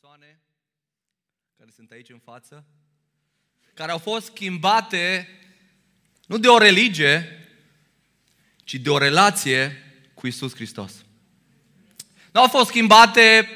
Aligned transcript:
persoane 0.00 0.40
care 1.58 1.70
sunt 1.74 1.90
aici 1.90 2.08
în 2.08 2.18
față, 2.18 2.64
care 3.74 3.90
au 3.90 3.98
fost 3.98 4.26
schimbate 4.26 5.28
nu 6.26 6.38
de 6.38 6.48
o 6.48 6.58
religie, 6.58 7.46
ci 8.64 8.74
de 8.74 8.90
o 8.90 8.98
relație 8.98 9.82
cu 10.14 10.26
Isus 10.26 10.54
Hristos. 10.54 11.04
Nu 12.32 12.40
au 12.40 12.48
fost 12.48 12.68
schimbate 12.68 13.48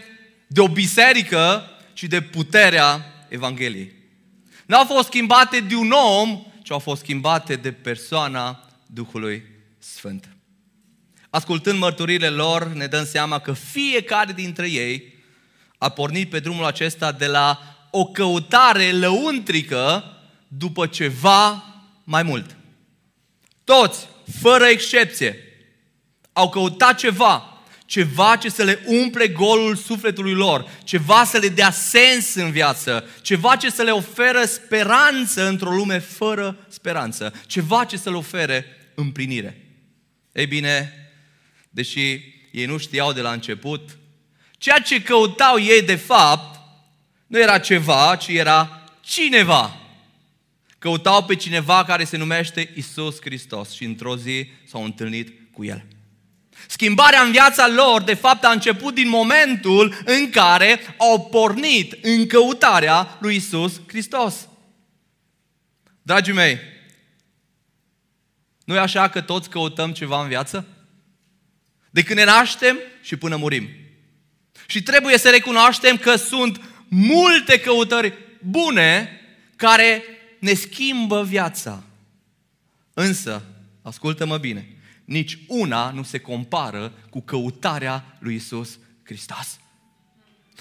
de 0.47 0.61
o 0.61 0.69
biserică, 0.69 1.71
ci 1.93 2.03
de 2.03 2.23
puterea 2.23 3.05
Evangheliei. 3.29 3.93
Nu 4.67 4.77
au 4.77 4.85
fost 4.85 5.07
schimbate 5.07 5.61
de 5.61 5.75
un 5.75 5.91
om, 5.91 6.47
ci 6.63 6.71
au 6.71 6.79
fost 6.79 7.03
schimbate 7.03 7.57
de 7.57 7.73
persoana 7.73 8.71
Duhului 8.87 9.45
Sfânt. 9.79 10.29
Ascultând 11.31 11.79
mărturile 11.79 12.29
lor, 12.29 12.67
ne 12.67 12.87
dăm 12.87 13.05
seama 13.05 13.39
că 13.39 13.53
fiecare 13.53 14.33
dintre 14.33 14.71
ei 14.71 15.10
a 15.83 15.89
pornit 15.89 16.31
pe 16.31 16.41
drumul 16.41 16.65
acesta 16.65 17.13
de 17.13 17.27
la 17.27 17.77
o 17.91 18.05
căutare 18.05 18.93
lăuntrică 18.93 20.05
după 20.49 20.87
ceva 20.87 21.65
mai 22.05 22.23
mult. 22.23 22.57
Toți, 23.65 24.07
fără 24.41 24.65
excepție, 24.65 25.39
au 26.33 26.49
căutat 26.49 26.99
ceva, 26.99 27.63
ceva 27.87 28.37
ce 28.37 28.49
să 28.49 28.63
le 28.63 28.83
umple 28.87 29.29
golul 29.29 29.77
sufletului 29.77 30.35
lor, 30.35 30.71
ceva 30.85 31.25
să 31.25 31.39
le 31.39 31.49
dea 31.49 31.71
sens 31.71 32.35
în 32.35 32.51
viață, 32.51 33.09
ceva 33.23 33.57
ce 33.57 33.71
să 33.71 33.83
le 33.83 33.91
oferă 33.91 34.45
speranță 34.45 35.47
într-o 35.49 35.71
lume 35.71 35.99
fără 35.99 36.67
speranță, 36.69 37.33
ceva 37.47 37.85
ce 37.85 37.97
să 37.97 38.11
le 38.11 38.17
ofere 38.17 38.67
împlinire. 38.95 39.65
Ei 40.33 40.47
bine, 40.47 40.93
deși 41.71 42.01
ei 42.53 42.67
nu 42.67 42.77
știau 42.77 43.13
de 43.13 43.21
la 43.21 43.33
început, 43.33 43.99
ceea 44.61 44.79
ce 44.79 45.03
căutau 45.03 45.59
ei 45.59 45.83
de 45.83 45.97
fapt 45.97 46.61
nu 47.27 47.39
era 47.39 47.59
ceva, 47.59 48.17
ci 48.17 48.27
era 48.27 48.83
cineva. 49.01 49.77
Căutau 50.79 51.25
pe 51.25 51.35
cineva 51.35 51.85
care 51.85 52.05
se 52.05 52.17
numește 52.17 52.73
Isus 52.77 53.21
Hristos 53.21 53.73
și 53.73 53.85
într-o 53.85 54.17
zi 54.17 54.51
s-au 54.67 54.85
întâlnit 54.85 55.53
cu 55.53 55.65
El. 55.65 55.85
Schimbarea 56.67 57.23
în 57.23 57.31
viața 57.31 57.69
lor, 57.69 58.03
de 58.03 58.15
fapt, 58.15 58.45
a 58.45 58.51
început 58.51 58.95
din 58.95 59.09
momentul 59.09 60.03
în 60.05 60.31
care 60.31 60.81
au 60.99 61.27
pornit 61.27 61.99
în 62.03 62.27
căutarea 62.27 63.19
lui 63.21 63.37
Isus 63.37 63.81
Hristos. 63.87 64.49
Dragii 66.03 66.33
mei, 66.33 66.59
nu 68.65 68.75
e 68.75 68.79
așa 68.79 69.09
că 69.09 69.21
toți 69.21 69.51
căutăm 69.51 69.93
ceva 69.93 70.23
în 70.23 70.29
viață? 70.29 70.67
De 71.91 72.03
când 72.03 72.19
ne 72.19 72.25
naștem 72.25 72.79
și 73.03 73.17
până 73.17 73.37
murim. 73.37 73.80
Și 74.71 74.83
trebuie 74.83 75.19
să 75.19 75.31
recunoaștem 75.31 75.97
că 75.97 76.17
sunt 76.17 76.61
multe 76.89 77.61
căutări 77.61 78.13
bune 78.41 79.21
care 79.57 80.03
ne 80.39 80.55
schimbă 80.55 81.25
viața. 81.25 81.83
Însă, 82.95 83.43
ascultă-mă 83.83 84.39
bine, 84.39 84.69
nici 85.05 85.39
una 85.47 85.91
nu 85.91 86.03
se 86.03 86.19
compară 86.19 86.93
cu 87.11 87.21
căutarea 87.21 88.17
lui 88.19 88.35
Isus 88.35 88.79
Hristos. 89.03 89.59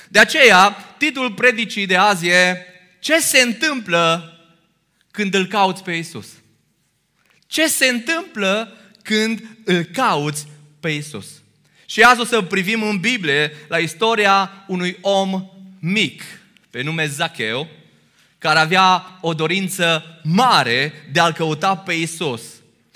De 0.07 0.19
aceea, 0.19 0.69
titlul 0.97 1.33
predicii 1.33 1.85
de 1.85 1.95
azi 1.95 2.27
e 2.27 2.65
Ce 2.99 3.19
se 3.19 3.39
întâmplă 3.39 4.33
când 5.11 5.33
îl 5.33 5.45
cauți 5.45 5.83
pe 5.83 5.91
Isus? 5.91 6.27
Ce 7.47 7.67
se 7.67 7.85
întâmplă 7.85 8.77
când 9.03 9.57
îl 9.63 9.83
cauți 9.83 10.47
pe 10.79 10.89
Isus? 10.89 11.27
Și 11.89 12.01
azi 12.01 12.19
o 12.19 12.23
să 12.25 12.41
privim 12.41 12.83
în 12.83 12.97
Biblie 12.97 13.51
la 13.67 13.77
istoria 13.77 14.63
unui 14.67 14.97
om 15.01 15.49
mic, 15.79 16.23
pe 16.69 16.81
nume 16.81 17.07
Zacheu, 17.07 17.67
care 18.37 18.59
avea 18.59 19.17
o 19.21 19.33
dorință 19.33 20.03
mare 20.23 20.93
de 21.11 21.19
a-L 21.19 21.33
căuta 21.33 21.75
pe 21.75 21.93
Isus. 21.93 22.41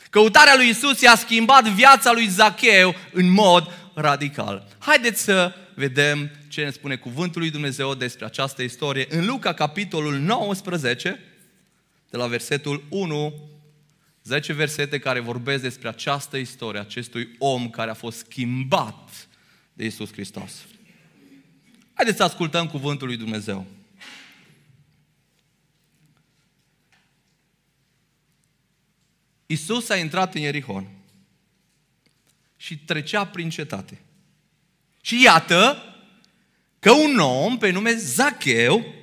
Căutarea 0.10 0.56
lui 0.56 0.70
Isus 0.70 1.02
i-a 1.02 1.16
schimbat 1.16 1.64
viața 1.64 2.12
lui 2.12 2.28
Zacheu 2.28 2.96
în 3.12 3.32
mod 3.32 3.72
radical. 3.94 4.68
Haideți 4.80 5.24
să 5.24 5.54
vedem 5.74 6.32
ce 6.48 6.64
ne 6.64 6.70
spune 6.70 6.96
cuvântul 6.96 7.42
lui 7.42 7.52
Dumnezeu 7.52 7.94
despre 7.94 8.26
această 8.26 8.62
istorie 8.62 9.08
în 9.10 9.26
Luca, 9.26 9.54
capitolul 9.54 10.14
19, 10.14 11.20
de 12.10 12.18
la 12.18 12.28
versetul 12.28 12.84
1, 12.90 13.34
10 14.24 14.54
versete 14.54 15.00
care 15.00 15.20
vorbesc 15.20 15.62
despre 15.62 15.88
această 15.88 16.38
istorie, 16.38 16.80
acestui 16.80 17.36
om 17.38 17.70
care 17.70 17.90
a 17.90 17.94
fost 17.94 18.18
schimbat 18.18 19.28
de 19.74 19.86
Isus 19.86 20.12
Hristos. 20.12 20.54
Haideți 21.94 22.18
să 22.18 22.24
ascultăm 22.24 22.68
cuvântul 22.68 23.08
lui 23.08 23.18
Dumnezeu. 23.18 23.66
Isus 29.46 29.90
a 29.90 29.96
intrat 29.96 30.36
în 30.36 30.42
Ierihon 30.42 30.88
și 32.58 32.78
trecea 32.78 33.26
prin 33.26 33.50
cetate. 33.50 34.02
Și 35.02 35.24
iată 35.24 35.84
că 36.80 36.92
un 36.92 37.20
om 37.20 37.58
pe 37.58 37.70
nume 37.70 37.94
Zacheu, 37.96 38.94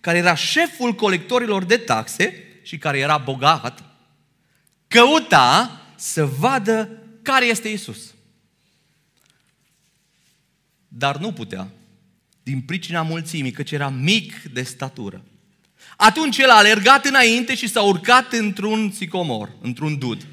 care 0.00 0.18
era 0.18 0.34
șeful 0.34 0.92
colectorilor 0.92 1.64
de 1.64 1.76
taxe 1.76 2.44
și 2.62 2.78
care 2.78 2.98
era 2.98 3.18
bogat, 3.18 3.95
căuta 4.96 5.80
să 5.96 6.24
vadă 6.24 7.02
care 7.22 7.46
este 7.46 7.68
Isus. 7.68 8.14
Dar 10.88 11.16
nu 11.16 11.32
putea, 11.32 11.68
din 12.42 12.60
pricina 12.60 13.02
mulțimii, 13.02 13.50
căci 13.50 13.70
era 13.70 13.88
mic 13.88 14.42
de 14.42 14.62
statură. 14.62 15.24
Atunci 15.96 16.38
el 16.38 16.50
a 16.50 16.56
alergat 16.56 17.04
înainte 17.04 17.54
și 17.54 17.68
s-a 17.68 17.82
urcat 17.82 18.32
într-un 18.32 18.90
sicomor, 18.90 19.52
într-un 19.60 19.98
dud, 19.98 20.26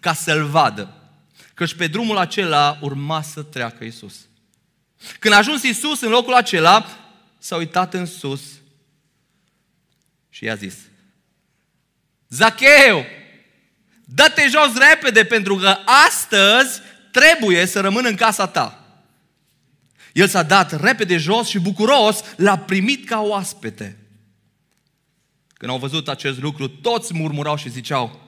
ca 0.00 0.14
să-l 0.14 0.44
vadă. 0.44 0.94
Căci 1.54 1.74
pe 1.74 1.86
drumul 1.86 2.16
acela 2.16 2.78
urma 2.80 3.22
să 3.22 3.42
treacă 3.42 3.84
Isus. 3.84 4.14
Când 5.18 5.34
a 5.34 5.36
ajuns 5.36 5.62
Isus 5.62 6.00
în 6.00 6.10
locul 6.10 6.34
acela, 6.34 6.86
s-a 7.38 7.56
uitat 7.56 7.94
în 7.94 8.06
sus 8.06 8.42
și 10.28 10.44
i-a 10.44 10.54
zis, 10.54 10.74
Zacheu, 12.28 13.04
dă-te 14.04 14.48
jos 14.48 14.76
repede 14.90 15.24
pentru 15.24 15.56
că 15.56 15.76
astăzi 16.06 16.80
trebuie 17.10 17.66
să 17.66 17.80
rămân 17.80 18.04
în 18.04 18.14
casa 18.14 18.46
ta. 18.46 18.78
El 20.12 20.28
s-a 20.28 20.42
dat 20.42 20.80
repede 20.80 21.16
jos 21.16 21.48
și 21.48 21.58
bucuros 21.58 22.24
l-a 22.36 22.58
primit 22.58 23.06
ca 23.06 23.20
oaspete. 23.20 23.98
Când 25.54 25.70
au 25.70 25.78
văzut 25.78 26.08
acest 26.08 26.40
lucru, 26.40 26.68
toți 26.68 27.14
murmurau 27.14 27.56
și 27.56 27.70
ziceau, 27.70 28.20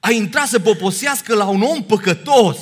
a 0.00 0.10
intrat 0.10 0.46
să 0.46 0.60
poposească 0.60 1.34
la 1.34 1.48
un 1.48 1.62
om 1.62 1.84
păcătos. 1.84 2.58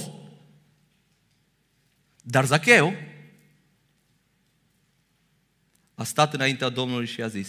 Dar 2.23 2.45
Zacheu 2.45 2.95
a 5.95 6.05
stat 6.05 6.35
înaintea 6.35 6.69
Domnului 6.69 7.07
și 7.07 7.23
a 7.23 7.29
zis, 7.29 7.49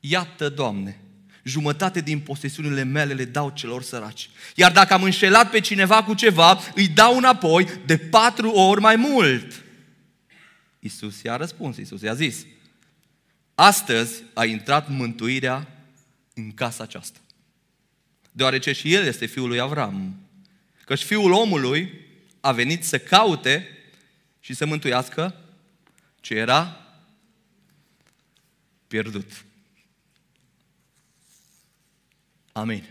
Iată, 0.00 0.48
Doamne, 0.48 1.00
jumătate 1.46 2.00
din 2.00 2.20
posesiunile 2.20 2.82
mele 2.82 3.14
le 3.14 3.24
dau 3.24 3.50
celor 3.50 3.82
săraci. 3.82 4.30
Iar 4.54 4.72
dacă 4.72 4.92
am 4.92 5.02
înșelat 5.02 5.50
pe 5.50 5.60
cineva 5.60 6.04
cu 6.04 6.14
ceva, 6.14 6.58
îi 6.74 6.88
dau 6.88 7.16
înapoi 7.16 7.68
de 7.84 7.98
patru 7.98 8.50
ori 8.50 8.80
mai 8.80 8.96
mult. 8.96 9.62
Isus 10.78 11.22
i-a 11.22 11.36
răspuns, 11.36 11.76
Isus 11.76 12.00
i-a 12.00 12.14
zis, 12.14 12.46
Astăzi 13.54 14.22
a 14.34 14.44
intrat 14.44 14.88
mântuirea 14.88 15.68
în 16.34 16.52
casa 16.52 16.82
aceasta. 16.82 17.18
Deoarece 18.32 18.72
și 18.72 18.94
el 18.94 19.04
este 19.04 19.26
fiul 19.26 19.48
lui 19.48 19.60
Avram. 19.60 20.16
Căci 20.84 21.02
fiul 21.02 21.32
omului 21.32 21.92
a 22.40 22.52
venit 22.52 22.84
să 22.84 22.98
caute 22.98 23.68
și 24.40 24.54
să 24.54 24.66
mântuiască 24.66 25.40
ce 26.20 26.34
era 26.34 26.80
pierdut. 28.86 29.45
Amin. 32.56 32.84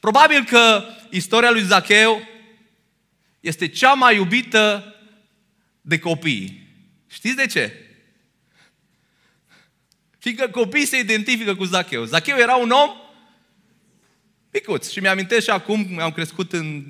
Probabil 0.00 0.44
că 0.44 0.84
istoria 1.10 1.50
lui 1.50 1.62
Zacheu 1.62 2.20
este 3.40 3.68
cea 3.68 3.92
mai 3.92 4.16
iubită 4.16 4.94
de 5.80 5.98
copii. 5.98 6.68
Știți 7.06 7.36
de 7.36 7.46
ce? 7.46 7.72
Fiindcă 10.18 10.48
copiii 10.48 10.86
se 10.86 10.98
identifică 10.98 11.54
cu 11.54 11.64
Zacheu. 11.64 12.04
Zacheu 12.04 12.36
era 12.36 12.54
un 12.54 12.70
om 12.70 12.90
micuț. 14.52 14.90
Și 14.90 15.00
mi-amintesc 15.00 15.44
și 15.44 15.50
acum, 15.50 15.98
am 15.98 16.12
crescut 16.12 16.52
în, 16.52 16.84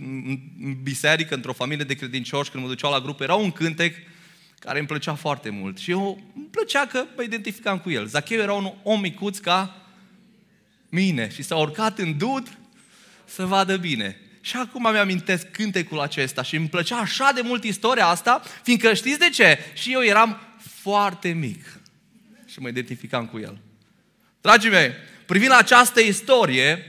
în 0.61 0.83
biserică, 0.83 1.35
într-o 1.35 1.53
familie 1.53 1.85
de 1.85 1.95
credincioși, 1.95 2.51
când 2.51 2.63
mă 2.63 2.69
duceau 2.69 2.93
la 2.93 3.01
grup, 3.01 3.21
era 3.21 3.35
un 3.35 3.51
cântec 3.51 3.95
care 4.59 4.79
îmi 4.79 4.89
plăcea 4.89 5.15
foarte 5.15 5.51
mult. 5.51 5.79
Și 5.79 5.91
eu 5.91 6.23
îmi 6.35 6.47
plăcea 6.47 6.87
că 6.87 7.05
mă 7.17 7.23
identificam 7.23 7.79
cu 7.79 7.91
el. 7.91 8.07
Zacheu 8.07 8.41
era 8.41 8.53
un 8.53 8.73
om 8.83 9.01
micuț 9.01 9.39
ca 9.39 9.80
mine 10.91 11.31
și 11.31 11.43
s-a 11.43 11.57
urcat 11.57 11.99
în 11.99 12.19
dud 12.19 12.59
să 13.25 13.45
vadă 13.45 13.77
bine. 13.77 14.21
Și 14.41 14.57
acum 14.57 14.91
mi-amintesc 14.93 15.51
cântecul 15.51 16.01
acesta 16.01 16.43
și 16.43 16.57
îmi 16.57 16.69
plăcea 16.69 16.97
așa 16.97 17.33
de 17.35 17.41
mult 17.41 17.65
istoria 17.65 18.07
asta, 18.07 18.43
fiindcă 18.63 18.95
știți 18.95 19.19
de 19.19 19.29
ce? 19.29 19.59
Și 19.75 19.93
eu 19.93 20.03
eram 20.03 20.41
foarte 20.83 21.29
mic 21.29 21.81
și 22.47 22.61
mă 22.61 22.69
identificam 22.69 23.27
cu 23.27 23.39
el. 23.39 23.59
Dragii 24.41 24.71
mei, 24.71 24.93
privind 25.27 25.51
la 25.51 25.57
această 25.57 26.01
istorie, 26.01 26.85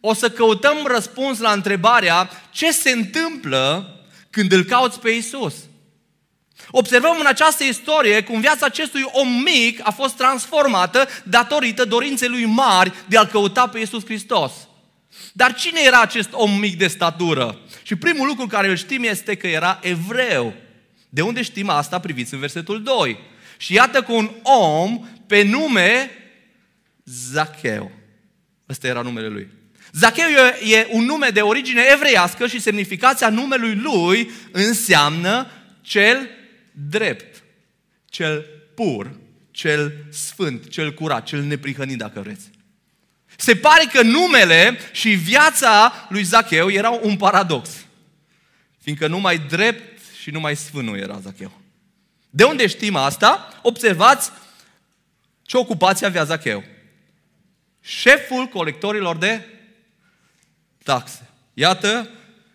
o 0.00 0.14
să 0.14 0.30
căutăm 0.30 0.76
răspuns 0.86 1.38
la 1.38 1.52
întrebarea 1.52 2.30
ce 2.50 2.72
se 2.72 2.90
întâmplă 2.90 3.88
când 4.30 4.52
îl 4.52 4.64
cauți 4.64 5.00
pe 5.00 5.10
Isus. 5.10 5.54
Observăm 6.70 7.16
în 7.20 7.26
această 7.26 7.64
istorie 7.64 8.22
cum 8.22 8.40
viața 8.40 8.66
acestui 8.66 9.04
om 9.12 9.28
mic 9.28 9.80
a 9.82 9.90
fost 9.90 10.16
transformată 10.16 11.08
datorită 11.24 11.84
dorinței 11.84 12.28
lui 12.28 12.44
mari 12.44 12.92
de 13.08 13.16
a-L 13.16 13.26
căuta 13.26 13.68
pe 13.68 13.78
Isus 13.78 14.04
Hristos. 14.04 14.52
Dar 15.32 15.54
cine 15.54 15.80
era 15.84 16.00
acest 16.00 16.28
om 16.32 16.58
mic 16.58 16.78
de 16.78 16.86
statură? 16.86 17.60
Și 17.82 17.96
primul 17.96 18.26
lucru 18.26 18.46
care 18.46 18.68
îl 18.68 18.76
știm 18.76 19.02
este 19.02 19.34
că 19.34 19.46
era 19.46 19.78
evreu. 19.82 20.54
De 21.08 21.22
unde 21.22 21.42
știm 21.42 21.68
asta? 21.68 21.98
Priviți 21.98 22.34
în 22.34 22.40
versetul 22.40 22.82
2. 22.82 23.18
Și 23.56 23.74
iată 23.74 24.02
că 24.02 24.12
un 24.12 24.30
om 24.42 25.06
pe 25.26 25.42
nume 25.42 26.10
Zacheu. 27.04 27.90
Ăsta 28.68 28.86
era 28.86 29.00
numele 29.00 29.28
lui. 29.28 29.48
Zacheu 29.92 30.28
e 30.64 30.86
un 30.90 31.04
nume 31.04 31.28
de 31.28 31.40
origine 31.40 31.82
evreiască 31.92 32.46
și 32.46 32.60
semnificația 32.60 33.28
numelui 33.28 33.74
lui 33.74 34.30
înseamnă 34.52 35.50
cel 35.80 36.28
drept, 36.74 37.42
cel 38.04 38.46
pur, 38.74 39.14
cel 39.50 40.06
sfânt, 40.10 40.68
cel 40.68 40.94
curat, 40.94 41.24
cel 41.24 41.42
neprihănit, 41.42 41.98
dacă 41.98 42.20
vreți. 42.20 42.50
Se 43.36 43.56
pare 43.56 43.84
că 43.92 44.02
numele 44.02 44.78
și 44.92 45.10
viața 45.10 45.92
lui 46.08 46.22
Zacheu 46.22 46.70
erau 46.70 47.00
un 47.02 47.16
paradox. 47.16 47.70
Fiindcă 48.78 49.06
numai 49.06 49.38
drept 49.38 50.02
și 50.20 50.30
numai 50.30 50.56
sfânt 50.56 50.88
nu 50.88 50.96
era 50.96 51.18
Zacheu. 51.18 51.60
De 52.30 52.44
unde 52.44 52.66
știm 52.66 52.96
asta? 52.96 53.60
Observați 53.62 54.30
ce 55.42 55.56
ocupație 55.56 56.06
avea 56.06 56.24
Zacheu. 56.24 56.64
Șeful 57.80 58.46
colectorilor 58.46 59.16
de 59.16 59.46
taxe. 60.82 61.28
Iată 61.54 62.08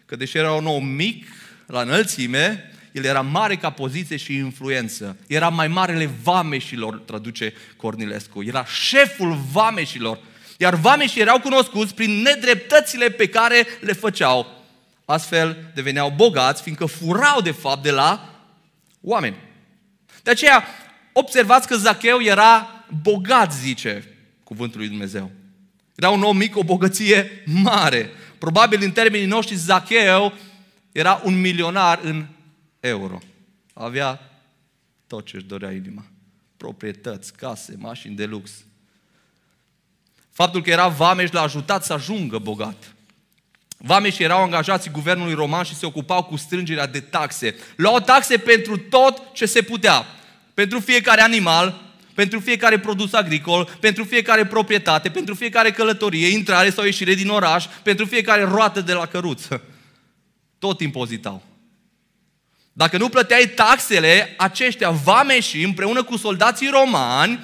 că 0.06 0.16
deși 0.16 0.38
era 0.38 0.54
un 0.54 0.66
om 0.66 0.86
mic, 0.86 1.28
la 1.66 1.82
înălțime, 1.82 2.72
el 3.00 3.06
era 3.06 3.22
mare 3.22 3.56
ca 3.56 3.70
poziție 3.70 4.18
și 4.18 4.36
influență. 4.36 5.18
Era 5.28 5.50
mai 5.50 5.68
marele 5.68 6.10
vameșilor, 6.24 6.98
traduce 6.98 7.54
Cornilescu. 7.78 8.44
Era 8.44 8.66
șeful 8.66 9.38
vameșilor. 9.52 10.20
Iar 10.58 10.76
vameșii 10.76 11.22
erau 11.22 11.40
cunoscuți 11.40 11.94
prin 11.94 12.22
nedreptățile 12.22 13.10
pe 13.10 13.28
care 13.28 13.68
le 13.82 13.94
făceau. 13.94 14.66
Astfel 15.06 15.72
deveneau 15.76 16.14
bogați, 16.16 16.62
fiindcă 16.62 16.86
furau 16.86 17.42
de 17.42 17.52
fapt 17.52 17.84
de 17.84 17.92
la 17.92 18.40
oameni. 19.02 19.36
De 20.24 20.32
aceea, 20.32 20.64
observați 21.14 21.68
că 21.68 21.76
Zacheu 21.76 22.22
era 22.22 22.84
bogat, 23.02 23.54
zice 23.54 24.18
cuvântul 24.44 24.80
lui 24.80 24.90
Dumnezeu. 24.90 25.32
Era 25.96 26.10
un 26.10 26.24
om 26.24 26.38
mic, 26.38 26.58
o 26.58 26.64
bogăție 26.64 27.44
mare. 27.46 28.10
Probabil 28.38 28.80
în 28.84 28.92
termenii 28.92 29.28
noștri 29.28 29.56
Zacheu 29.56 30.34
era 30.92 31.22
un 31.24 31.40
milionar 31.40 32.00
în 32.04 32.26
euro. 32.80 33.20
Avea 33.74 34.20
tot 35.08 35.26
ce 35.26 35.36
își 35.36 35.46
dorea 35.46 35.72
inima. 35.72 36.06
Proprietăți, 36.58 37.34
case, 37.34 37.76
mașini 37.78 38.16
de 38.16 38.26
lux. 38.26 38.52
Faptul 40.32 40.62
că 40.62 40.70
era 40.70 40.88
vameș 40.88 41.32
l-a 41.32 41.42
ajutat 41.42 41.84
să 41.84 41.94
ajungă 41.94 42.38
bogat. 42.38 42.94
Vameșii 43.78 44.24
erau 44.24 44.44
angajați 44.44 44.90
guvernului 44.90 45.34
roman 45.34 45.64
și 45.64 45.76
se 45.76 45.86
ocupau 45.86 46.24
cu 46.24 46.36
strângerea 46.36 46.88
de 46.88 47.00
taxe. 47.00 47.56
Luau 47.76 48.00
taxe 48.00 48.38
pentru 48.38 48.78
tot 48.78 49.22
ce 49.34 49.46
se 49.46 49.62
putea. 49.62 50.06
Pentru 50.54 50.80
fiecare 50.80 51.22
animal, 51.22 51.82
pentru 52.14 52.40
fiecare 52.40 52.80
produs 52.80 53.14
agricol, 53.14 53.78
pentru 53.80 54.04
fiecare 54.04 54.46
proprietate, 54.46 55.10
pentru 55.10 55.36
fiecare 55.36 55.72
călătorie, 55.72 56.28
intrare 56.28 56.70
sau 56.70 56.84
ieșire 56.84 57.14
din 57.14 57.30
oraș, 57.30 57.66
pentru 57.84 58.06
fiecare 58.06 58.44
roată 58.44 58.82
de 58.82 58.94
la 58.94 59.06
căruță. 59.06 59.62
Tot 60.60 60.80
impozitau. 60.80 61.49
Dacă 62.80 62.98
nu 62.98 63.10
plăteai 63.10 63.48
taxele, 63.48 64.36
aceștia 64.38 64.90
vameși 64.90 65.64
împreună 65.64 66.04
cu 66.04 66.18
soldații 66.18 66.68
romani 66.68 67.40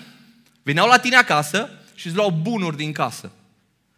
veneau 0.63 0.87
la 0.87 0.97
tine 0.97 1.15
acasă 1.15 1.69
și 1.95 2.07
îți 2.07 2.15
luau 2.15 2.31
bunuri 2.41 2.77
din 2.77 2.91
casă. 2.91 3.31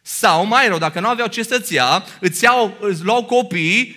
Sau, 0.02 0.46
mai 0.46 0.68
rău, 0.68 0.78
dacă 0.78 1.00
nu 1.00 1.08
aveau 1.08 1.28
ce 1.28 1.44
să-ți 1.44 1.74
ia, 1.74 2.04
îți, 2.20 2.44
iau, 2.44 2.78
îți 2.80 3.04
luau 3.04 3.26
copii 3.26 3.96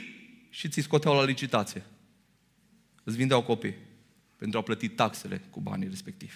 și 0.50 0.68
ți 0.68 0.80
scoteau 0.80 1.14
la 1.14 1.24
licitație. 1.24 1.82
Îți 3.04 3.16
vindeau 3.16 3.42
copii 3.42 3.74
pentru 4.38 4.58
a 4.58 4.62
plăti 4.62 4.88
taxele 4.88 5.42
cu 5.50 5.60
banii 5.60 5.88
respectivi. 5.88 6.34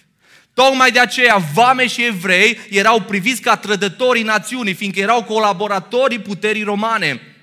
Tocmai 0.53 0.91
de 0.91 0.99
aceea, 0.99 1.37
vame 1.53 1.87
și 1.87 2.05
evrei 2.05 2.57
erau 2.69 3.01
priviți 3.01 3.41
ca 3.41 3.57
trădătorii 3.57 4.23
națiunii, 4.23 4.73
fiindcă 4.73 4.99
erau 4.99 5.23
colaboratorii 5.23 6.19
puterii 6.19 6.63
romane. 6.63 7.34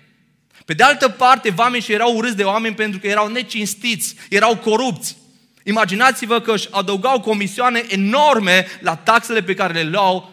Pe 0.64 0.74
de 0.74 0.82
altă 0.82 1.08
parte, 1.08 1.50
vame 1.50 1.80
și 1.80 1.92
erau 1.92 2.16
urâți 2.16 2.36
de 2.36 2.44
oameni 2.44 2.74
pentru 2.74 3.00
că 3.00 3.06
erau 3.06 3.28
necinstiți, 3.28 4.14
erau 4.28 4.56
corupți. 4.56 5.16
Imaginați-vă 5.64 6.40
că 6.40 6.52
își 6.52 6.68
adăugau 6.70 7.20
comisioane 7.20 7.84
enorme 7.88 8.66
la 8.80 8.96
taxele 8.96 9.42
pe 9.42 9.54
care 9.54 9.72
le 9.72 9.90
luau 9.90 10.32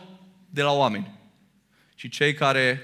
de 0.49 0.61
la 0.61 0.71
oameni. 0.71 1.11
Și 1.95 2.09
cei 2.09 2.33
care 2.33 2.81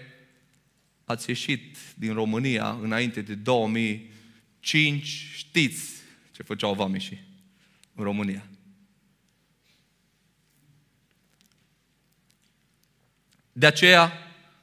ați 1.06 1.30
ieșit 1.30 1.78
din 1.96 2.14
România 2.14 2.78
înainte 2.82 3.22
de 3.22 3.34
2005, 3.34 5.06
știți 5.36 5.90
ce 6.32 6.44
făceau 6.44 6.74
vameșii 6.74 7.24
în 7.96 8.04
România. 8.04 8.46
De 13.52 13.66
aceea, 13.66 14.12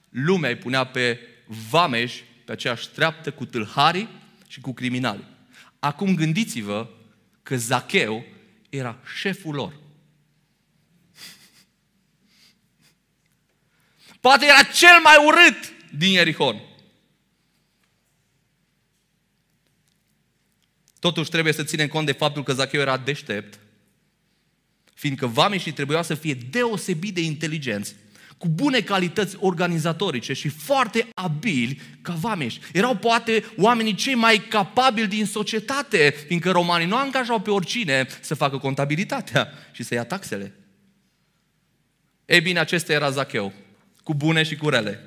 lumea 0.09 0.51
îi 0.51 0.57
punea 0.57 0.85
pe 0.85 1.19
vameș 1.47 2.21
pe 2.53 2.59
aceeași 2.59 2.89
treaptă 2.89 3.33
cu 3.33 3.45
tâlharii 3.45 4.09
și 4.47 4.61
cu 4.61 4.73
criminali. 4.73 5.25
Acum 5.79 6.15
gândiți-vă 6.15 6.89
că 7.43 7.57
Zacheu 7.57 8.25
era 8.69 8.99
șeful 9.17 9.55
lor. 9.55 9.81
Poate 14.21 14.45
era 14.45 14.63
cel 14.63 15.01
mai 15.03 15.27
urât 15.27 15.73
din 15.95 16.13
Ierihon. 16.13 16.61
Totuși 20.99 21.31
trebuie 21.31 21.53
să 21.53 21.65
ținem 21.65 21.89
cont 21.89 22.07
de 22.07 22.13
faptul 22.13 22.43
că 22.43 22.53
Zacheu 22.53 22.81
era 22.81 22.97
deștept, 22.97 23.59
fiindcă 24.95 25.27
vameșii 25.27 25.73
trebuia 25.73 26.03
să 26.03 26.15
fie 26.15 26.35
deosebit 26.35 27.15
de 27.15 27.21
inteligenți 27.21 27.95
cu 28.43 28.49
bune 28.49 28.81
calități 28.81 29.37
organizatorice 29.41 30.33
și 30.33 30.49
foarte 30.49 31.09
abili 31.15 31.81
ca 32.01 32.13
vameși. 32.13 32.61
Erau 32.73 32.97
poate 32.97 33.45
oamenii 33.57 33.95
cei 33.95 34.15
mai 34.15 34.37
capabili 34.49 35.07
din 35.07 35.27
societate, 35.27 36.15
fiindcă 36.27 36.51
romanii 36.51 36.87
nu 36.87 36.97
angajau 36.97 37.41
pe 37.41 37.51
oricine 37.51 38.07
să 38.21 38.35
facă 38.35 38.59
contabilitatea 38.59 39.53
și 39.73 39.83
să 39.83 39.95
ia 39.95 40.05
taxele. 40.05 40.55
Ei 42.25 42.41
bine, 42.41 42.59
acesta 42.59 42.93
era 42.93 43.11
Zacheu, 43.11 43.53
cu 44.03 44.15
bune 44.15 44.43
și 44.43 44.57
cu 44.57 44.69
rele, 44.69 45.01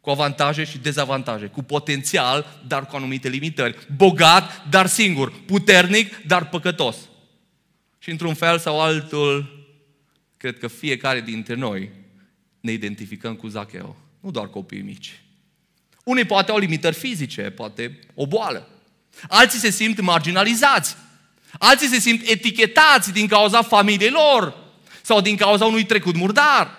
cu 0.00 0.10
avantaje 0.10 0.64
și 0.64 0.78
dezavantaje, 0.78 1.46
cu 1.46 1.62
potențial, 1.62 2.60
dar 2.66 2.86
cu 2.86 2.96
anumite 2.96 3.28
limitări, 3.28 3.86
bogat, 3.96 4.68
dar 4.68 4.86
singur, 4.86 5.32
puternic, 5.46 6.26
dar 6.26 6.48
păcătos. 6.48 6.96
Și 7.98 8.10
într-un 8.10 8.34
fel 8.34 8.58
sau 8.58 8.80
altul, 8.80 9.66
cred 10.36 10.58
că 10.58 10.68
fiecare 10.68 11.20
dintre 11.20 11.54
noi 11.54 12.04
ne 12.66 12.72
identificăm 12.72 13.34
cu 13.34 13.48
Zacheu. 13.48 13.96
Nu 14.20 14.30
doar 14.30 14.48
copiii 14.48 14.82
mici. 14.82 15.20
Unii 16.04 16.24
poate 16.24 16.50
au 16.50 16.58
limitări 16.58 16.94
fizice, 16.94 17.42
poate 17.42 17.98
o 18.14 18.26
boală. 18.26 18.68
Alții 19.28 19.58
se 19.58 19.70
simt 19.70 20.00
marginalizați. 20.00 20.96
Alții 21.58 21.86
se 21.86 21.98
simt 21.98 22.28
etichetați 22.28 23.12
din 23.12 23.26
cauza 23.26 23.62
familiei 23.62 24.10
lor 24.10 24.54
sau 25.02 25.20
din 25.20 25.36
cauza 25.36 25.64
unui 25.64 25.84
trecut 25.84 26.16
murdar. 26.16 26.70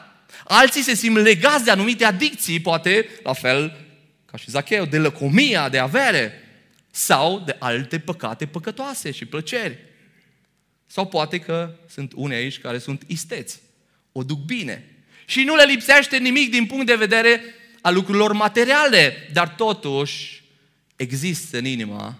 Alții 0.43 0.81
se 0.81 0.95
simt 0.95 1.17
legați 1.17 1.63
de 1.63 1.71
anumite 1.71 2.05
adicții, 2.05 2.59
poate 2.59 3.09
la 3.23 3.33
fel 3.33 3.77
ca 4.25 4.37
și 4.37 4.49
Zacheu, 4.49 4.85
de 4.85 4.97
lăcomia, 4.97 5.69
de 5.69 5.77
avere 5.77 6.33
sau 6.91 7.39
de 7.39 7.55
alte 7.59 7.99
păcate 7.99 8.45
păcătoase 8.45 9.11
și 9.11 9.25
plăceri. 9.25 9.77
Sau 10.85 11.07
poate 11.07 11.39
că 11.39 11.75
sunt 11.89 12.11
unii 12.15 12.37
aici 12.37 12.59
care 12.59 12.77
sunt 12.77 13.03
isteți. 13.07 13.59
O 14.11 14.23
duc 14.23 14.39
bine, 14.39 14.96
și 15.29 15.43
nu 15.43 15.55
le 15.55 15.63
lipsește 15.63 16.17
nimic 16.17 16.51
din 16.51 16.65
punct 16.65 16.85
de 16.85 16.95
vedere 16.95 17.41
al 17.81 17.93
lucrurilor 17.93 18.33
materiale, 18.33 19.29
dar 19.33 19.49
totuși 19.49 20.43
există 20.95 21.57
în 21.57 21.65
inima 21.65 22.15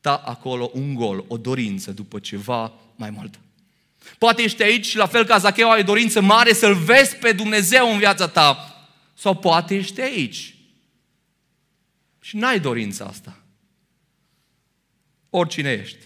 ta 0.00 0.16
acolo 0.16 0.70
un 0.72 0.94
gol, 0.94 1.24
o 1.28 1.36
dorință 1.36 1.92
după 1.92 2.18
ceva 2.18 2.72
mai 2.96 3.10
mult. 3.10 3.38
Poate 4.18 4.42
ești 4.42 4.62
aici 4.62 4.86
și 4.86 4.96
la 4.96 5.06
fel 5.06 5.24
ca 5.24 5.38
Zacheu 5.38 5.70
ai 5.70 5.84
dorință 5.84 6.20
mare 6.20 6.52
să-L 6.52 6.74
vezi 6.74 7.16
pe 7.16 7.32
Dumnezeu 7.32 7.92
în 7.92 7.98
viața 7.98 8.28
ta. 8.28 8.72
Sau 9.14 9.36
poate 9.36 9.74
ești 9.74 10.00
aici 10.00 10.54
și 12.20 12.36
n-ai 12.36 12.60
dorința 12.60 13.04
asta, 13.04 13.42
oricine 15.30 15.72
ești, 15.72 16.04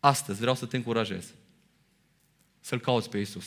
astăzi 0.00 0.40
vreau 0.40 0.54
să 0.54 0.66
te 0.66 0.76
încurajez 0.76 1.24
să-L 2.60 2.80
cauți 2.80 3.10
pe 3.10 3.18
Isus. 3.18 3.46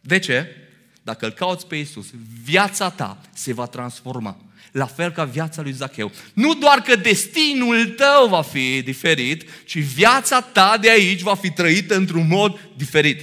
De 0.00 0.18
ce? 0.18 0.65
Dacă 1.06 1.26
îl 1.26 1.32
cauți 1.32 1.66
pe 1.66 1.76
Isus, 1.76 2.06
viața 2.44 2.90
ta 2.90 3.18
se 3.34 3.52
va 3.52 3.66
transforma. 3.66 4.36
La 4.72 4.86
fel 4.86 5.10
ca 5.10 5.24
viața 5.24 5.62
lui 5.62 5.72
Zacheu. 5.72 6.12
Nu 6.32 6.54
doar 6.54 6.80
că 6.80 6.96
destinul 6.96 7.86
tău 7.86 8.28
va 8.28 8.42
fi 8.42 8.82
diferit, 8.82 9.48
ci 9.64 9.78
viața 9.78 10.40
ta 10.40 10.78
de 10.80 10.90
aici 10.90 11.20
va 11.20 11.34
fi 11.34 11.50
trăită 11.50 11.96
într-un 11.96 12.26
mod 12.28 12.60
diferit. 12.76 13.20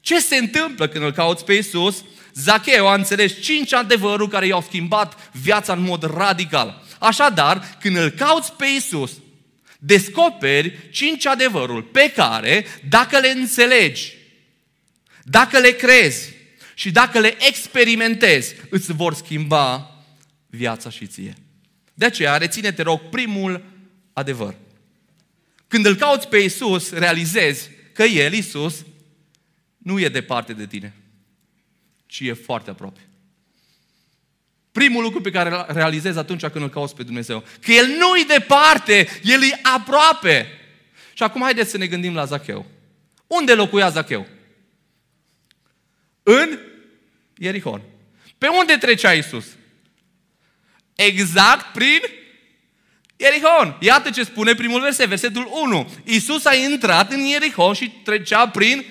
Ce 0.00 0.20
se 0.20 0.36
întâmplă 0.36 0.88
când 0.88 1.04
îl 1.04 1.12
cauți 1.12 1.44
pe 1.44 1.52
Isus? 1.52 2.04
Zacheu 2.34 2.88
a 2.88 2.94
înțeles 2.94 3.40
cinci 3.40 3.72
adevăruri 3.72 4.30
care 4.30 4.46
i-au 4.46 4.62
schimbat 4.62 5.30
viața 5.32 5.72
în 5.72 5.82
mod 5.82 6.02
radical. 6.16 6.82
Așadar, 6.98 7.76
când 7.80 7.96
îl 7.96 8.10
cauți 8.10 8.52
pe 8.52 8.66
Isus, 8.76 9.12
descoperi 9.78 10.88
cinci 10.90 11.26
adevăruri 11.26 11.84
pe 11.84 12.12
care, 12.16 12.66
dacă 12.88 13.18
le 13.18 13.28
înțelegi, 13.28 14.12
dacă 15.22 15.58
le 15.58 15.70
crezi 15.70 16.34
și 16.78 16.90
dacă 16.90 17.18
le 17.18 17.36
experimentezi, 17.46 18.54
îți 18.70 18.92
vor 18.92 19.14
schimba 19.14 19.94
viața 20.46 20.90
și 20.90 21.06
ție. 21.06 21.34
De 21.94 22.04
aceea, 22.04 22.36
reține, 22.36 22.72
te 22.72 22.82
rog, 22.82 23.00
primul 23.00 23.64
adevăr. 24.12 24.54
Când 25.68 25.86
îl 25.86 25.94
cauți 25.94 26.28
pe 26.28 26.36
Isus, 26.36 26.90
realizezi 26.90 27.70
că 27.92 28.02
El, 28.02 28.32
Isus, 28.32 28.84
nu 29.78 30.00
e 30.00 30.08
departe 30.08 30.52
de 30.52 30.66
tine, 30.66 30.94
ci 32.06 32.20
e 32.20 32.32
foarte 32.32 32.70
aproape. 32.70 33.00
Primul 34.72 35.02
lucru 35.02 35.20
pe 35.20 35.30
care 35.30 35.50
îl 35.50 35.66
realizezi 35.68 36.18
atunci 36.18 36.46
când 36.46 36.64
îl 36.64 36.70
cauți 36.70 36.94
pe 36.94 37.02
Dumnezeu, 37.02 37.44
că 37.60 37.72
El 37.72 37.86
nu 37.86 38.16
e 38.16 38.38
departe, 38.38 39.08
El 39.22 39.42
e 39.42 39.60
aproape. 39.62 40.46
Și 41.12 41.22
acum 41.22 41.42
haideți 41.42 41.70
să 41.70 41.76
ne 41.76 41.86
gândim 41.86 42.14
la 42.14 42.24
Zacheu. 42.24 42.66
Unde 43.26 43.54
locuia 43.54 43.90
Zacheu? 43.90 44.26
În 46.28 46.58
Ierihon. 47.38 47.82
Pe 48.38 48.46
unde 48.46 48.76
trecea 48.76 49.12
Isus? 49.12 49.44
Exact 50.94 51.72
prin 51.72 52.00
Ierihon. 53.16 53.76
Iată 53.80 54.10
ce 54.10 54.24
spune 54.24 54.54
primul 54.54 54.80
verset, 54.80 55.08
versetul 55.08 55.48
1. 55.62 55.90
Isus 56.04 56.44
a 56.44 56.54
intrat 56.54 57.12
în 57.12 57.20
Ierihon 57.20 57.74
și 57.74 57.90
trecea 57.90 58.48
prin 58.48 58.84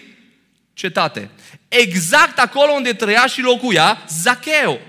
cetate. 0.74 1.30
Exact 1.68 2.40
acolo 2.40 2.72
unde 2.72 2.94
trăia 2.94 3.28
și 3.28 3.42
locuia 3.42 4.04
Zacheu. 4.10 4.80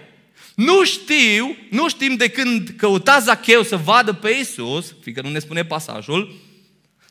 Nu 0.55 0.85
știu, 0.85 1.57
nu 1.71 1.88
știm 1.88 2.17
de 2.17 2.29
când 2.29 2.69
căuta 2.76 3.19
Zacheu 3.19 3.62
să 3.62 3.76
vadă 3.76 4.12
pe 4.12 4.31
Isus, 4.31 4.95
fiindcă 5.03 5.25
nu 5.25 5.31
ne 5.31 5.38
spune 5.38 5.65
pasajul, 5.65 6.35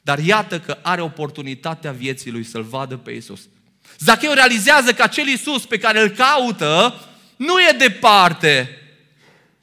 dar 0.02 0.20
iată 0.20 0.60
că 0.60 0.80
are 0.82 1.02
oportunitatea 1.02 1.92
vieții 1.92 2.32
lui 2.32 2.44
să-L 2.44 2.64
vadă 2.64 2.98
pe 2.98 3.12
Isus. 3.12 3.42
Zacheu 4.00 4.34
realizează 4.34 4.94
că 4.94 5.04
acel 5.04 5.28
Isus 5.28 5.66
pe 5.66 5.78
care 5.78 6.02
îl 6.02 6.10
caută 6.10 7.02
nu 7.36 7.60
e 7.60 7.76
departe, 7.78 8.70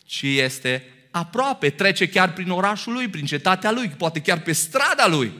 ci 0.04 0.22
este 0.22 0.84
aproape. 1.10 1.70
Trece 1.70 2.08
chiar 2.08 2.32
prin 2.32 2.50
orașul 2.50 2.92
lui, 2.92 3.08
prin 3.08 3.24
cetatea 3.24 3.70
lui, 3.70 3.88
poate 3.88 4.20
chiar 4.20 4.40
pe 4.40 4.52
strada 4.52 5.08
lui. 5.08 5.32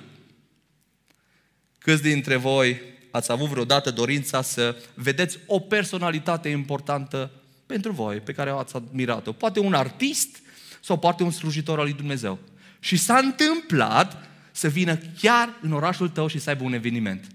Câți 1.79 2.03
dintre 2.03 2.37
voi 2.37 2.81
ați 3.11 3.31
avut 3.31 3.49
vreodată 3.49 3.91
dorința 3.91 4.43
să 4.43 4.77
vedeți 4.95 5.39
o 5.47 5.59
personalitate 5.59 6.49
importantă 6.49 7.31
pentru 7.67 7.93
voi, 7.93 8.21
pe 8.21 8.33
care 8.33 8.51
ați 8.51 8.77
admirat-o? 8.77 9.33
Poate 9.33 9.61
un 9.61 9.75
artist 9.75 10.37
sau 10.81 10.99
poate 10.99 11.23
un 11.23 11.31
slujitor 11.31 11.79
al 11.79 11.85
lui 11.85 11.93
Dumnezeu. 11.93 12.39
Și 12.81 12.97
s-a 12.97 13.19
întâmplat 13.19 14.29
să 14.53 14.69
vină 14.69 14.99
chiar 15.21 15.59
în 15.61 15.73
orașul 15.73 16.09
tău 16.09 16.27
și 16.27 16.39
să 16.39 16.51
aibă 16.51 16.65
un 16.65 16.73
eveniment. 16.73 17.27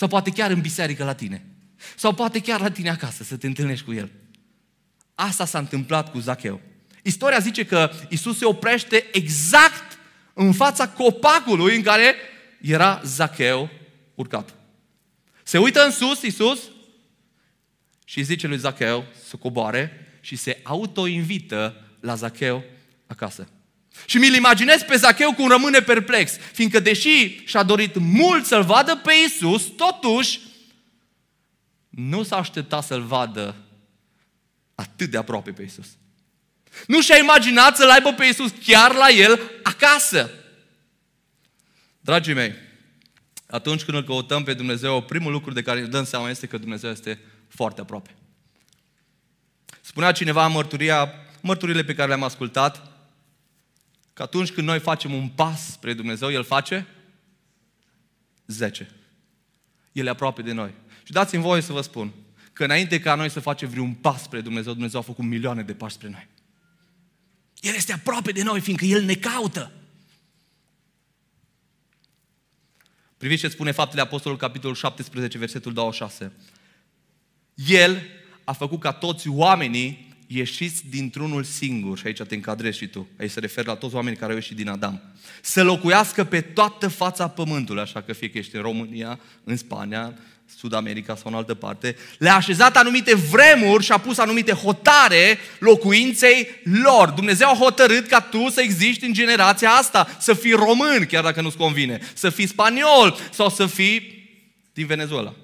Sau 0.00 0.08
poate 0.08 0.30
chiar 0.30 0.50
în 0.50 0.60
biserică 0.60 1.04
la 1.04 1.14
tine. 1.14 1.44
Sau 1.96 2.14
poate 2.14 2.40
chiar 2.40 2.60
la 2.60 2.70
tine 2.70 2.90
acasă, 2.90 3.24
să 3.24 3.36
te 3.36 3.46
întâlnești 3.46 3.84
cu 3.84 3.92
el. 3.92 4.10
Asta 5.14 5.44
s-a 5.44 5.58
întâmplat 5.58 6.10
cu 6.10 6.18
Zacheu. 6.18 6.60
Istoria 7.02 7.38
zice 7.38 7.64
că 7.64 7.90
Isus 8.08 8.38
se 8.38 8.44
oprește 8.44 9.06
exact 9.12 9.98
în 10.34 10.52
fața 10.52 10.88
copacului 10.88 11.76
în 11.76 11.82
care 11.82 12.14
era 12.60 13.00
Zacheu 13.04 13.70
urcat. 14.14 14.54
Se 15.42 15.58
uită 15.58 15.84
în 15.84 15.90
sus 15.90 16.22
Isus 16.22 16.60
și 18.04 18.22
zice 18.22 18.46
lui 18.46 18.58
Zacheu 18.58 19.04
să 19.28 19.36
coboare 19.36 20.06
și 20.20 20.36
se 20.36 20.60
autoinvită 20.62 21.84
la 22.00 22.14
Zacheu 22.14 22.64
acasă. 23.06 23.48
Și 24.06 24.18
mi-l 24.18 24.34
imaginez 24.34 24.82
pe 24.82 24.96
Zacheu 24.96 25.32
cum 25.34 25.48
rămâne 25.48 25.80
perplex, 25.80 26.32
fiindcă 26.52 26.80
deși 26.80 27.44
și-a 27.44 27.62
dorit 27.62 27.96
mult 27.98 28.46
să-L 28.46 28.62
vadă 28.62 28.96
pe 28.96 29.12
Isus, 29.26 29.62
totuși 29.76 30.40
nu 31.88 32.22
s-a 32.22 32.36
așteptat 32.36 32.84
să-L 32.84 33.02
vadă 33.02 33.56
atât 34.74 35.10
de 35.10 35.16
aproape 35.16 35.50
pe 35.50 35.62
Isus. 35.62 35.86
Nu 36.86 37.02
și-a 37.02 37.18
imaginat 37.18 37.76
să-L 37.76 37.90
aibă 37.90 38.12
pe 38.12 38.24
Isus 38.24 38.52
chiar 38.64 38.94
la 38.94 39.08
el 39.08 39.40
acasă. 39.62 40.30
Dragii 42.00 42.34
mei, 42.34 42.54
atunci 43.46 43.82
când 43.82 43.96
îl 43.96 44.04
căutăm 44.04 44.42
pe 44.42 44.54
Dumnezeu, 44.54 45.02
primul 45.02 45.32
lucru 45.32 45.52
de 45.52 45.62
care 45.62 45.80
ne 45.80 45.86
dăm 45.86 46.04
seama 46.04 46.30
este 46.30 46.46
că 46.46 46.58
Dumnezeu 46.58 46.90
este 46.90 47.20
foarte 47.48 47.80
aproape. 47.80 48.14
Spunea 49.80 50.12
cineva 50.12 50.46
în 50.46 50.52
mărturia, 50.52 51.14
mărturile 51.40 51.84
pe 51.84 51.94
care 51.94 52.08
le-am 52.08 52.22
ascultat, 52.22 52.89
că 54.20 54.26
atunci 54.26 54.50
când 54.50 54.66
noi 54.66 54.78
facem 54.78 55.12
un 55.12 55.28
pas 55.28 55.70
spre 55.70 55.94
Dumnezeu, 55.94 56.30
El 56.30 56.44
face 56.44 56.86
10. 58.46 58.90
El 59.92 60.06
e 60.06 60.10
aproape 60.10 60.42
de 60.42 60.52
noi. 60.52 60.74
Și 61.04 61.12
dați-mi 61.12 61.42
voie 61.42 61.60
să 61.60 61.72
vă 61.72 61.80
spun 61.80 62.12
că 62.52 62.64
înainte 62.64 63.00
ca 63.00 63.14
noi 63.14 63.30
să 63.30 63.40
facem 63.40 63.68
vreun 63.68 63.94
pas 63.94 64.22
spre 64.22 64.40
Dumnezeu, 64.40 64.72
Dumnezeu 64.72 65.00
a 65.00 65.02
făcut 65.02 65.24
milioane 65.24 65.62
de 65.62 65.74
pași 65.74 65.94
spre 65.94 66.08
noi. 66.08 66.28
El 67.60 67.74
este 67.74 67.92
aproape 67.92 68.32
de 68.32 68.42
noi, 68.42 68.60
fiindcă 68.60 68.84
El 68.84 69.04
ne 69.04 69.14
caută. 69.14 69.72
Priviți 73.16 73.40
ce 73.40 73.48
spune 73.48 73.70
Faptele 73.70 74.02
Apostolului, 74.02 74.46
capitolul 74.46 74.76
17, 74.76 75.38
versetul 75.38 75.72
26. 75.72 76.32
El 77.54 78.02
a 78.44 78.52
făcut 78.52 78.80
ca 78.80 78.92
toți 78.92 79.28
oamenii 79.28 80.09
ieșiți 80.32 80.82
dintr-unul 80.90 81.42
singur, 81.42 81.98
și 81.98 82.06
aici 82.06 82.22
te 82.22 82.34
încadrezi 82.34 82.78
și 82.78 82.86
tu, 82.86 83.08
aici 83.18 83.30
se 83.30 83.40
referă 83.40 83.70
la 83.70 83.76
toți 83.76 83.94
oamenii 83.94 84.18
care 84.18 84.30
au 84.30 84.36
ieșit 84.36 84.56
din 84.56 84.68
Adam, 84.68 85.00
să 85.40 85.62
locuiască 85.62 86.24
pe 86.24 86.40
toată 86.40 86.88
fața 86.88 87.28
pământului, 87.28 87.82
așa 87.82 88.02
că 88.02 88.12
fie 88.12 88.30
că 88.30 88.38
ești 88.38 88.56
în 88.56 88.62
România, 88.62 89.20
în 89.44 89.56
Spania, 89.56 90.18
Sud 90.58 90.72
America 90.72 91.16
sau 91.16 91.30
în 91.30 91.36
altă 91.36 91.54
parte, 91.54 91.96
le-a 92.18 92.34
așezat 92.34 92.76
anumite 92.76 93.14
vremuri 93.14 93.84
și 93.84 93.92
a 93.92 93.98
pus 93.98 94.18
anumite 94.18 94.52
hotare 94.52 95.38
locuinței 95.58 96.48
lor. 96.62 97.08
Dumnezeu 97.08 97.48
a 97.48 97.56
hotărât 97.56 98.06
ca 98.06 98.20
tu 98.20 98.48
să 98.48 98.60
existi 98.60 99.04
în 99.04 99.12
generația 99.12 99.70
asta, 99.70 100.16
să 100.18 100.34
fii 100.34 100.52
român, 100.52 101.06
chiar 101.08 101.22
dacă 101.22 101.40
nu-ți 101.40 101.56
convine, 101.56 102.00
să 102.14 102.30
fii 102.30 102.46
spaniol 102.46 103.16
sau 103.30 103.48
să 103.48 103.66
fii 103.66 104.28
din 104.72 104.86
Venezuela. 104.86 105.34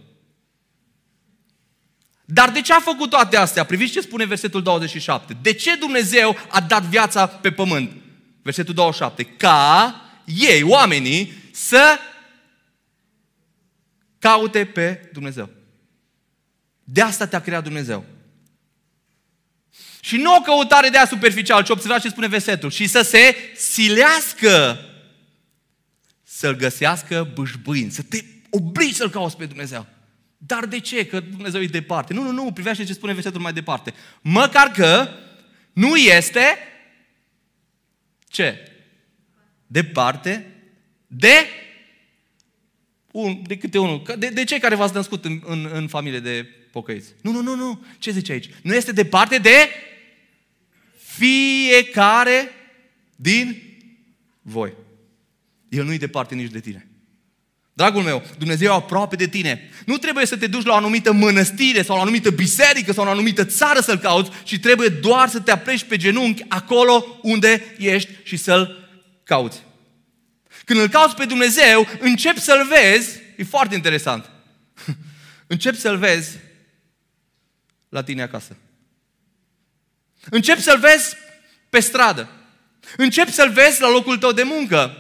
Dar 2.29 2.51
de 2.51 2.61
ce 2.61 2.73
a 2.73 2.81
făcut 2.81 3.11
toate 3.11 3.37
astea? 3.37 3.65
Priviți 3.65 3.93
ce 3.93 4.01
spune 4.01 4.25
versetul 4.25 4.63
27. 4.63 5.37
De 5.43 5.53
ce 5.53 5.77
Dumnezeu 5.77 6.37
a 6.49 6.61
dat 6.61 6.83
viața 6.83 7.27
pe 7.27 7.51
pământ? 7.51 7.91
Versetul 8.43 8.75
27. 8.75 9.25
Ca 9.25 9.95
ei, 10.25 10.63
oamenii, 10.63 11.33
să 11.53 11.99
caute 14.19 14.65
pe 14.65 15.11
Dumnezeu. 15.13 15.51
De 16.85 17.01
asta 17.01 17.27
te-a 17.27 17.41
creat 17.41 17.63
Dumnezeu. 17.63 18.05
Și 20.01 20.17
nu 20.17 20.35
o 20.35 20.41
căutare 20.41 20.89
de 20.89 20.99
a 20.99 21.07
superficial, 21.07 21.63
ci 21.63 21.69
observați 21.69 22.03
ce 22.03 22.09
spune 22.09 22.27
versetul. 22.27 22.71
Și 22.71 22.87
să 22.87 23.03
se 23.03 23.37
silească 23.57 24.81
să-L 26.23 26.55
găsească 26.55 27.31
bâșbâind, 27.35 27.93
să 27.93 28.03
te 28.03 28.25
obligi 28.51 28.95
să-L 28.95 29.11
cauți 29.11 29.37
pe 29.37 29.47
Dumnezeu. 29.47 29.87
Dar 30.39 30.67
de 30.67 30.81
ce? 30.81 31.07
Că 31.07 31.21
Dumnezeu 31.21 31.63
e 31.63 31.67
departe. 31.67 32.15
Nu, 32.15 32.23
nu, 32.23 32.31
nu, 32.31 32.53
privește 32.53 32.85
ce 32.85 32.93
spune 32.93 33.13
versetul 33.13 33.41
mai 33.41 33.53
departe. 33.53 33.95
Măcar 34.21 34.71
că 34.71 35.09
nu 35.73 35.97
este 35.97 36.59
ce? 38.29 38.73
Departe 39.67 40.47
de 41.07 41.47
un, 43.11 43.43
de 43.47 43.57
câte 43.57 43.79
unul. 43.79 44.03
De, 44.19 44.29
de 44.29 44.45
cei 44.45 44.61
care 44.61 44.75
v-ați 44.75 44.95
născut 44.95 45.25
în, 45.25 45.43
în, 45.45 45.69
în 45.73 45.89
familie 45.89 46.21
de 46.21 46.47
pocăiți. 46.71 47.13
Nu, 47.21 47.33
nu, 47.33 47.43
nu, 47.43 47.55
nu. 47.55 47.85
Ce 47.99 48.11
zice 48.11 48.33
aici? 48.33 48.51
Nu 48.63 48.75
este 48.75 48.93
departe 48.93 49.39
de 49.39 49.69
fiecare 50.97 52.49
din 53.17 53.63
voi. 54.43 54.73
El 55.69 55.85
nu 55.85 55.93
e 55.93 55.97
departe 55.97 56.35
nici 56.35 56.51
de 56.51 56.61
tine. 56.61 56.89
Dragul 57.77 58.03
meu, 58.03 58.23
Dumnezeu 58.39 58.73
e 58.73 58.75
aproape 58.75 59.17
de 59.17 59.27
tine. 59.27 59.71
Nu 59.87 59.97
trebuie 59.97 60.27
să 60.27 60.37
te 60.37 60.47
duci 60.47 60.65
la 60.65 60.73
o 60.73 60.77
anumită 60.77 61.13
mănăstire 61.13 61.83
sau 61.83 61.95
la 61.95 62.01
o 62.01 62.03
anumită 62.03 62.31
biserică 62.31 62.93
sau 62.93 63.05
la 63.05 63.11
o 63.11 63.13
anumită 63.13 63.45
țară 63.45 63.81
să-L 63.81 63.99
cauți, 63.99 64.31
ci 64.45 64.59
trebuie 64.59 64.89
doar 64.89 65.29
să 65.29 65.41
te 65.41 65.51
apleci 65.51 65.85
pe 65.85 65.97
genunchi 65.97 66.45
acolo 66.49 67.19
unde 67.23 67.75
ești 67.79 68.11
și 68.23 68.37
să-L 68.37 68.89
cauți. 69.25 69.63
Când 70.65 70.81
îl 70.81 70.89
cauți 70.89 71.15
pe 71.15 71.25
Dumnezeu, 71.25 71.87
începi 72.01 72.41
să-L 72.41 72.67
vezi, 72.67 73.19
e 73.37 73.45
foarte 73.45 73.75
interesant, 73.75 74.31
începi 75.47 75.79
să-L 75.79 75.97
vezi 75.97 76.31
la 77.89 78.03
tine 78.03 78.23
acasă. 78.23 78.57
Începi 80.31 80.61
să-L 80.61 80.79
vezi 80.79 81.17
pe 81.71 81.81
stradă. 81.81 82.29
Începi 82.97 83.33
să-L 83.33 83.51
vezi 83.51 83.81
la 83.81 83.91
locul 83.91 84.19
tău 84.19 84.33
de 84.33 84.43
muncă. 84.43 84.97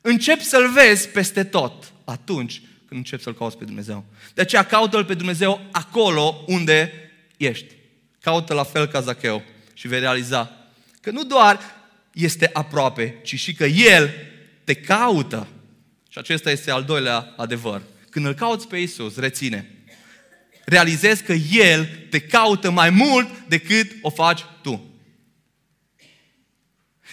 Începi 0.00 0.44
să-L 0.44 0.70
vezi 0.70 1.08
peste 1.08 1.44
tot 1.44 1.92
atunci 2.04 2.62
când 2.86 3.00
începi 3.00 3.22
să-L 3.22 3.34
cauți 3.34 3.58
pe 3.58 3.64
Dumnezeu. 3.64 4.04
De 4.34 4.40
aceea 4.40 4.62
caută-L 4.62 5.04
pe 5.04 5.14
Dumnezeu 5.14 5.60
acolo 5.72 6.44
unde 6.46 6.92
ești. 7.36 7.74
Caută 8.20 8.54
la 8.54 8.62
fel 8.62 8.86
ca 8.86 9.00
Zacheu 9.00 9.42
și 9.74 9.88
vei 9.88 10.00
realiza 10.00 10.56
că 11.00 11.10
nu 11.10 11.24
doar 11.24 11.60
este 12.12 12.50
aproape, 12.52 13.20
ci 13.22 13.38
și 13.38 13.54
că 13.54 13.64
El 13.64 14.10
te 14.64 14.74
caută. 14.74 15.48
Și 16.08 16.18
acesta 16.18 16.50
este 16.50 16.70
al 16.70 16.84
doilea 16.84 17.34
adevăr. 17.36 17.82
Când 18.10 18.26
îl 18.26 18.34
cauți 18.34 18.68
pe 18.68 18.76
Isus, 18.76 19.16
reține. 19.16 19.70
Realizezi 20.64 21.22
că 21.22 21.32
El 21.52 22.06
te 22.10 22.20
caută 22.20 22.70
mai 22.70 22.90
mult 22.90 23.28
decât 23.48 23.90
o 24.02 24.10
faci 24.10 24.44
tu. 24.62 24.94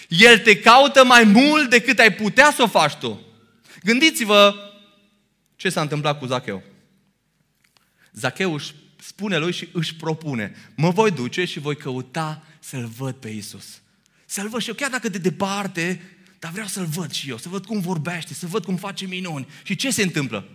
El 0.08 0.40
te 0.40 0.60
caută 0.60 1.04
mai 1.04 1.24
mult 1.24 1.70
decât 1.70 2.00
ai 2.00 2.14
putea 2.14 2.52
să 2.52 2.62
o 2.62 2.68
faci 2.68 2.94
tu. 2.94 3.22
Gândiți-vă 3.84 4.71
ce 5.62 5.70
s-a 5.70 5.82
întâmplat 5.82 6.20
cu 6.20 6.26
Zacheu. 6.26 6.64
Zacheu 8.12 8.54
își 8.54 8.74
spune 9.02 9.38
lui 9.38 9.52
și 9.52 9.68
își 9.74 9.96
propune, 9.96 10.56
mă 10.76 10.90
voi 10.90 11.12
duce 11.12 11.46
și 11.46 11.60
voi 11.60 11.76
căuta 11.76 12.44
să-L 12.60 12.86
văd 12.86 13.16
pe 13.16 13.30
Isus. 13.30 13.82
Să-L 14.26 14.50
văd 14.50 14.62
și 14.62 14.70
eu, 14.70 14.76
chiar 14.76 14.90
dacă 14.90 15.10
de 15.10 15.18
departe, 15.18 16.02
dar 16.40 16.52
vreau 16.52 16.68
să-L 16.68 16.86
văd 16.86 17.12
și 17.12 17.30
eu, 17.30 17.38
să 17.38 17.50
văd 17.50 17.66
cum 17.66 17.80
vorbește, 17.80 18.34
să 18.34 18.48
văd 18.48 18.66
cum 18.66 18.76
face 18.76 19.06
minuni. 19.06 19.48
Și 19.64 19.76
ce 19.76 19.92
se 19.92 20.02
întâmplă? 20.02 20.50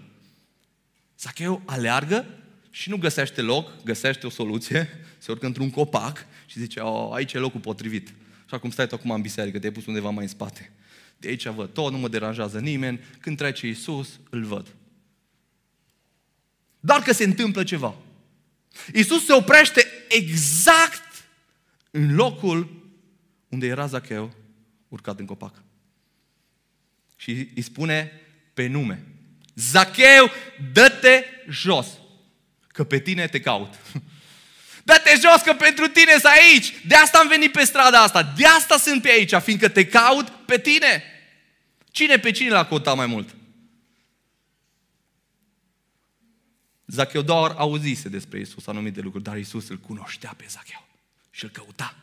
Zacheu 1.19 1.63
aleargă 1.65 2.27
și 2.71 2.89
nu 2.89 2.97
găsește 2.97 3.41
loc, 3.41 3.83
găsește 3.85 4.27
o 4.27 4.31
soluție, 4.31 4.89
se 5.19 5.33
urcă 5.33 5.47
într-un 5.47 5.71
copac 5.71 6.27
și 6.47 6.59
zice, 6.59 6.81
oh, 6.81 7.15
aici 7.15 7.33
e 7.33 7.39
locul 7.39 7.61
potrivit. 7.61 8.09
Și 8.49 8.55
acum 8.55 8.71
stai 8.71 8.87
tu 8.87 8.95
acum 8.95 9.11
în 9.11 9.21
biserică, 9.21 9.59
te-ai 9.59 9.73
pus 9.73 9.87
undeva 9.87 10.11
mai 10.11 10.25
în 10.25 10.31
spate. 10.31 10.73
De 11.17 11.29
aici 11.29 11.47
văd 11.47 11.73
tot, 11.73 11.93
nu 11.93 11.99
mă 11.99 12.09
deranjează 12.09 12.59
nimeni, 12.59 13.01
când 13.21 13.37
trece 13.37 13.67
Iisus, 13.67 14.21
îl 14.31 14.45
văd. 14.45 14.75
Doar 16.87 17.03
că 17.03 17.13
se 17.13 17.25
întâmplă 17.25 17.65
ceva. 17.65 17.95
Iisus 18.95 19.25
se 19.25 19.33
oprește 19.33 19.87
exact 20.09 21.25
în 21.91 22.15
locul 22.15 22.91
unde 23.49 23.67
era 23.67 23.87
Zacheu 23.87 24.35
urcat 24.89 25.19
în 25.19 25.27
copac. 25.27 25.63
Și 27.17 27.49
îi 27.55 27.63
spune 27.63 28.21
pe 28.55 28.67
nume. 28.67 29.05
Zacheu, 29.55 30.31
dă-te 30.73 31.25
jos, 31.49 31.87
că 32.67 32.85
pe 32.85 32.99
tine 32.99 33.27
te 33.27 33.41
caut. 33.41 33.75
Dă-te 34.89 35.11
jos 35.11 35.41
că 35.43 35.53
pentru 35.53 35.87
tine 35.87 36.11
sunt 36.11 36.25
aici. 36.25 36.75
De 36.87 36.95
asta 36.95 37.19
am 37.19 37.29
venit 37.29 37.53
pe 37.53 37.65
strada 37.65 38.03
asta. 38.03 38.23
De 38.37 38.47
asta 38.47 38.79
sunt 38.79 39.03
pe 39.03 39.09
aici, 39.09 39.35
fiindcă 39.35 39.69
te 39.69 39.87
caut 39.87 40.29
pe 40.29 40.59
tine. 40.59 41.03
Cine 41.91 42.19
pe 42.19 42.31
cine 42.31 42.49
l-a 42.49 42.67
căutat 42.67 42.97
mai 42.97 43.07
mult? 43.07 43.35
Zacheu 46.87 47.23
doar 47.23 47.55
auzise 47.57 48.09
despre 48.09 48.41
Isus 48.41 48.67
anumite 48.67 49.01
lucruri, 49.01 49.25
dar 49.25 49.37
Isus 49.37 49.69
îl 49.69 49.77
cunoștea 49.77 50.35
pe 50.37 50.45
Zacheu 50.49 50.87
și 51.31 51.45
îl 51.45 51.51
căuta. 51.51 51.95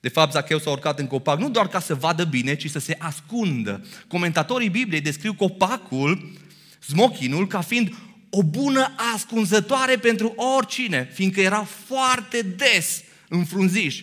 De 0.00 0.08
fapt, 0.08 0.32
Zacheu 0.32 0.58
s-a 0.58 0.70
urcat 0.70 0.98
în 0.98 1.06
copac 1.06 1.38
nu 1.38 1.50
doar 1.50 1.68
ca 1.68 1.80
să 1.80 1.94
vadă 1.94 2.24
bine, 2.24 2.54
ci 2.54 2.70
să 2.70 2.78
se 2.78 2.96
ascundă. 2.98 3.86
Comentatorii 4.08 4.68
Bibliei 4.68 5.00
descriu 5.00 5.34
copacul, 5.34 6.32
smochinul, 6.78 7.46
ca 7.46 7.60
fiind 7.60 7.94
o 8.30 8.42
bună 8.42 8.94
ascunzătoare 9.14 9.96
pentru 9.96 10.34
oricine, 10.36 11.10
fiindcă 11.12 11.40
era 11.40 11.64
foarte 11.64 12.42
des 12.42 13.02
în 13.28 13.44
frunziș. 13.44 14.02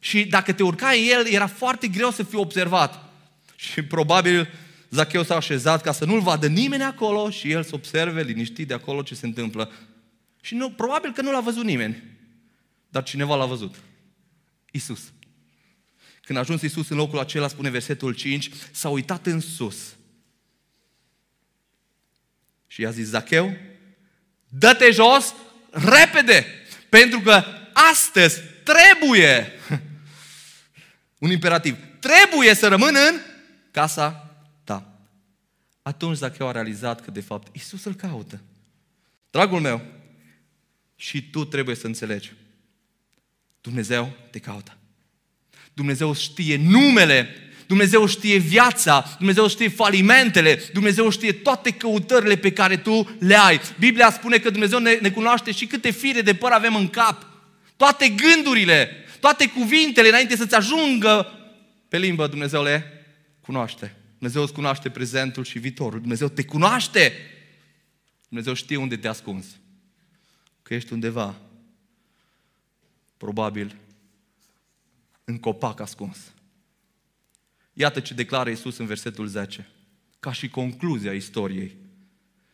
Și 0.00 0.24
dacă 0.24 0.52
te 0.52 0.62
urcai 0.62 1.02
în 1.02 1.18
el, 1.18 1.32
era 1.32 1.46
foarte 1.46 1.88
greu 1.88 2.10
să 2.10 2.22
fii 2.22 2.38
observat. 2.38 3.12
Și 3.56 3.82
probabil 3.82 4.48
Zacheu 4.92 5.22
s-a 5.22 5.36
așezat 5.36 5.82
ca 5.82 5.92
să 5.92 6.04
nu-l 6.04 6.20
vadă 6.20 6.46
nimeni 6.46 6.82
acolo 6.82 7.30
și 7.30 7.50
el 7.50 7.62
să 7.62 7.74
observe 7.74 8.22
liniștit 8.22 8.68
de 8.68 8.74
acolo 8.74 9.02
ce 9.02 9.14
se 9.14 9.26
întâmplă. 9.26 9.72
Și 10.40 10.54
nu, 10.54 10.70
probabil 10.70 11.12
că 11.12 11.22
nu 11.22 11.32
l-a 11.32 11.40
văzut 11.40 11.64
nimeni, 11.64 12.02
dar 12.88 13.02
cineva 13.02 13.36
l-a 13.36 13.46
văzut. 13.46 13.74
Isus. 14.70 15.00
Când 16.24 16.38
a 16.38 16.40
ajuns 16.40 16.62
Isus 16.62 16.88
în 16.88 16.96
locul 16.96 17.18
acela, 17.18 17.48
spune 17.48 17.70
versetul 17.70 18.14
5, 18.14 18.50
s-a 18.70 18.88
uitat 18.88 19.26
în 19.26 19.40
sus 19.40 19.76
și 22.66 22.80
i-a 22.80 22.90
zis, 22.90 23.06
Zacheu, 23.06 23.56
dă-te 24.48 24.90
jos 24.90 25.34
repede, 25.70 26.46
pentru 26.88 27.20
că 27.20 27.44
astăzi 27.72 28.40
trebuie, 28.64 29.52
un 31.24 31.30
imperativ, 31.30 31.76
trebuie 32.00 32.54
să 32.54 32.68
rămân 32.68 32.94
în 33.08 33.20
casa 33.70 34.10
ta. 34.10 34.31
Atunci 35.82 36.16
Zacheu 36.16 36.48
a 36.48 36.52
realizat 36.52 37.00
că 37.00 37.10
de 37.10 37.20
fapt 37.20 37.56
Isus 37.56 37.84
îl 37.84 37.94
caută. 37.94 38.40
Dragul 39.30 39.60
meu, 39.60 39.82
și 40.96 41.30
tu 41.30 41.44
trebuie 41.44 41.74
să 41.74 41.86
înțelegi. 41.86 42.32
Dumnezeu 43.60 44.16
te 44.30 44.38
caută. 44.38 44.76
Dumnezeu 45.74 46.14
știe 46.14 46.56
numele 46.56 47.36
Dumnezeu 47.72 48.06
știe 48.06 48.36
viața, 48.36 49.16
Dumnezeu 49.18 49.48
știe 49.48 49.68
falimentele, 49.68 50.62
Dumnezeu 50.72 51.10
știe 51.10 51.32
toate 51.32 51.70
căutările 51.70 52.36
pe 52.36 52.52
care 52.52 52.76
tu 52.76 53.16
le 53.18 53.36
ai. 53.36 53.60
Biblia 53.78 54.10
spune 54.10 54.38
că 54.38 54.50
Dumnezeu 54.50 54.78
ne, 54.78 54.98
ne 55.00 55.10
cunoaște 55.10 55.52
și 55.52 55.66
câte 55.66 55.90
fire 55.90 56.20
de 56.20 56.34
păr 56.34 56.50
avem 56.50 56.74
în 56.74 56.88
cap. 56.88 57.26
Toate 57.76 58.08
gândurile, 58.08 59.04
toate 59.20 59.48
cuvintele 59.48 60.08
înainte 60.08 60.36
să-ți 60.36 60.54
ajungă 60.54 61.32
pe 61.88 61.98
limbă, 61.98 62.26
Dumnezeu 62.26 62.62
le 62.62 63.04
cunoaște. 63.40 63.96
Dumnezeu 64.22 64.46
îți 64.46 64.52
cunoaște 64.52 64.90
prezentul 64.90 65.44
și 65.44 65.58
viitorul. 65.58 66.00
Dumnezeu 66.00 66.28
te 66.28 66.44
cunoaște. 66.44 67.12
Dumnezeu 68.28 68.54
știe 68.54 68.76
unde 68.76 68.96
te 68.96 69.08
ascunzi. 69.08 69.60
Că 70.62 70.74
ești 70.74 70.92
undeva, 70.92 71.40
probabil, 73.16 73.76
în 75.24 75.38
copac 75.38 75.80
ascuns. 75.80 76.18
Iată 77.72 78.00
ce 78.00 78.14
declară 78.14 78.48
Iisus 78.48 78.78
în 78.78 78.86
versetul 78.86 79.26
10, 79.26 79.68
ca 80.20 80.32
și 80.32 80.48
concluzia 80.48 81.12
istoriei. 81.12 81.76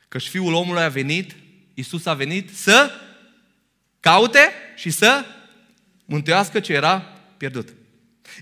Că 0.09 0.18
și 0.18 0.28
Fiul 0.28 0.52
omului 0.52 0.83
a 0.83 0.88
venit, 0.88 1.37
Iisus 1.74 2.07
a 2.07 2.14
venit 2.14 2.57
să 2.57 2.90
caute 4.00 4.52
și 4.76 4.90
să 4.90 5.24
mântuiască 6.04 6.61
ce 6.61 6.72
era 6.72 7.00
pierdut. 7.37 7.68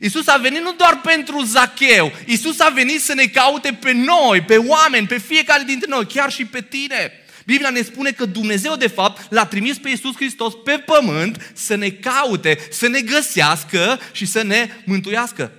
Iisus 0.01 0.27
a 0.27 0.37
venit 0.37 0.61
nu 0.61 0.73
doar 0.73 1.01
pentru 1.01 1.43
Zacheu, 1.43 2.13
Iisus 2.27 2.61
a 2.61 2.69
venit 2.69 3.01
să 3.01 3.15
ne 3.15 3.27
caute 3.27 3.79
pe 3.81 3.93
noi, 3.93 4.43
pe 4.43 4.57
oameni, 4.57 5.07
pe 5.07 5.19
fiecare 5.19 5.63
dintre 5.63 5.91
noi, 5.91 6.07
chiar 6.07 6.33
și 6.33 6.45
pe 6.45 6.61
tine. 6.61 7.13
Biblia 7.45 7.71
ne 7.71 7.83
spune 7.83 8.11
că 8.11 8.25
Dumnezeu, 8.25 8.77
de 8.77 8.87
fapt, 8.87 9.33
l-a 9.33 9.47
trimis 9.47 9.79
pe 9.79 9.89
Iisus 9.89 10.15
Hristos 10.15 10.55
pe 10.65 10.79
pământ 10.87 11.53
să 11.55 11.75
ne 11.75 11.91
caute, 11.91 12.59
să 12.71 12.89
ne 12.89 13.01
găsească 13.01 13.99
și 14.13 14.27
să 14.27 14.43
ne 14.43 14.69
mântuiască. 14.85 15.53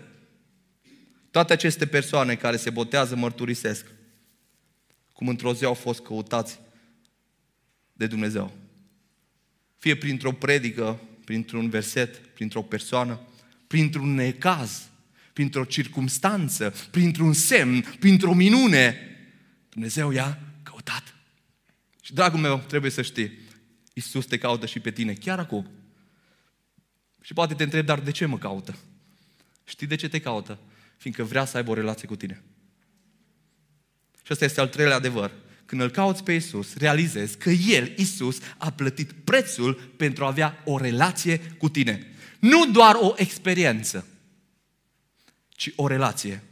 Toate 1.31 1.53
aceste 1.53 1.87
persoane 1.87 2.35
care 2.35 2.57
se 2.57 2.69
botează 2.69 3.15
mărturisesc 3.15 3.85
cum 5.17 5.27
într-o 5.27 5.53
zi 5.53 5.65
au 5.65 5.73
fost 5.73 5.99
căutați 5.99 6.59
de 7.93 8.07
Dumnezeu. 8.07 8.51
Fie 9.77 9.95
printr-o 9.95 10.31
predică, 10.31 10.99
printr-un 11.25 11.69
verset, 11.69 12.15
printr-o 12.15 12.61
persoană, 12.61 13.19
printr-un 13.67 14.13
necaz, 14.13 14.89
printr-o 15.33 15.65
circumstanță, 15.65 16.73
printr-un 16.91 17.33
semn, 17.33 17.81
printr-o 17.99 18.33
minune. 18.33 18.97
Dumnezeu 19.69 20.11
i-a 20.11 20.39
căutat. 20.63 21.15
Și, 22.01 22.13
dragul 22.13 22.39
meu, 22.39 22.63
trebuie 22.67 22.91
să 22.91 23.01
știi, 23.01 23.31
Iisus 23.93 24.25
te 24.25 24.37
caută 24.37 24.65
și 24.65 24.79
pe 24.79 24.91
tine, 24.91 25.13
chiar 25.13 25.39
acum. 25.39 25.69
Și 27.21 27.33
poate 27.33 27.53
te 27.53 27.63
întrebi, 27.63 27.85
dar 27.85 27.99
de 27.99 28.11
ce 28.11 28.25
mă 28.25 28.37
caută? 28.37 28.77
Știi 29.63 29.87
de 29.87 29.95
ce 29.95 30.09
te 30.09 30.19
caută? 30.19 30.59
fiindcă 30.97 31.23
vrea 31.23 31.45
să 31.45 31.57
aibă 31.57 31.71
o 31.71 31.73
relație 31.73 32.07
cu 32.07 32.15
tine. 32.15 32.43
Și 34.23 34.33
ăsta 34.33 34.45
este 34.45 34.59
al 34.59 34.67
treilea 34.67 34.95
adevăr. 34.95 35.31
Când 35.65 35.81
îl 35.81 35.89
cauți 35.89 36.23
pe 36.23 36.33
Isus, 36.33 36.75
realizezi 36.75 37.37
că 37.37 37.49
El, 37.49 37.93
Isus, 37.97 38.39
a 38.57 38.71
plătit 38.71 39.11
prețul 39.11 39.73
pentru 39.73 40.23
a 40.23 40.27
avea 40.27 40.61
o 40.65 40.77
relație 40.77 41.37
cu 41.37 41.69
tine. 41.69 42.11
Nu 42.39 42.65
doar 42.65 42.95
o 42.99 43.13
experiență, 43.15 44.07
ci 45.49 45.71
o 45.75 45.87
relație. 45.87 46.43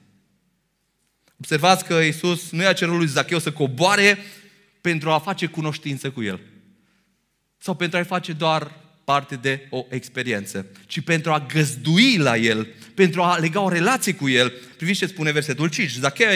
Observați 1.39 1.85
că 1.85 1.93
Iisus 1.93 2.51
nu 2.51 2.61
i-a 2.61 2.73
cerut 2.73 2.97
lui 2.97 3.07
Zacheu 3.07 3.39
să 3.39 3.51
coboare 3.51 4.17
pentru 4.81 5.09
a 5.09 5.19
face 5.19 5.45
cunoștință 5.45 6.11
cu 6.11 6.23
el. 6.23 6.39
Sau 7.57 7.75
pentru 7.75 7.97
a-i 7.97 8.05
face 8.05 8.33
doar 8.33 8.83
parte 9.03 9.35
de 9.35 9.67
o 9.69 9.85
experiență, 9.89 10.65
ci 10.87 11.01
pentru 11.01 11.31
a 11.31 11.45
găzdui 11.53 12.17
la 12.17 12.37
el, 12.37 12.67
pentru 12.93 13.21
a 13.21 13.37
lega 13.37 13.61
o 13.61 13.69
relație 13.69 14.13
cu 14.13 14.29
el. 14.29 14.53
Priviți 14.77 14.99
ce 14.99 15.05
spune 15.05 15.31
versetul 15.31 15.69
5. 15.69 15.91
Zacheu, 15.91 16.29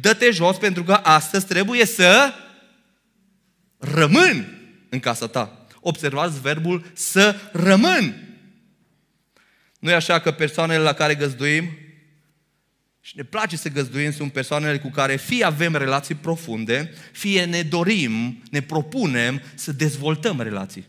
dă-te 0.00 0.30
jos 0.30 0.56
pentru 0.56 0.82
că 0.84 0.92
astăzi 0.92 1.46
trebuie 1.46 1.86
să 1.86 2.32
rămân 3.78 4.58
în 4.88 5.00
casa 5.00 5.26
ta. 5.26 5.66
Observați 5.80 6.40
verbul 6.40 6.84
să 6.92 7.36
rămân. 7.52 8.23
Nu 9.84 9.90
e 9.90 9.94
așa 9.94 10.18
că 10.18 10.30
persoanele 10.30 10.82
la 10.82 10.92
care 10.92 11.14
găzduim 11.14 11.78
și 13.00 13.16
ne 13.16 13.22
place 13.22 13.56
să 13.56 13.68
găzduim 13.68 14.12
sunt 14.12 14.32
persoanele 14.32 14.78
cu 14.78 14.90
care 14.90 15.16
fie 15.16 15.44
avem 15.44 15.74
relații 15.76 16.14
profunde, 16.14 16.92
fie 17.12 17.44
ne 17.44 17.62
dorim, 17.62 18.42
ne 18.50 18.62
propunem 18.62 19.42
să 19.54 19.72
dezvoltăm 19.72 20.40
relații. 20.40 20.86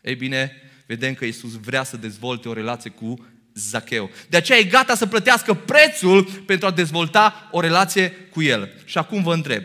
Ei 0.00 0.14
bine, 0.14 0.52
vedem 0.86 1.14
că 1.14 1.24
Isus 1.24 1.52
vrea 1.52 1.82
să 1.82 1.96
dezvolte 1.96 2.48
o 2.48 2.52
relație 2.52 2.90
cu 2.90 3.26
Zacheu. 3.54 4.10
De 4.28 4.36
aceea 4.36 4.58
e 4.58 4.64
gata 4.64 4.94
să 4.94 5.06
plătească 5.06 5.54
prețul 5.54 6.24
pentru 6.24 6.66
a 6.66 6.70
dezvolta 6.70 7.48
o 7.50 7.60
relație 7.60 8.10
cu 8.10 8.42
el. 8.42 8.72
Și 8.84 8.98
acum 8.98 9.22
vă 9.22 9.34
întreb, 9.34 9.64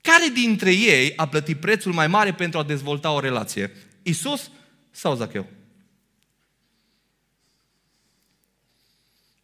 care 0.00 0.24
dintre 0.34 0.72
ei 0.74 1.12
a 1.16 1.28
plătit 1.28 1.60
prețul 1.60 1.92
mai 1.92 2.06
mare 2.06 2.32
pentru 2.32 2.58
a 2.58 2.64
dezvolta 2.64 3.12
o 3.12 3.20
relație? 3.20 3.72
Isus 4.02 4.50
sau 4.90 5.14
Zacheu? 5.14 5.46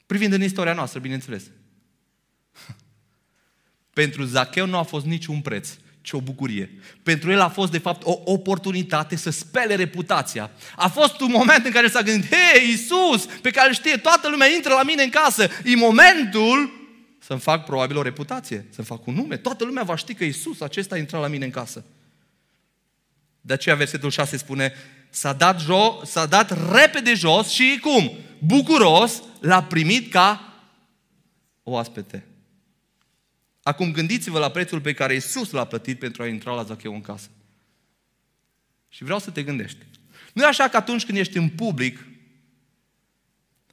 Privind 0.08 0.32
în 0.32 0.42
istoria 0.42 0.72
noastră, 0.72 1.00
bineînțeles. 1.00 1.42
Pentru 4.00 4.24
Zacheu 4.24 4.66
nu 4.66 4.76
a 4.76 4.82
fost 4.82 5.04
niciun 5.04 5.40
preț, 5.40 5.68
ci 6.00 6.12
o 6.12 6.20
bucurie. 6.20 6.78
Pentru 7.02 7.30
el 7.30 7.40
a 7.40 7.48
fost, 7.48 7.70
de 7.70 7.78
fapt, 7.78 8.02
o 8.04 8.20
oportunitate 8.24 9.16
să 9.16 9.30
spele 9.30 9.74
reputația. 9.74 10.50
A 10.76 10.88
fost 10.88 11.20
un 11.20 11.30
moment 11.30 11.64
în 11.64 11.70
care 11.70 11.88
s-a 11.88 12.02
gândit, 12.02 12.30
hei, 12.30 12.68
Iisus, 12.68 13.26
pe 13.42 13.50
care 13.50 13.72
știe 13.72 13.96
toată 13.96 14.28
lumea, 14.28 14.46
intră 14.46 14.72
la 14.72 14.82
mine 14.82 15.02
în 15.02 15.10
casă. 15.10 15.48
E 15.64 15.76
momentul 15.76 16.70
să-mi 17.18 17.40
fac 17.40 17.64
probabil 17.64 17.96
o 17.96 18.02
reputație, 18.02 18.66
să-mi 18.70 18.86
fac 18.86 19.06
un 19.06 19.14
nume. 19.14 19.36
Toată 19.36 19.64
lumea 19.64 19.82
va 19.82 19.96
ști 19.96 20.14
că 20.14 20.24
Iisus 20.24 20.60
acesta 20.60 20.94
a 20.94 20.98
intrat 20.98 21.20
la 21.20 21.28
mine 21.28 21.44
în 21.44 21.50
casă. 21.50 21.84
De 23.40 23.52
aceea 23.52 23.74
versetul 23.74 24.10
6 24.10 24.36
spune, 24.36 24.72
s-a 25.10 25.32
dat, 25.32 25.62
jo- 25.62 26.04
s-a 26.04 26.26
dat 26.26 26.72
repede 26.72 27.14
jos 27.14 27.48
și 27.48 27.78
cum? 27.80 28.18
Bucuros 28.44 29.22
l-a 29.40 29.62
primit 29.62 30.10
ca 30.10 30.52
oaspete. 31.62 32.26
Acum 33.62 33.92
gândiți-vă 33.92 34.38
la 34.38 34.50
prețul 34.50 34.80
pe 34.80 34.92
care 34.92 35.14
Isus 35.14 35.50
l-a 35.50 35.64
plătit 35.64 35.98
pentru 35.98 36.22
a 36.22 36.26
intra 36.26 36.54
la 36.54 36.62
Zacheu 36.62 36.94
în 36.94 37.00
casă. 37.00 37.28
Și 38.88 39.04
vreau 39.04 39.18
să 39.18 39.30
te 39.30 39.42
gândești. 39.42 39.78
Nu 40.32 40.42
e 40.42 40.46
așa 40.46 40.68
că 40.68 40.76
atunci 40.76 41.04
când 41.04 41.18
ești 41.18 41.36
în 41.36 41.48
public, 41.48 42.06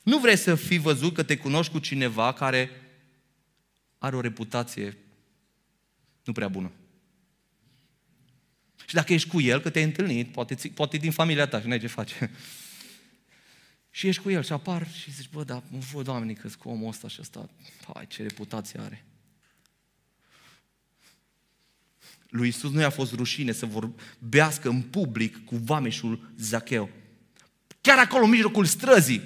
nu 0.03 0.19
vrei 0.19 0.37
să 0.37 0.55
fii 0.55 0.77
văzut 0.77 1.13
că 1.13 1.23
te 1.23 1.37
cunoști 1.37 1.71
cu 1.71 1.79
cineva 1.79 2.33
care 2.33 2.69
are 3.97 4.15
o 4.15 4.21
reputație 4.21 4.97
nu 6.23 6.33
prea 6.33 6.47
bună. 6.47 6.71
Și 8.87 8.95
dacă 8.95 9.13
ești 9.13 9.29
cu 9.29 9.41
el, 9.41 9.61
că 9.61 9.69
te-ai 9.69 9.83
întâlnit, 9.83 10.31
poate, 10.31 10.55
poate 10.73 10.97
din 10.97 11.11
familia 11.11 11.47
ta 11.47 11.61
și 11.61 11.67
n-ai 11.67 11.79
ce 11.79 11.87
face. 11.87 12.31
Și 13.95 14.07
ești 14.07 14.21
cu 14.21 14.29
el 14.29 14.43
și 14.43 14.51
apar 14.51 14.87
și 14.91 15.11
zici, 15.11 15.29
bă, 15.29 15.43
dar 15.43 15.63
mă 15.69 15.77
văd 15.93 16.07
oamenii 16.07 16.35
că 16.35 16.49
cu 16.59 16.69
omul 16.69 16.87
ăsta 16.87 17.07
și 17.07 17.17
ăsta, 17.21 17.49
hai, 17.93 18.07
ce 18.07 18.21
reputație 18.21 18.79
are. 18.79 19.05
Lui 22.29 22.47
Isus 22.47 22.71
nu 22.71 22.79
i-a 22.79 22.89
fost 22.89 23.13
rușine 23.13 23.51
să 23.51 23.65
vorbească 23.65 24.69
în 24.69 24.81
public 24.81 25.45
cu 25.45 25.55
vameșul 25.55 26.31
Zacheu. 26.37 26.89
Chiar 27.81 27.97
acolo, 27.97 28.23
în 28.23 28.29
mijlocul 28.29 28.65
străzii, 28.65 29.21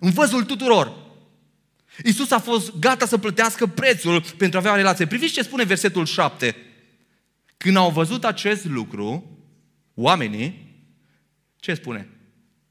în 0.00 0.10
văzul 0.10 0.44
tuturor. 0.44 0.92
Isus 2.04 2.30
a 2.30 2.38
fost 2.38 2.78
gata 2.78 3.06
să 3.06 3.18
plătească 3.18 3.66
prețul 3.66 4.22
pentru 4.36 4.58
a 4.58 4.60
avea 4.60 4.72
o 4.72 4.76
relație. 4.76 5.06
Priviți 5.06 5.32
ce 5.32 5.42
spune 5.42 5.64
versetul 5.64 6.06
7. 6.06 6.56
Când 7.56 7.76
au 7.76 7.90
văzut 7.90 8.24
acest 8.24 8.64
lucru, 8.64 9.38
oamenii, 9.94 10.74
ce 11.56 11.74
spune? 11.74 12.08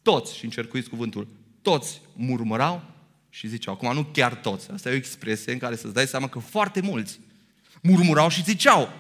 Toți, 0.01 0.38
și 0.38 0.43
încercuiți 0.43 0.89
cuvântul, 0.89 1.38
toți 1.62 2.02
murmurau 2.13 2.84
și 3.30 3.48
ziceau. 3.48 3.74
Acum 3.74 3.93
nu 3.93 4.04
chiar 4.04 4.34
toți, 4.34 4.72
asta 4.72 4.89
e 4.89 4.91
o 4.91 4.95
expresie 4.95 5.52
în 5.52 5.58
care 5.58 5.76
să-ți 5.76 5.93
dai 5.93 6.08
seama 6.08 6.28
că 6.28 6.39
foarte 6.39 6.82
mulți 6.82 7.19
murmurau 7.82 8.30
și 8.30 8.43
ziceau. 8.43 8.93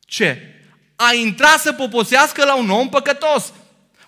Ce? 0.00 0.38
A 0.96 1.14
intrat 1.14 1.58
să 1.58 1.72
poposească 1.72 2.44
la 2.44 2.56
un 2.56 2.70
om 2.70 2.88
păcătos. 2.88 3.52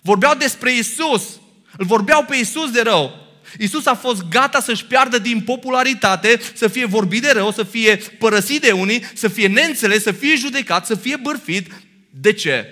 Vorbeau 0.01 0.35
despre 0.35 0.73
Isus. 0.73 1.39
Îl 1.77 1.85
vorbeau 1.85 2.23
pe 2.23 2.35
Isus 2.35 2.71
de 2.71 2.81
rău. 2.81 3.27
Isus 3.59 3.85
a 3.85 3.95
fost 3.95 4.27
gata 4.27 4.61
să-și 4.61 4.85
piardă 4.85 5.19
din 5.19 5.41
popularitate, 5.41 6.39
să 6.53 6.67
fie 6.67 6.85
vorbit 6.85 7.21
de 7.21 7.31
rău, 7.31 7.51
să 7.51 7.63
fie 7.63 7.95
părăsit 7.95 8.61
de 8.61 8.71
unii, 8.71 9.03
să 9.13 9.27
fie 9.27 9.47
neînțeles, 9.47 10.03
să 10.03 10.11
fie 10.11 10.35
judecat, 10.35 10.85
să 10.85 10.95
fie 10.95 11.15
bârfit. 11.15 11.71
De 12.09 12.33
ce? 12.33 12.65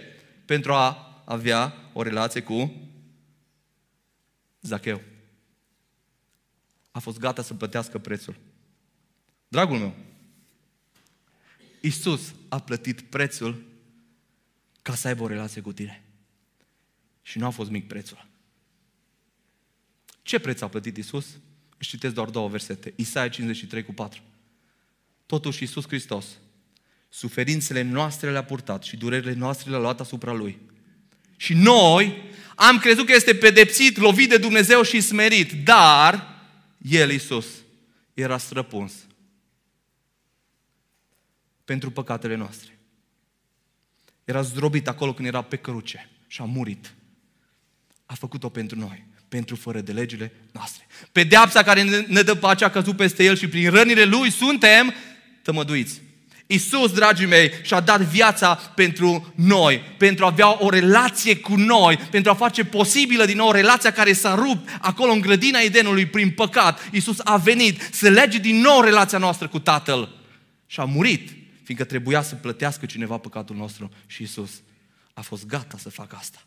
Pentru 0.46 0.74
a 0.74 1.22
avea 1.26 1.74
o 1.94 2.02
relație 2.02 2.42
cu 2.42 2.87
Zacheu. 4.62 5.02
A 6.91 7.00
fost 7.00 7.20
gata 7.20 7.41
să 7.41 7.54
plătească 7.54 7.98
prețul. 7.98 8.36
Dragul 9.48 9.78
meu, 9.78 9.96
Isus 11.82 12.34
a 12.50 12.60
plătit 12.60 13.02
prețul 13.02 13.65
ca 14.82 14.96
să 14.96 15.08
aibă 15.08 15.24
o 15.24 15.28
relație 15.28 15.62
cu 15.62 15.74
tine. 15.74 16.04
Și 17.22 17.38
nu 17.38 17.46
a 17.46 17.50
fost 17.50 17.70
mic 17.70 17.88
prețul. 17.88 18.28
Ce 20.22 20.39
preț 20.39 20.62
a 20.62 20.67
plătit 20.67 20.98
Isus? 20.98 21.38
Își 21.78 21.89
citesc 21.89 22.13
doar 22.13 22.30
două 22.30 22.48
versete. 22.50 22.93
Isaia 22.96 23.30
53 23.30 23.84
cu 23.84 23.93
4. 23.93 24.22
Totuși 25.26 25.63
Isus 25.63 25.88
Hristos, 25.88 26.26
suferințele 27.10 27.82
noastre 27.82 28.32
le-a 28.32 28.43
purtat 28.43 28.84
și 28.84 28.98
durerile 28.98 29.34
noastre 29.34 29.70
le-a 29.70 29.80
luat 29.80 30.00
asupra 30.00 30.32
Lui. 30.32 30.60
Și 31.38 31.54
noi 31.54 32.23
am 32.56 32.78
crezut 32.78 33.06
că 33.06 33.13
este 33.13 33.36
pedepsit, 33.36 33.97
lovit 33.97 34.30
de 34.30 34.38
Dumnezeu 34.38 34.82
și 34.82 35.02
smerit, 35.02 35.52
dar 35.63 36.36
El, 36.78 37.12
Isus, 37.12 37.45
era 38.13 38.38
străpuns 38.38 38.93
pentru 41.65 41.91
păcatele 41.91 42.36
noastre. 42.36 42.78
Era 44.23 44.41
zdrobit 44.41 44.88
acolo 44.88 45.13
când 45.13 45.28
era 45.28 45.41
pe 45.41 45.56
cruce 45.56 46.10
și 46.28 46.41
a 46.41 46.43
murit. 46.43 46.93
A 48.06 48.13
făcut-o 48.13 48.50
pentru 48.50 48.80
noi 48.80 49.06
pentru 49.28 49.56
fără 49.56 49.82
de 49.82 49.91
legile 49.91 50.32
noastre. 50.52 50.88
Pedeapsa 51.12 51.63
care 51.63 51.84
ne 52.08 52.21
dă 52.21 52.36
pacea 52.36 52.65
a 52.65 52.69
căzut 52.69 52.95
peste 52.95 53.23
El 53.23 53.36
și 53.36 53.47
prin 53.47 53.69
rănile 53.69 54.04
Lui 54.04 54.32
suntem 54.32 54.93
tămăduiți. 55.41 56.02
Iisus, 56.48 56.92
dragii 56.92 57.26
mei, 57.26 57.52
și-a 57.62 57.80
dat 57.80 58.02
viața 58.02 58.56
pentru 58.56 59.34
noi, 59.36 59.80
pentru 59.98 60.26
a 60.26 60.28
avea 60.28 60.64
o 60.64 60.70
relație 60.70 61.38
cu 61.38 61.56
noi, 61.56 61.98
pentru 61.98 62.32
a 62.32 62.36
face 62.36 62.66
posibilă 62.66 63.26
din 63.26 63.38
nou 63.38 63.52
relația 63.52 63.92
care 63.92 64.14
s-a 64.14 64.36
rupt 64.36 64.70
acolo 64.82 65.12
în 65.12 65.22
grădina 65.22 65.60
Edenului 65.60 66.06
prin 66.06 66.32
păcat. 66.32 66.90
Iisus 66.92 67.18
a 67.24 67.38
venit 67.38 67.90
să 67.92 68.10
lege 68.10 68.38
din 68.38 68.56
nou 68.56 68.82
relația 68.82 69.18
noastră 69.18 69.48
cu 69.48 69.60
Tatăl 69.60 70.16
și 70.66 70.80
a 70.80 70.84
murit, 70.84 71.30
fiindcă 71.64 71.86
trebuia 71.86 72.22
să 72.22 72.36
plătească 72.36 72.86
cineva 72.86 73.18
păcatul 73.18 73.56
nostru 73.56 73.92
și 74.06 74.22
Iisus 74.22 74.52
a 75.14 75.22
fost 75.22 75.46
gata 75.46 75.78
să 75.78 75.90
facă 75.90 76.16
asta. 76.20 76.46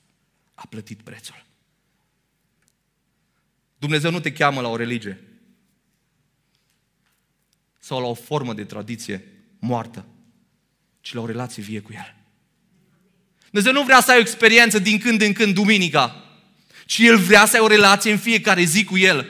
A 0.55 0.65
plătit 0.69 1.01
prețul. 1.03 1.45
Dumnezeu 3.79 4.11
nu 4.11 4.21
te 4.21 4.33
cheamă 4.33 4.61
la 4.61 4.69
o 4.69 4.77
religie 4.77 5.25
sau 7.79 8.01
la 8.01 8.07
o 8.07 8.15
formă 8.15 8.55
de 8.55 8.65
tradiție 8.65 9.25
moartă, 9.61 10.07
ci 11.01 11.13
la 11.13 11.21
o 11.21 11.27
relație 11.27 11.63
vie 11.63 11.81
cu 11.81 11.93
El. 11.93 12.15
Dumnezeu 13.51 13.73
nu 13.73 13.83
vrea 13.83 14.01
să 14.01 14.11
ai 14.11 14.17
o 14.17 14.21
experiență 14.21 14.79
din 14.79 14.99
când 14.99 15.21
în 15.21 15.33
când, 15.33 15.55
duminica, 15.55 16.25
ci 16.87 16.99
El 16.99 17.19
vrea 17.19 17.47
să 17.47 17.57
ai 17.57 17.63
o 17.63 17.67
relație 17.67 18.11
în 18.11 18.19
fiecare 18.19 18.63
zi 18.63 18.85
cu 18.85 18.99
El. 18.99 19.27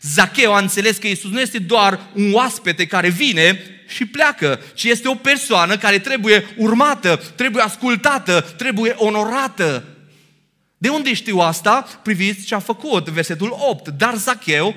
Zacheu 0.00 0.54
a 0.54 0.58
înțeles 0.58 0.96
că 0.96 1.06
Isus 1.06 1.30
nu 1.30 1.40
este 1.40 1.58
doar 1.58 2.00
un 2.14 2.32
oaspete 2.32 2.86
care 2.86 3.08
vine 3.08 3.58
și 3.88 4.06
pleacă, 4.06 4.60
ci 4.74 4.84
este 4.84 5.08
o 5.08 5.14
persoană 5.14 5.76
care 5.76 5.98
trebuie 5.98 6.54
urmată, 6.56 7.16
trebuie 7.36 7.62
ascultată, 7.62 8.40
trebuie 8.40 8.94
onorată. 8.96 9.84
De 10.78 10.88
unde 10.88 11.14
știu 11.14 11.38
asta? 11.38 11.82
Priviți 12.02 12.46
ce 12.46 12.54
a 12.54 12.58
făcut, 12.58 13.08
versetul 13.08 13.56
8. 13.58 13.88
Dar 13.88 14.14
Zacheu 14.14 14.74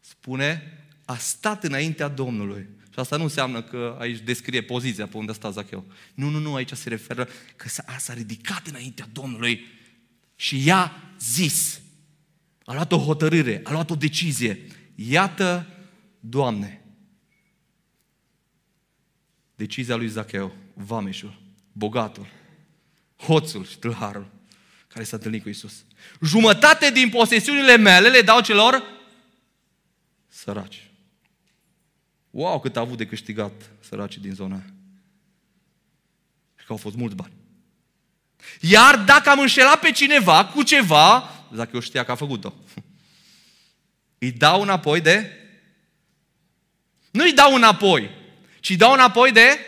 spune, 0.00 0.78
a 1.04 1.16
stat 1.16 1.64
înaintea 1.64 2.08
Domnului. 2.08 2.68
Și 2.92 2.98
asta 2.98 3.16
nu 3.16 3.22
înseamnă 3.22 3.62
că 3.62 3.96
aici 3.98 4.18
descrie 4.18 4.62
poziția 4.62 5.06
pe 5.06 5.16
unde 5.16 5.32
sta 5.32 5.50
Zacheu. 5.50 5.84
Nu, 6.14 6.28
nu, 6.28 6.38
nu, 6.38 6.54
aici 6.54 6.72
se 6.72 6.88
referă 6.88 7.28
că 7.56 7.68
s-a, 7.68 7.84
s-a 7.98 8.12
ridicat 8.12 8.66
înaintea 8.66 9.08
Domnului 9.12 9.66
și 10.36 10.64
i-a 10.64 11.12
zis, 11.20 11.80
a 12.64 12.72
luat 12.72 12.92
o 12.92 12.98
hotărâre, 12.98 13.60
a 13.64 13.72
luat 13.72 13.90
o 13.90 13.94
decizie. 13.94 14.66
Iată 14.94 15.66
Doamne, 16.20 16.84
decizia 19.54 19.96
lui 19.96 20.08
Zacheu, 20.08 20.56
vameșul, 20.74 21.42
bogatul, 21.72 22.26
hoțul 23.16 23.64
și 23.64 23.78
tâlharul, 23.78 24.30
care 24.88 25.04
s-a 25.04 25.16
întâlnit 25.16 25.42
cu 25.42 25.48
Isus. 25.48 25.84
Jumătate 26.22 26.90
din 26.90 27.08
posesiunile 27.08 27.76
mele 27.76 28.08
le 28.08 28.20
dau 28.20 28.40
celor 28.40 28.82
săraci. 30.28 30.89
Wow, 32.30 32.60
cât 32.60 32.76
a 32.76 32.80
avut 32.80 32.96
de 32.96 33.06
câștigat 33.06 33.52
săracii 33.80 34.20
din 34.20 34.34
zona 34.34 34.54
aia. 34.54 34.72
Și 36.58 36.66
că 36.66 36.72
au 36.72 36.76
fost 36.76 36.96
mulți 36.96 37.14
bani. 37.14 37.32
Iar 38.60 38.96
dacă 38.96 39.30
am 39.30 39.40
înșelat 39.40 39.80
pe 39.80 39.90
cineva 39.90 40.46
cu 40.46 40.62
ceva, 40.62 41.34
dacă 41.54 41.70
eu 41.74 41.80
știa 41.80 42.04
că 42.04 42.10
a 42.10 42.14
făcut-o, 42.14 42.54
îi 44.18 44.32
dau 44.32 44.62
înapoi 44.62 45.00
de... 45.00 45.34
Nu 47.10 47.22
îi 47.22 47.32
dau 47.32 47.54
înapoi, 47.54 48.10
ci 48.60 48.68
îi 48.68 48.76
dau 48.76 48.92
înapoi 48.92 49.32
de 49.32 49.58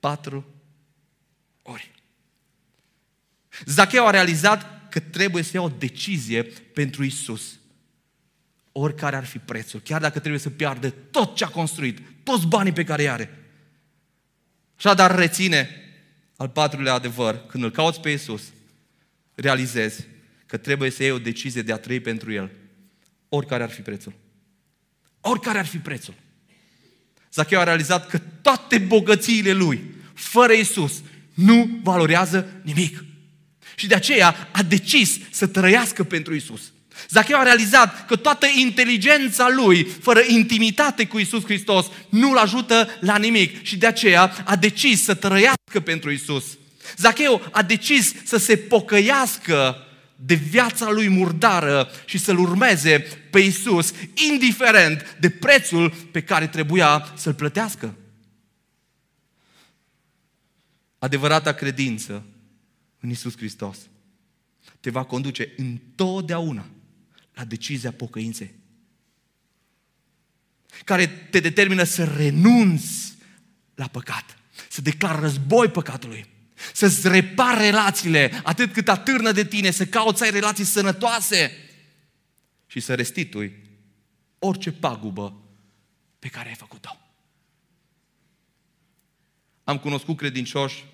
patru 0.00 0.46
ori. 1.62 1.90
Zacheu 3.64 4.06
a 4.06 4.10
realizat 4.10 4.88
că 4.90 5.00
trebuie 5.00 5.42
să 5.42 5.50
ia 5.54 5.62
o 5.62 5.68
decizie 5.68 6.42
pentru 6.74 7.04
Isus. 7.04 7.58
Oricare 8.72 9.16
ar 9.16 9.24
fi 9.24 9.38
prețul, 9.38 9.80
chiar 9.80 10.00
dacă 10.00 10.18
trebuie 10.18 10.40
să 10.40 10.50
piardă 10.50 10.90
tot 10.90 11.36
ce 11.36 11.44
a 11.44 11.48
construit, 11.48 11.98
toți 12.22 12.46
banii 12.46 12.72
pe 12.72 12.84
care 12.84 13.02
îi 13.02 13.08
are. 13.08 13.38
dar 14.94 15.14
reține 15.14 15.68
al 16.36 16.48
patrulea 16.48 16.94
adevăr, 16.94 17.46
când 17.46 17.64
îl 17.64 17.70
cauți 17.70 18.00
pe 18.00 18.10
Isus, 18.10 18.42
realizezi 19.34 20.06
că 20.46 20.56
trebuie 20.56 20.90
să 20.90 21.02
iei 21.02 21.12
o 21.12 21.18
decizie 21.18 21.62
de 21.62 21.72
a 21.72 21.78
trăi 21.78 22.00
pentru 22.00 22.32
El, 22.32 22.50
oricare 23.28 23.62
ar 23.62 23.70
fi 23.70 23.80
prețul. 23.80 24.12
Oricare 25.20 25.58
ar 25.58 25.66
fi 25.66 25.78
prețul. 25.78 26.14
Zacheu 27.32 27.60
a 27.60 27.64
realizat 27.64 28.08
că 28.08 28.18
toate 28.18 28.78
bogățiile 28.78 29.52
lui, 29.52 29.82
fără 30.14 30.52
Isus, 30.52 31.02
nu 31.34 31.80
valorează 31.82 32.60
nimic. 32.62 33.04
Și 33.74 33.86
de 33.86 33.94
aceea 33.94 34.48
a 34.52 34.62
decis 34.62 35.18
să 35.30 35.46
trăiască 35.46 36.04
pentru 36.04 36.34
Isus. 36.34 36.71
Zacheu 37.12 37.38
a 37.38 37.42
realizat 37.42 38.06
că 38.06 38.16
toată 38.16 38.46
inteligența 38.54 39.48
lui, 39.48 39.84
fără 39.84 40.20
intimitate 40.28 41.06
cu 41.06 41.18
Isus 41.18 41.44
Hristos, 41.44 41.86
nu-l 42.08 42.36
ajută 42.36 42.88
la 43.00 43.16
nimic 43.16 43.62
și 43.62 43.76
de 43.76 43.86
aceea 43.86 44.42
a 44.44 44.56
decis 44.56 45.02
să 45.02 45.14
trăiască 45.14 45.80
pentru 45.84 46.10
Isus. 46.10 46.44
Zacheu 46.96 47.48
a 47.50 47.62
decis 47.62 48.14
să 48.24 48.36
se 48.36 48.56
pocăiască 48.56 49.76
de 50.16 50.34
viața 50.34 50.90
lui 50.90 51.08
murdară 51.08 51.90
și 52.04 52.18
să-L 52.18 52.38
urmeze 52.38 52.98
pe 53.30 53.38
Isus, 53.38 53.92
indiferent 54.30 55.16
de 55.20 55.30
prețul 55.30 55.90
pe 56.10 56.22
care 56.22 56.46
trebuia 56.46 57.12
să-L 57.16 57.34
plătească. 57.34 57.94
Adevărata 60.98 61.52
credință 61.52 62.24
în 63.00 63.10
Isus 63.10 63.36
Hristos 63.36 63.76
te 64.80 64.90
va 64.90 65.04
conduce 65.04 65.52
întotdeauna 65.56 66.66
la 67.34 67.44
decizia 67.44 67.92
pocăinței. 67.92 68.54
Care 70.84 71.06
te 71.06 71.40
determină 71.40 71.82
să 71.82 72.04
renunți 72.04 73.14
la 73.74 73.86
păcat, 73.86 74.38
să 74.68 74.80
declar 74.80 75.20
război 75.20 75.68
păcatului, 75.68 76.26
să-ți 76.72 77.08
repar 77.08 77.58
relațiile 77.58 78.40
atât 78.44 78.72
cât 78.72 78.88
atârnă 78.88 79.32
de 79.32 79.44
tine, 79.44 79.70
să 79.70 79.86
cauți 79.86 80.18
să 80.18 80.24
ai 80.24 80.30
relații 80.30 80.64
sănătoase 80.64 81.52
și 82.66 82.80
să 82.80 82.94
restitui 82.94 83.62
orice 84.38 84.72
pagubă 84.72 85.42
pe 86.18 86.28
care 86.28 86.48
ai 86.48 86.54
făcut-o. 86.54 86.96
Am 89.64 89.78
cunoscut 89.78 90.16
credincioși 90.16 90.84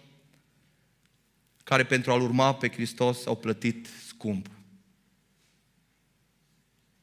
care 1.64 1.85
pentru 1.85 2.12
a-L 2.12 2.20
urma 2.20 2.55
pe 2.55 2.68
Hristos 2.68 3.27
au 3.27 3.37
plătit 3.37 3.88
scump. 4.07 4.51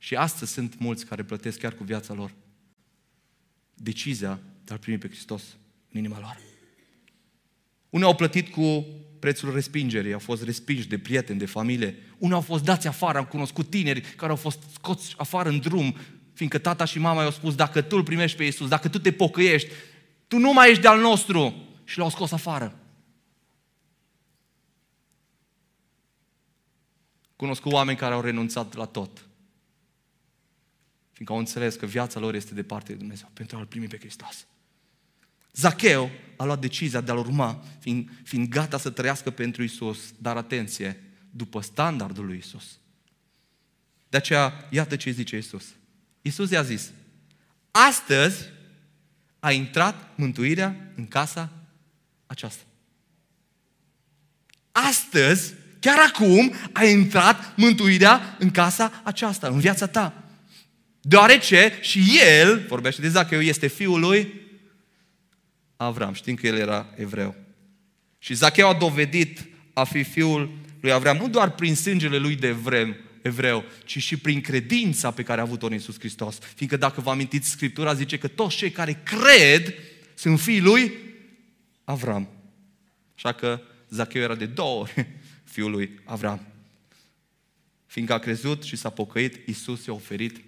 Și 0.05 0.15
astăzi 0.15 0.51
sunt 0.51 0.79
mulți 0.79 1.05
care 1.05 1.23
plătesc 1.23 1.59
chiar 1.59 1.73
cu 1.73 1.83
viața 1.83 2.13
lor 2.13 2.33
decizia 3.73 4.39
de 4.63 4.73
a-L 4.73 4.79
primi 4.79 4.97
pe 4.97 5.07
Hristos 5.07 5.43
în 5.91 5.99
inima 5.99 6.19
lor. 6.19 6.37
Unii 7.89 8.05
au 8.05 8.15
plătit 8.15 8.51
cu 8.51 8.85
prețul 9.19 9.53
respingerii, 9.53 10.13
au 10.13 10.19
fost 10.19 10.43
respinși 10.43 10.87
de 10.87 10.97
prieteni, 10.97 11.39
de 11.39 11.45
familie. 11.45 11.95
Unii 12.17 12.35
au 12.35 12.41
fost 12.41 12.63
dați 12.63 12.87
afară, 12.87 13.17
am 13.17 13.25
cunoscut 13.25 13.69
tineri 13.69 14.01
care 14.01 14.31
au 14.31 14.37
fost 14.37 14.59
scoți 14.73 15.13
afară 15.17 15.49
în 15.49 15.59
drum, 15.59 15.95
fiindcă 16.33 16.57
tata 16.57 16.85
și 16.85 16.99
mama 16.99 17.21
i-au 17.21 17.31
spus, 17.31 17.55
dacă 17.55 17.81
tu 17.81 17.95
îl 17.95 18.03
primești 18.03 18.37
pe 18.37 18.43
Iisus, 18.43 18.67
dacă 18.67 18.89
tu 18.89 18.99
te 18.99 19.11
pocăiești, 19.11 19.69
tu 20.27 20.37
nu 20.37 20.53
mai 20.53 20.69
ești 20.69 20.81
de-al 20.81 20.99
nostru. 20.99 21.67
Și 21.83 21.97
l-au 21.97 22.09
scos 22.09 22.31
afară. 22.31 22.79
Cunoscut 27.35 27.71
oameni 27.71 27.97
care 27.97 28.13
au 28.13 28.21
renunțat 28.21 28.75
la 28.75 28.85
tot. 28.85 29.25
Fiindcă 31.15 31.33
au 31.33 31.37
înțeles 31.39 31.75
că 31.75 31.85
viața 31.85 32.19
lor 32.19 32.33
este 32.33 32.53
departe 32.53 32.91
de 32.91 32.97
Dumnezeu 32.97 33.29
pentru 33.33 33.57
a-L 33.57 33.65
primi 33.65 33.87
pe 33.87 33.97
Hristos. 33.97 34.45
Zacheu 35.53 36.11
a 36.37 36.43
luat 36.43 36.59
decizia 36.59 37.01
de 37.01 37.11
a-L 37.11 37.17
urma, 37.17 37.63
fiind, 37.79 38.09
fiind 38.23 38.47
gata 38.47 38.77
să 38.77 38.89
trăiască 38.89 39.29
pentru 39.29 39.63
Isus, 39.63 40.13
dar 40.17 40.37
atenție, 40.37 41.03
după 41.29 41.61
standardul 41.61 42.25
lui 42.25 42.37
Isus. 42.37 42.79
De 44.09 44.17
aceea, 44.17 44.67
iată 44.69 44.95
ce 44.95 45.11
zice 45.11 45.37
Isus. 45.37 45.65
Isus 46.21 46.49
i-a 46.49 46.63
zis, 46.63 46.91
astăzi 47.71 48.43
a 49.39 49.51
intrat 49.51 50.17
mântuirea 50.17 50.91
în 50.95 51.07
casa 51.07 51.51
aceasta. 52.25 52.63
Astăzi 54.71 55.53
Chiar 55.85 56.11
acum 56.13 56.53
a 56.71 56.83
intrat 56.83 57.57
mântuirea 57.57 58.35
în 58.39 58.51
casa 58.51 59.01
aceasta, 59.03 59.47
în 59.47 59.59
viața 59.59 59.87
ta. 59.87 60.24
Deoarece 61.07 61.77
și 61.81 62.19
el, 62.39 62.65
vorbește 62.67 63.01
de 63.01 63.09
Zacheu, 63.09 63.41
este 63.41 63.67
fiul 63.67 63.99
lui 63.99 64.33
Avram. 65.75 66.13
Știm 66.13 66.35
că 66.35 66.47
el 66.47 66.55
era 66.57 66.93
evreu. 66.95 67.35
Și 68.19 68.33
Zacheu 68.33 68.67
a 68.67 68.73
dovedit 68.73 69.45
a 69.73 69.83
fi 69.83 70.03
fiul 70.03 70.57
lui 70.79 70.91
Avram, 70.91 71.17
nu 71.17 71.29
doar 71.29 71.51
prin 71.51 71.75
sângele 71.75 72.17
lui 72.17 72.35
de 72.35 72.47
evreu, 72.47 72.95
evreu, 73.21 73.63
ci 73.83 73.97
și 73.97 74.17
prin 74.17 74.41
credința 74.41 75.11
pe 75.11 75.23
care 75.23 75.39
a 75.39 75.43
avut-o 75.43 75.65
în 75.65 75.71
Iisus 75.71 75.99
Hristos. 75.99 76.37
Fiindcă 76.55 76.77
dacă 76.77 77.01
vă 77.01 77.09
amintiți, 77.09 77.49
Scriptura 77.49 77.93
zice 77.93 78.17
că 78.17 78.27
toți 78.27 78.55
cei 78.55 78.71
care 78.71 79.01
cred 79.03 79.73
sunt 80.13 80.39
fiii 80.39 80.61
lui 80.61 80.91
Avram. 81.83 82.29
Așa 83.15 83.31
că 83.31 83.61
Zacheu 83.89 84.21
era 84.21 84.35
de 84.35 84.45
două 84.45 84.79
ori 84.79 85.07
fiul 85.43 85.71
lui 85.71 85.99
Avram. 86.03 86.47
Fiindcă 87.85 88.13
a 88.13 88.19
crezut 88.19 88.63
și 88.63 88.75
s-a 88.75 88.89
pocăit, 88.89 89.47
Isus 89.47 89.85
i-a 89.85 89.93
oferit 89.93 90.43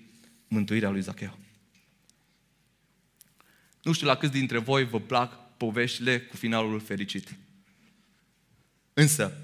mântuirea 0.47 0.89
lui 0.89 1.01
Zacheu. 1.01 1.37
Nu 3.83 3.91
știu 3.91 4.07
la 4.07 4.15
câți 4.15 4.31
dintre 4.31 4.57
voi 4.57 4.85
vă 4.85 4.99
plac 4.99 5.57
poveștile 5.57 6.19
cu 6.19 6.35
finalul 6.35 6.79
fericit. 6.79 7.35
Însă, 8.93 9.37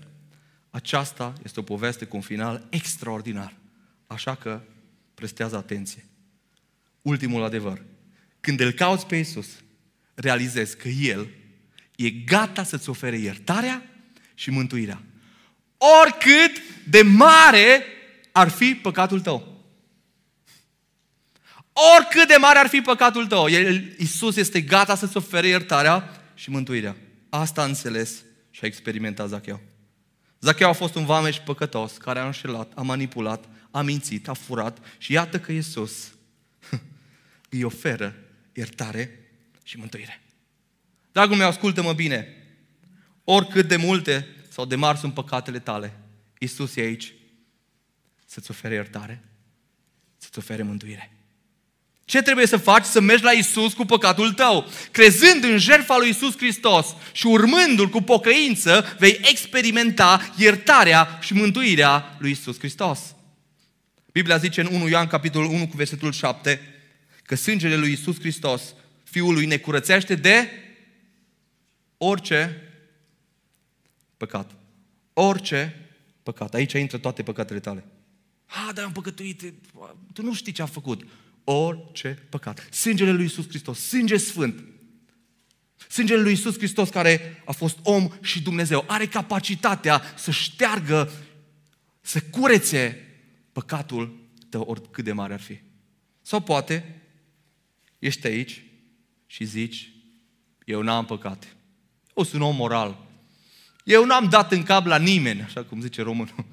aceasta 0.70 1.34
este 1.44 1.60
o 1.60 1.64
poveste 1.64 2.06
cu 2.06 2.16
un 2.16 2.22
final 2.22 2.68
extraordinar. 2.70 3.56
Așa 4.08 4.36
că 4.36 4.62
prestează 5.14 5.56
atenție. 5.56 6.06
Ultimul 7.02 7.44
adevăr. 7.44 7.86
Când 8.40 8.60
îl 8.60 8.72
cauți 8.72 9.06
pe 9.06 9.16
Isus, 9.16 9.48
realizezi 10.14 10.78
că 10.78 10.88
El 10.88 11.28
e 11.96 12.10
gata 12.10 12.64
să-ți 12.64 12.90
ofere 12.90 13.18
iertarea 13.18 13.84
și 14.34 14.50
mântuirea 14.50 15.04
oricât 16.02 16.62
de 16.90 17.02
mare 17.02 17.84
ar 18.32 18.50
fi 18.50 18.76
păcatul 18.76 19.22
tău. 19.22 19.53
Oricât 21.74 22.28
de 22.28 22.36
mare 22.40 22.60
ar 22.60 22.68
fi 22.68 22.82
păcatul 22.82 23.28
tău, 23.28 23.50
El, 23.50 23.96
Iisus 23.98 24.36
este 24.36 24.62
gata 24.62 24.96
să-ți 24.96 25.18
ofere 25.18 25.48
iertarea 25.48 26.22
și 26.34 26.50
mântuirea. 26.50 26.96
Asta 27.30 27.62
a 27.62 27.66
înțeles 27.66 28.24
și 28.50 28.60
a 28.64 28.68
experimentat 28.68 29.28
Zacheu. 29.28 29.62
Zacheu 30.40 30.70
a 30.70 30.74
fost 30.74 30.96
un 30.96 31.06
vameș 31.06 31.38
păcătos 31.38 31.98
care 31.98 32.20
a 32.20 32.26
înșelat, 32.26 32.72
a 32.76 32.82
manipulat, 32.82 33.46
a 33.72 33.82
mințit, 33.82 34.28
a 34.28 34.34
furat 34.34 34.78
și 34.98 35.12
iată 35.12 35.40
că 35.40 35.52
Iisus 35.52 36.14
îi 37.50 37.64
oferă 37.64 38.16
iertare 38.54 39.32
și 39.64 39.78
mântuire. 39.78 40.22
Dragul 41.12 41.36
meu, 41.36 41.48
ascultă-mă 41.48 41.94
bine. 41.94 42.28
Oricât 43.24 43.68
de 43.68 43.76
multe 43.76 44.28
sau 44.50 44.66
de 44.66 44.76
mari 44.76 44.98
sunt 44.98 45.14
păcatele 45.14 45.60
tale. 45.60 45.94
Isus 46.40 46.76
e 46.76 46.82
aici 46.82 47.14
să-ți 48.26 48.52
ofere 48.52 48.74
iertare, 48.74 49.24
să-ți 50.18 50.38
ofere 50.38 50.64
mântuire. 50.64 51.23
Ce 52.06 52.22
trebuie 52.22 52.46
să 52.48 52.58
faci? 52.58 52.86
Să 52.86 53.02
mergi 53.02 53.24
la 53.24 53.32
Isus 53.32 53.74
cu 53.74 53.86
păcatul 53.86 54.34
tău. 54.34 54.70
Crezând 54.92 55.44
în 55.44 55.58
jertfa 55.58 55.98
lui 55.98 56.10
Isus 56.10 56.38
Hristos 56.38 56.96
și 57.12 57.28
urmându-L 57.28 57.90
cu 57.90 58.02
pocăință, 58.02 58.96
vei 59.00 59.20
experimenta 59.30 60.34
iertarea 60.38 61.20
și 61.22 61.34
mântuirea 61.34 62.16
lui 62.20 62.32
Isus 62.32 62.58
Hristos. 62.58 63.16
Biblia 64.12 64.38
zice 64.38 64.62
în 64.62 64.68
1 64.72 64.88
Ioan, 64.88 65.08
capitolul 65.08 65.50
1, 65.50 65.68
cu 65.68 65.76
versetul 65.76 66.12
7, 66.12 66.62
că 67.24 67.36
sângele 67.36 67.76
lui 67.76 67.92
Isus 67.92 68.20
Hristos, 68.20 68.62
Fiul 69.04 69.34
lui, 69.34 69.46
ne 69.46 69.58
curățește 69.58 70.16
de 70.16 70.50
orice 71.98 72.62
păcat. 74.18 74.52
Orice 75.14 75.90
păcat. 76.24 76.54
Aici 76.54 76.74
intră 76.74 76.98
toate 76.98 77.24
păcatele 77.24 77.60
tale. 77.60 77.86
Ha, 78.46 78.72
dar 78.72 78.84
am 78.84 78.92
păcătuit. 78.92 79.54
Tu 80.14 80.22
nu 80.22 80.34
știi 80.34 80.52
ce 80.52 80.62
am 80.62 80.68
făcut. 80.68 81.02
Orice 81.44 82.26
păcat. 82.30 82.68
Sângele 82.72 83.12
lui 83.12 83.26
Isus 83.26 83.48
Hristos, 83.48 83.80
sânge 83.80 84.18
sfânt. 84.18 84.64
Sângele 85.90 86.22
lui 86.22 86.32
Isus 86.32 86.58
Hristos 86.58 86.90
care 86.90 87.42
a 87.46 87.52
fost 87.52 87.78
om 87.84 88.10
și 88.22 88.42
Dumnezeu 88.42 88.84
are 88.88 89.06
capacitatea 89.08 90.02
să 90.16 90.32
șteargă, 90.32 91.12
să 92.02 92.22
curețe 92.22 93.08
păcatul 93.52 94.20
tău 94.50 94.62
oricât 94.62 95.04
de 95.04 95.12
mare 95.12 95.34
ar 95.34 95.42
fi. 95.42 95.60
Sau 96.22 96.40
poate 96.40 97.02
ești 98.00 98.28
aici 98.28 98.64
și 99.26 99.44
zici, 99.44 99.92
eu 100.66 100.82
n-am 100.82 101.06
păcate. 101.06 101.48
Eu 102.16 102.24
sunt 102.24 102.42
om 102.42 102.56
moral. 102.56 102.98
Eu 103.84 104.06
n-am 104.06 104.30
dat 104.30 104.52
în 104.52 104.64
cap 104.64 104.86
la 104.86 104.98
nimeni, 104.98 105.42
așa 105.42 105.64
cum 105.64 105.82
zice 105.82 106.02
românul. 106.02 106.46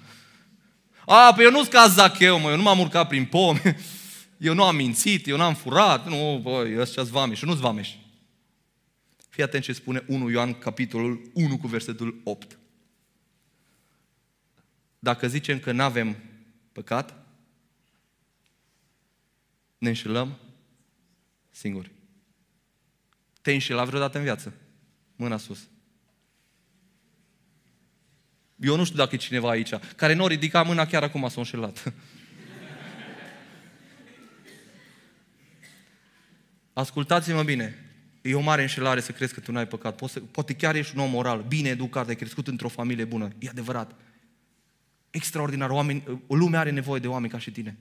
A, 1.07 1.33
păi 1.35 1.45
eu 1.45 1.51
nu-s 1.51 1.69
ca 1.69 1.87
Zacheu, 1.87 2.39
mă, 2.39 2.51
eu 2.51 2.57
nu 2.57 2.63
m-am 2.63 2.79
urcat 2.79 3.09
prin 3.09 3.25
pomi, 3.25 3.61
eu 4.41 4.55
nu 4.55 4.65
am 4.65 4.77
mințit, 4.77 5.27
eu 5.27 5.37
n-am 5.37 5.55
furat, 5.55 6.07
nu, 6.07 6.41
băi, 6.43 6.79
ăștia-s 6.79 7.09
vameși, 7.09 7.45
nu-s 7.45 7.59
vameși. 7.59 7.99
Fii 9.29 9.43
atent 9.43 9.63
ce 9.63 9.73
spune 9.73 10.05
1 10.07 10.29
Ioan, 10.29 10.55
capitolul 10.55 11.31
1 11.35 11.59
cu 11.59 11.67
versetul 11.67 12.21
8. 12.25 12.59
Dacă 14.99 15.29
zicem 15.29 15.59
că 15.59 15.73
nu 15.73 15.83
avem 15.83 16.17
păcat, 16.73 17.27
ne 19.79 19.89
înșelăm 19.89 20.39
singuri. 21.51 21.91
Te-ai 23.43 23.55
înșelat 23.55 23.87
vreodată 23.87 24.19
în 24.19 24.25
viață? 24.25 24.55
Mâna 25.17 25.37
sus. 25.37 25.69
Eu 28.57 28.77
nu 28.77 28.85
știu 28.85 28.97
dacă 28.97 29.15
e 29.15 29.19
cineva 29.19 29.51
aici 29.51 29.75
care 29.97 30.13
nu 30.13 30.27
ridica 30.27 30.63
mâna 30.63 30.87
chiar 30.87 31.03
acum 31.03 31.29
s-a 31.29 31.41
înșelat. 31.41 31.83
Ascultați-mă 36.81 37.43
bine. 37.43 37.75
E 38.23 38.35
o 38.35 38.41
mare 38.41 38.63
înșelare 38.63 39.01
să 39.01 39.13
crezi 39.13 39.35
că 39.35 39.41
tu 39.41 39.53
n-ai 39.53 39.67
păcat. 39.67 39.97
Poate, 39.97 40.21
poate 40.21 40.55
chiar 40.55 40.75
ești 40.75 40.97
un 40.97 41.03
om 41.03 41.11
moral, 41.11 41.45
bine 41.49 41.69
educat, 41.69 42.09
ai 42.09 42.17
crescut 42.17 42.49
într-o 42.49 42.69
familie 42.69 43.05
bună. 43.05 43.29
E 43.39 43.49
adevărat. 43.49 43.95
Extraordinar. 45.11 45.71
Oameni, 45.71 46.03
o 46.27 46.35
lume 46.35 46.57
are 46.57 46.71
nevoie 46.71 47.01
de 47.01 47.07
oameni 47.07 47.33
ca 47.33 47.39
și 47.39 47.51
tine. 47.51 47.77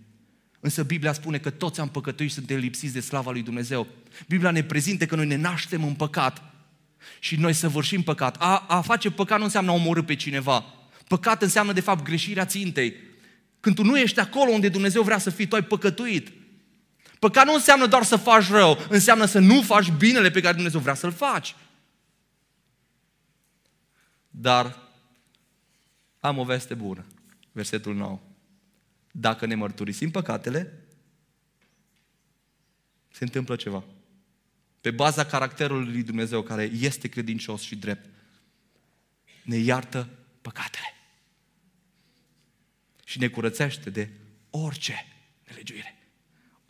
Însă 0.59 0.83
Biblia 0.83 1.13
spune 1.13 1.37
că 1.37 1.49
toți 1.49 1.79
am 1.79 1.89
păcătuit 1.89 2.29
și 2.29 2.35
suntem 2.35 2.57
lipsiți 2.57 2.93
de 2.93 2.99
slava 2.99 3.31
lui 3.31 3.41
Dumnezeu. 3.41 3.87
Biblia 4.27 4.51
ne 4.51 4.63
prezintă 4.63 5.05
că 5.05 5.15
noi 5.15 5.27
ne 5.27 5.35
naștem 5.35 5.83
în 5.83 5.93
păcat 5.93 6.43
și 7.19 7.35
noi 7.35 7.53
săvârșim 7.53 8.01
păcat. 8.01 8.35
A, 8.39 8.65
a 8.67 8.81
face 8.81 9.11
păcat 9.11 9.37
nu 9.37 9.43
înseamnă 9.43 9.71
a 9.71 9.73
omorâ 9.73 10.03
pe 10.03 10.15
cineva. 10.15 10.65
Păcat 11.07 11.41
înseamnă, 11.41 11.73
de 11.73 11.81
fapt, 11.81 12.03
greșirea 12.03 12.45
țintei. 12.45 12.93
Când 13.59 13.75
tu 13.75 13.83
nu 13.83 13.99
ești 13.99 14.19
acolo 14.19 14.51
unde 14.51 14.69
Dumnezeu 14.69 15.01
vrea 15.01 15.17
să 15.17 15.29
fii, 15.29 15.45
tu 15.45 15.55
ai 15.55 15.63
păcătuit. 15.63 16.31
Păcat 17.19 17.45
nu 17.45 17.53
înseamnă 17.53 17.85
doar 17.85 18.03
să 18.03 18.15
faci 18.15 18.47
rău, 18.47 18.77
înseamnă 18.89 19.25
să 19.25 19.39
nu 19.39 19.61
faci 19.61 19.91
binele 19.91 20.31
pe 20.31 20.41
care 20.41 20.53
Dumnezeu 20.53 20.79
vrea 20.79 20.93
să-l 20.93 21.11
faci. 21.11 21.55
Dar 24.29 24.87
am 26.19 26.37
o 26.37 26.43
veste 26.43 26.73
bună. 26.73 27.05
Versetul 27.51 27.95
9. 27.95 28.19
Dacă 29.11 29.45
ne 29.45 29.55
mărturisim 29.55 30.11
păcatele, 30.11 30.83
se 33.11 33.23
întâmplă 33.23 33.55
ceva. 33.55 33.83
Pe 34.81 34.91
baza 34.91 35.25
caracterului 35.25 35.91
lui 35.91 36.03
Dumnezeu, 36.03 36.41
care 36.41 36.63
este 36.63 37.07
credincios 37.07 37.61
și 37.61 37.75
drept, 37.75 38.09
ne 39.43 39.55
iartă 39.55 40.09
păcatele. 40.41 40.93
Și 43.05 43.19
ne 43.19 43.27
curățește 43.27 43.89
de 43.89 44.09
orice 44.49 45.05
nelegiuire. 45.47 45.98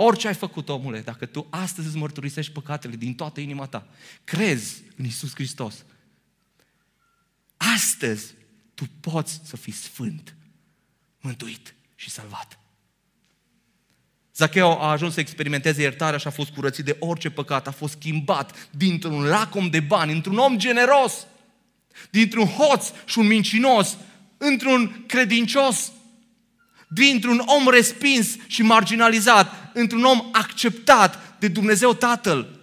Orice 0.02 0.28
ai 0.28 0.34
făcut, 0.34 0.70
omule, 0.70 1.02
dacă 1.02 1.26
tu 1.26 1.48
astăzi 1.50 1.88
îți 1.88 1.98
mărturisești 1.98 2.52
păcatele 2.52 2.96
din 2.96 3.16
toată 3.16 3.40
inima 3.40 3.66
ta, 3.66 3.88
crezi 4.24 4.82
în 4.96 5.06
Isus 5.06 5.34
Hristos, 5.34 5.86
astăzi 7.58 8.34
tu 8.74 8.86
poți 9.00 9.42
să 9.44 9.58
fii 9.58 9.74
sfânt, 9.74 10.36
mântuit 11.20 11.76
și 11.96 12.10
salvat. 12.10 12.60
Zacheu 14.36 14.82
a 14.82 14.92
ajuns 14.92 15.14
să 15.14 15.20
experimenteze 15.20 15.82
iertarea 15.82 16.20
și 16.20 16.28
a 16.28 16.32
fost 16.32 16.50
curățit 16.50 16.86
de 16.86 16.96
orice 17.00 17.30
păcat, 17.30 17.68
a 17.68 17.72
fost 17.72 17.98
schimbat 18.00 18.70
dintr-un 18.72 19.24
lacom 19.24 19.70
de 19.70 19.80
bani, 19.80 20.12
într-un 20.12 20.38
om 20.38 20.58
generos, 20.58 21.28
dintr-un 22.10 22.46
hoț 22.46 22.92
și 23.06 23.20
un 23.20 23.28
mincinos, 23.28 23.98
într-un 24.38 25.04
credincios, 25.08 25.92
dintr-un 26.90 27.44
om 27.46 27.70
respins 27.70 28.28
și 28.48 28.62
marginalizat, 28.62 29.69
într-un 29.74 30.04
om 30.04 30.30
acceptat 30.32 31.40
de 31.40 31.48
Dumnezeu 31.48 31.94
Tatăl. 31.94 32.60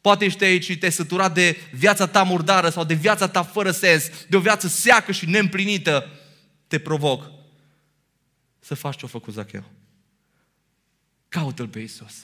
Poate 0.00 0.24
ești 0.24 0.44
aici 0.44 0.64
și 0.64 0.78
te-ai 0.78 0.92
săturat 0.92 1.34
de 1.34 1.56
viața 1.72 2.06
ta 2.06 2.22
murdară 2.22 2.68
sau 2.68 2.84
de 2.84 2.94
viața 2.94 3.28
ta 3.28 3.42
fără 3.42 3.70
sens, 3.70 4.10
de 4.28 4.36
o 4.36 4.40
viață 4.40 4.68
seacă 4.68 5.12
și 5.12 5.26
neîmplinită. 5.26 6.08
Te 6.66 6.78
provoc 6.78 7.30
să 8.58 8.74
faci 8.74 8.96
ce-a 8.96 9.08
făcut 9.08 9.34
Zacheu. 9.34 9.64
Caută-L 11.28 11.68
pe 11.68 11.78
Iisus. 11.78 12.14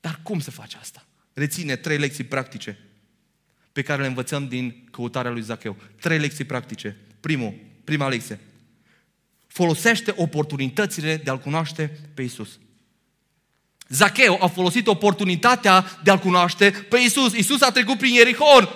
Dar 0.00 0.20
cum 0.22 0.40
să 0.40 0.50
faci 0.50 0.74
asta? 0.74 1.06
Reține 1.32 1.76
trei 1.76 1.98
lecții 1.98 2.24
practice 2.24 2.78
pe 3.72 3.82
care 3.82 4.00
le 4.00 4.08
învățăm 4.08 4.48
din 4.48 4.88
căutarea 4.90 5.30
lui 5.30 5.42
Zacheu. 5.42 5.76
Trei 6.00 6.18
lecții 6.18 6.44
practice. 6.44 6.96
Primul, 7.20 7.54
prima 7.84 8.08
lecție. 8.08 8.40
Folosește 9.54 10.14
oportunitățile 10.16 11.20
de 11.24 11.30
a-L 11.30 11.38
cunoaște 11.38 11.98
pe 12.14 12.22
Isus. 12.22 12.48
Zacheu 13.88 14.38
a 14.42 14.46
folosit 14.46 14.86
oportunitatea 14.86 16.00
de 16.02 16.10
a-L 16.10 16.18
cunoaște 16.18 16.70
pe 16.70 16.98
Isus. 16.98 17.34
Isus 17.34 17.60
a 17.60 17.70
trecut 17.70 17.98
prin 17.98 18.14
Ierihon 18.14 18.68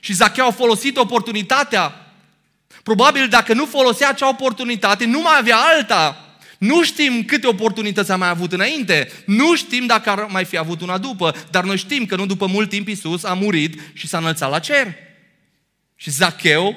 și 0.00 0.12
Zacheu 0.12 0.46
a 0.46 0.50
folosit 0.50 0.96
oportunitatea 0.96 2.04
Probabil 2.82 3.28
dacă 3.28 3.54
nu 3.54 3.66
folosea 3.66 4.08
acea 4.08 4.28
oportunitate, 4.28 5.04
nu 5.04 5.20
mai 5.20 5.34
avea 5.38 5.56
alta. 5.56 6.36
Nu 6.58 6.82
știm 6.82 7.24
câte 7.24 7.46
oportunități 7.46 8.10
a 8.10 8.16
mai 8.16 8.28
avut 8.28 8.52
înainte, 8.52 9.10
nu 9.26 9.56
știm 9.56 9.86
dacă 9.86 10.10
ar 10.10 10.26
mai 10.28 10.44
fi 10.44 10.56
avut 10.56 10.80
una 10.80 10.98
după, 10.98 11.34
dar 11.50 11.64
noi 11.64 11.76
știm 11.76 12.06
că 12.06 12.16
nu 12.16 12.26
după 12.26 12.46
mult 12.46 12.68
timp 12.68 12.88
Isus 12.88 13.24
a 13.24 13.32
murit 13.32 13.80
și 13.92 14.06
s-a 14.06 14.18
înălțat 14.18 14.50
la 14.50 14.58
cer. 14.58 14.94
Și 15.96 16.10
Zacheu, 16.10 16.76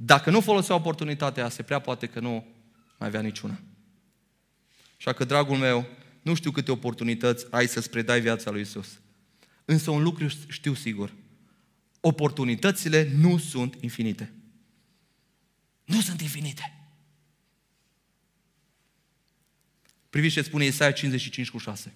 dacă 0.00 0.30
nu 0.30 0.40
folosea 0.40 0.74
oportunitatea, 0.74 1.48
se 1.48 1.62
prea 1.62 1.78
poate 1.78 2.06
că 2.06 2.20
nu 2.20 2.46
mai 2.98 3.08
avea 3.08 3.20
niciuna. 3.20 3.60
Așa 4.98 5.12
că, 5.12 5.24
dragul 5.24 5.56
meu, 5.56 5.86
nu 6.22 6.34
știu 6.34 6.50
câte 6.50 6.70
oportunități 6.70 7.46
ai 7.50 7.68
să-ți 7.68 7.90
predai 7.90 8.20
viața 8.20 8.50
lui 8.50 8.60
Isus. 8.60 9.00
Însă 9.64 9.90
un 9.90 10.02
lucru 10.02 10.28
știu 10.48 10.74
sigur. 10.74 11.14
Oportunitățile 12.00 13.10
nu 13.16 13.38
sunt 13.38 13.76
infinite 13.80 14.32
nu 15.88 16.00
sunt 16.00 16.20
infinite. 16.20 16.72
Priviți 20.10 20.34
ce 20.34 20.42
spune 20.42 20.64
Isaia 20.64 20.92
55 20.92 21.50
cu 21.50 21.58
6. 21.58 21.94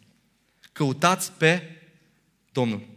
Căutați 0.72 1.32
pe 1.32 1.82
Domnul. 2.52 2.88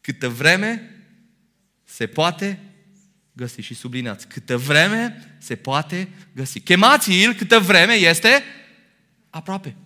Câtă 0.00 0.28
vreme 0.28 1.04
se 1.84 2.06
poate 2.06 2.69
găsi 3.40 3.60
și 3.60 3.74
sublinați. 3.74 4.26
Câtă 4.26 4.56
vreme 4.56 5.34
se 5.38 5.56
poate 5.56 6.08
găsi. 6.34 6.60
Chemați-l 6.60 7.34
câtă 7.34 7.58
vreme 7.58 7.92
este 7.92 8.42
aproape. 9.30 9.76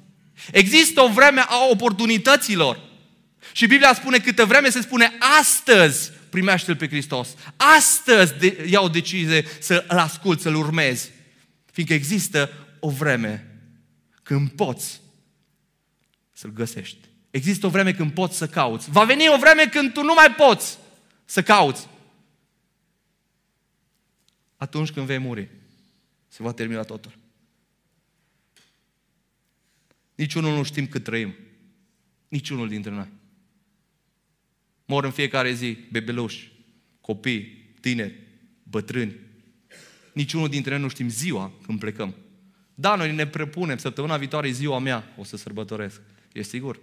Există 0.52 1.00
o 1.00 1.08
vreme 1.08 1.40
a 1.40 1.68
oportunităților. 1.70 2.78
Și 3.52 3.66
Biblia 3.66 3.94
spune 3.94 4.18
câtă 4.18 4.44
vreme 4.44 4.68
se 4.68 4.80
spune 4.80 5.12
astăzi 5.40 6.10
primește-L 6.30 6.76
pe 6.76 6.88
Hristos. 6.88 7.28
Astăzi 7.56 8.34
de, 8.38 8.66
ia 8.70 8.80
o 8.80 8.88
decizie 8.88 9.44
să-L 9.60 9.98
asculți, 9.98 10.42
să-L 10.42 10.54
urmezi. 10.54 11.10
Fiindcă 11.72 11.94
există 11.94 12.50
o 12.80 12.90
vreme 12.90 13.46
când 14.22 14.50
poți 14.50 15.00
să-L 16.32 16.52
găsești. 16.52 16.98
Există 17.30 17.66
o 17.66 17.70
vreme 17.70 17.92
când 17.92 18.12
poți 18.12 18.36
să 18.36 18.46
cauți. 18.46 18.90
Va 18.90 19.04
veni 19.04 19.28
o 19.28 19.38
vreme 19.38 19.66
când 19.66 19.92
tu 19.92 20.02
nu 20.02 20.14
mai 20.14 20.30
poți 20.30 20.78
să 21.24 21.42
cauți. 21.42 21.86
Atunci 24.64 24.90
când 24.90 25.06
vei 25.06 25.18
muri, 25.18 25.48
se 26.28 26.42
va 26.42 26.52
termina 26.52 26.82
totul. 26.82 27.12
Niciunul 30.14 30.56
nu 30.56 30.62
știm 30.62 30.86
cât 30.86 31.04
trăim. 31.04 31.34
Niciunul 32.28 32.68
dintre 32.68 32.90
noi. 32.90 33.08
Mor 34.84 35.04
în 35.04 35.10
fiecare 35.10 35.52
zi 35.52 35.78
bebeluși, 35.90 36.52
copii, 37.00 37.74
tineri, 37.80 38.22
bătrâni. 38.62 39.16
Niciunul 40.12 40.48
dintre 40.48 40.70
noi 40.70 40.80
nu 40.80 40.88
știm 40.88 41.08
ziua 41.08 41.52
când 41.66 41.78
plecăm. 41.78 42.14
Da, 42.74 42.94
noi 42.94 43.14
ne 43.14 43.26
prepunem, 43.26 43.76
săptămâna 43.76 44.16
viitoare 44.16 44.48
e 44.48 44.52
ziua 44.52 44.78
mea, 44.78 45.14
o 45.16 45.24
să 45.24 45.36
sărbătoresc. 45.36 46.00
E 46.32 46.42
sigur? 46.42 46.80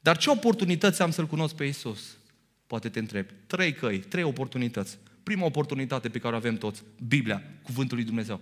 Dar 0.00 0.16
ce 0.16 0.30
oportunități 0.30 1.02
am 1.02 1.10
să-L 1.10 1.26
cunosc 1.26 1.54
pe 1.54 1.64
Isus? 1.64 2.16
Poate 2.66 2.88
te 2.88 2.98
întrebi. 2.98 3.32
Trei 3.46 3.72
căi, 3.72 3.98
trei 3.98 4.22
oportunități. 4.22 4.98
Prima 5.22 5.44
oportunitate 5.44 6.08
pe 6.08 6.18
care 6.18 6.34
o 6.34 6.36
avem 6.36 6.56
toți, 6.56 6.82
Biblia, 7.08 7.42
Cuvântul 7.62 7.96
lui 7.96 8.06
Dumnezeu. 8.06 8.40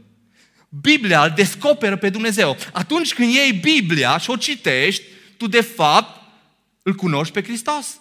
Biblia 0.80 1.24
îl 1.24 1.32
descoperă 1.36 1.96
pe 1.96 2.08
Dumnezeu. 2.08 2.56
Atunci 2.72 3.14
când 3.14 3.32
iei 3.32 3.52
Biblia 3.52 4.18
și 4.18 4.30
o 4.30 4.36
citești, 4.36 5.02
tu 5.36 5.46
de 5.46 5.60
fapt 5.60 6.22
îl 6.82 6.94
cunoști 6.94 7.32
pe 7.32 7.42
Hristos. 7.42 8.00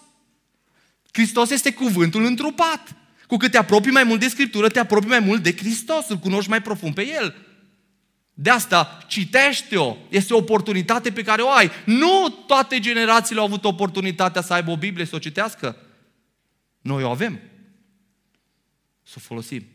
Hristos 1.12 1.50
este 1.50 1.72
cuvântul 1.72 2.24
întrupat. 2.24 2.96
Cu 3.26 3.36
cât 3.36 3.50
te 3.50 3.58
apropii 3.58 3.90
mai 3.90 4.04
mult 4.04 4.20
de 4.20 4.28
Scriptură, 4.28 4.68
te 4.68 4.78
apropii 4.78 5.08
mai 5.08 5.18
mult 5.18 5.42
de 5.42 5.56
Hristos, 5.56 6.08
îl 6.08 6.16
cunoști 6.16 6.50
mai 6.50 6.62
profund 6.62 6.94
pe 6.94 7.06
El. 7.06 7.34
De 8.34 8.50
asta, 8.50 8.98
citește-o. 9.06 9.96
Este 10.08 10.34
o 10.34 10.36
oportunitate 10.36 11.10
pe 11.10 11.22
care 11.22 11.42
o 11.42 11.50
ai. 11.50 11.70
Nu 11.84 12.28
toate 12.46 12.80
generațiile 12.80 13.40
au 13.40 13.46
avut 13.46 13.64
oportunitatea 13.64 14.42
să 14.42 14.52
aibă 14.52 14.70
o 14.70 14.76
Biblie, 14.76 15.04
să 15.04 15.16
o 15.16 15.18
citească. 15.18 15.76
Noi 16.84 17.02
o 17.02 17.10
avem. 17.10 17.40
Să 19.02 19.14
o 19.16 19.20
folosim. 19.20 19.66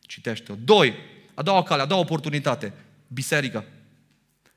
Citește-o. 0.00 0.54
Doi, 0.54 0.94
a 1.34 1.42
doua 1.42 1.62
cale, 1.62 1.82
a 1.82 1.86
doua 1.86 2.00
oportunitate. 2.00 2.72
Biserica. 3.06 3.64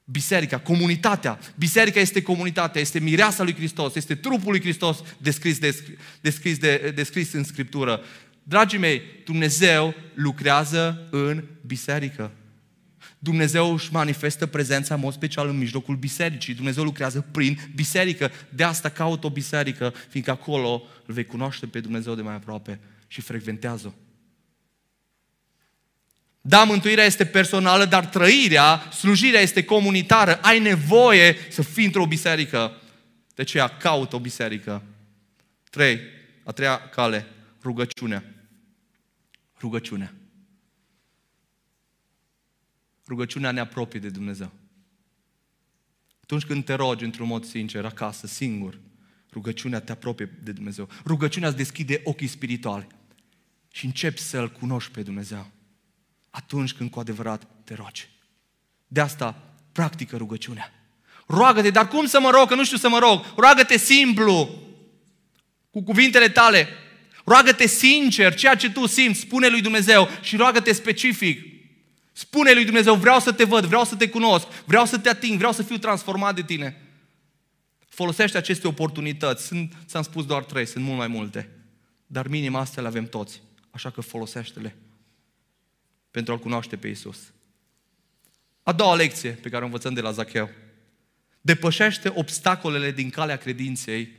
Biserica, 0.03 0.59
comunitatea. 0.59 1.39
Biserica 1.55 1.99
este 1.99 2.21
comunitatea, 2.21 2.81
este 2.81 2.99
mireasa 2.99 3.43
lui 3.43 3.55
Hristos, 3.55 3.95
este 3.95 4.15
trupul 4.15 4.51
lui 4.51 4.61
Hristos 4.61 5.03
descris, 5.17 5.59
descris, 6.21 6.57
de, 6.57 6.91
descris 6.95 7.33
în 7.33 7.43
Scriptură. 7.43 8.01
Dragii 8.43 8.79
mei, 8.79 9.01
Dumnezeu 9.25 9.95
lucrează 10.13 11.07
în 11.11 11.43
biserică. 11.65 12.31
Dumnezeu 13.19 13.73
își 13.73 13.93
manifestă 13.93 14.45
prezența 14.45 14.93
în 14.93 14.99
mod 14.99 15.13
special 15.13 15.47
în 15.47 15.57
mijlocul 15.57 15.95
bisericii. 15.95 16.53
Dumnezeu 16.53 16.83
lucrează 16.83 17.25
prin 17.31 17.59
biserică. 17.75 18.31
De 18.49 18.63
asta 18.63 18.89
caut 18.89 19.23
o 19.23 19.29
biserică, 19.29 19.93
fiindcă 20.09 20.31
acolo 20.31 20.83
îl 21.05 21.13
vei 21.13 21.25
cunoaște 21.25 21.65
pe 21.65 21.79
Dumnezeu 21.79 22.15
de 22.15 22.21
mai 22.21 22.33
aproape 22.33 22.79
și 23.07 23.21
frecventează-o. 23.21 23.91
Da, 26.41 26.63
mântuirea 26.63 27.05
este 27.05 27.25
personală, 27.25 27.85
dar 27.85 28.05
trăirea, 28.05 28.89
slujirea 28.91 29.41
este 29.41 29.63
comunitară. 29.63 30.39
Ai 30.41 30.59
nevoie 30.59 31.37
să 31.49 31.61
fii 31.61 31.85
într-o 31.85 32.05
biserică. 32.05 32.81
De 33.35 33.41
aceea 33.41 33.67
caut 33.67 34.13
o 34.13 34.19
biserică. 34.19 34.83
Trei, 35.69 35.99
a 36.43 36.51
treia 36.51 36.89
cale, 36.89 37.25
rugăciunea. 37.63 38.23
Rugăciunea. 39.59 40.13
Rugăciunea 43.09 43.51
ne 43.51 43.59
apropie 43.59 43.99
de 43.99 44.09
Dumnezeu. 44.09 44.51
Atunci 46.21 46.45
când 46.45 46.65
te 46.65 46.73
rogi 46.73 47.03
într-un 47.03 47.27
mod 47.27 47.45
sincer, 47.45 47.85
acasă, 47.85 48.27
singur, 48.27 48.79
rugăciunea 49.31 49.79
te 49.79 49.91
apropie 49.91 50.37
de 50.43 50.51
Dumnezeu. 50.51 50.89
Rugăciunea 51.05 51.47
îți 51.47 51.57
deschide 51.57 52.01
ochii 52.03 52.27
spirituale 52.27 52.87
și 53.71 53.85
începi 53.85 54.19
să-L 54.19 54.51
cunoști 54.51 54.91
pe 54.91 55.01
Dumnezeu. 55.01 55.47
Atunci 56.29 56.73
când 56.73 56.89
cu 56.89 56.99
adevărat 56.99 57.47
te 57.63 57.73
rogi. 57.73 58.09
De 58.87 58.99
asta, 58.99 59.55
practică 59.71 60.17
rugăciunea. 60.17 60.73
Roagă-te, 61.27 61.69
dar 61.69 61.87
cum 61.87 62.05
să 62.05 62.19
mă 62.19 62.29
rog? 62.29 62.47
Că 62.47 62.55
nu 62.55 62.65
știu 62.65 62.77
să 62.77 62.89
mă 62.89 62.99
rog. 62.99 63.25
Roagă-te 63.37 63.77
simplu, 63.77 64.49
cu 65.69 65.83
cuvintele 65.83 66.29
tale. 66.29 66.67
Roagă-te 67.25 67.67
sincer, 67.67 68.35
ceea 68.35 68.55
ce 68.55 68.71
tu 68.71 68.85
simți, 68.85 69.19
spune 69.19 69.47
lui 69.47 69.61
Dumnezeu 69.61 70.07
și 70.21 70.35
roagă-te 70.35 70.73
specific. 70.73 71.48
Spune 72.19 72.53
lui 72.53 72.65
Dumnezeu, 72.65 72.95
vreau 72.95 73.19
să 73.19 73.31
te 73.31 73.43
văd, 73.43 73.65
vreau 73.65 73.83
să 73.83 73.95
te 73.95 74.09
cunosc, 74.09 74.47
vreau 74.65 74.85
să 74.85 74.97
te 74.97 75.09
ating, 75.09 75.37
vreau 75.37 75.51
să 75.51 75.63
fiu 75.63 75.77
transformat 75.77 76.35
de 76.35 76.43
tine. 76.43 76.81
Folosește 77.87 78.37
aceste 78.37 78.67
oportunități. 78.67 79.45
Sunt, 79.45 79.73
ți-am 79.85 80.03
spus 80.03 80.25
doar 80.25 80.43
trei, 80.43 80.65
sunt 80.65 80.83
mult 80.83 80.97
mai 80.97 81.07
multe. 81.07 81.49
Dar 82.07 82.27
minim 82.27 82.55
astea 82.55 82.81
le 82.81 82.87
avem 82.87 83.05
toți. 83.05 83.41
Așa 83.71 83.89
că 83.89 84.01
folosește-le 84.01 84.75
pentru 86.11 86.33
a-L 86.33 86.39
cunoaște 86.39 86.77
pe 86.77 86.87
Isus. 86.87 87.17
A 88.63 88.71
doua 88.71 88.95
lecție 88.95 89.31
pe 89.31 89.49
care 89.49 89.61
o 89.61 89.65
învățăm 89.65 89.93
de 89.93 90.01
la 90.01 90.11
Zacheu. 90.11 90.49
Depășește 91.41 92.11
obstacolele 92.15 92.91
din 92.91 93.09
calea 93.09 93.37
credinței 93.37 94.11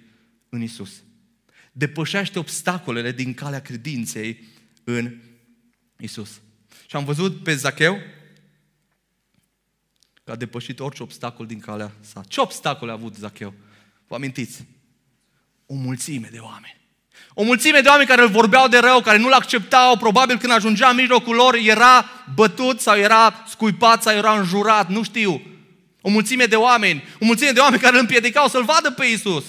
în 0.48 0.62
Isus. 0.62 1.02
Depășește 1.72 2.38
obstacolele 2.38 3.12
din 3.12 3.34
calea 3.34 3.60
credinței 3.60 4.44
în 4.84 5.16
Isus. 5.98 6.40
Și 6.90 6.96
am 6.96 7.04
văzut 7.04 7.42
pe 7.42 7.54
Zacheu 7.54 7.98
că 10.24 10.30
a 10.30 10.36
depășit 10.36 10.80
orice 10.80 11.02
obstacol 11.02 11.46
din 11.46 11.60
calea 11.60 11.92
sa. 12.00 12.20
Ce 12.28 12.40
obstacole 12.40 12.90
a 12.90 12.94
avut 12.94 13.14
Zacheu? 13.14 13.54
Vă 14.06 14.14
amintiți? 14.14 14.64
O 15.66 15.74
mulțime 15.74 16.28
de 16.32 16.38
oameni. 16.38 16.80
O 17.34 17.42
mulțime 17.42 17.80
de 17.80 17.88
oameni 17.88 18.08
care 18.08 18.22
îl 18.22 18.28
vorbeau 18.28 18.68
de 18.68 18.78
rău, 18.78 19.00
care 19.00 19.18
nu-l 19.18 19.32
acceptau, 19.32 19.96
probabil 19.96 20.38
când 20.38 20.52
ajungea 20.52 20.88
în 20.88 20.96
mijlocul 20.96 21.34
lor 21.34 21.54
era 21.54 22.04
bătut 22.34 22.80
sau 22.80 22.96
era 22.96 23.44
scuipat 23.48 24.02
sau 24.02 24.14
era 24.14 24.38
înjurat, 24.38 24.88
nu 24.88 25.02
știu. 25.02 25.42
O 26.00 26.08
mulțime 26.08 26.44
de 26.44 26.56
oameni, 26.56 27.04
o 27.20 27.24
mulțime 27.24 27.50
de 27.50 27.60
oameni 27.60 27.82
care 27.82 27.94
îl 27.94 28.00
împiedicau 28.00 28.48
să-L 28.48 28.64
vadă 28.64 28.90
pe 28.90 29.06
Isus. 29.06 29.44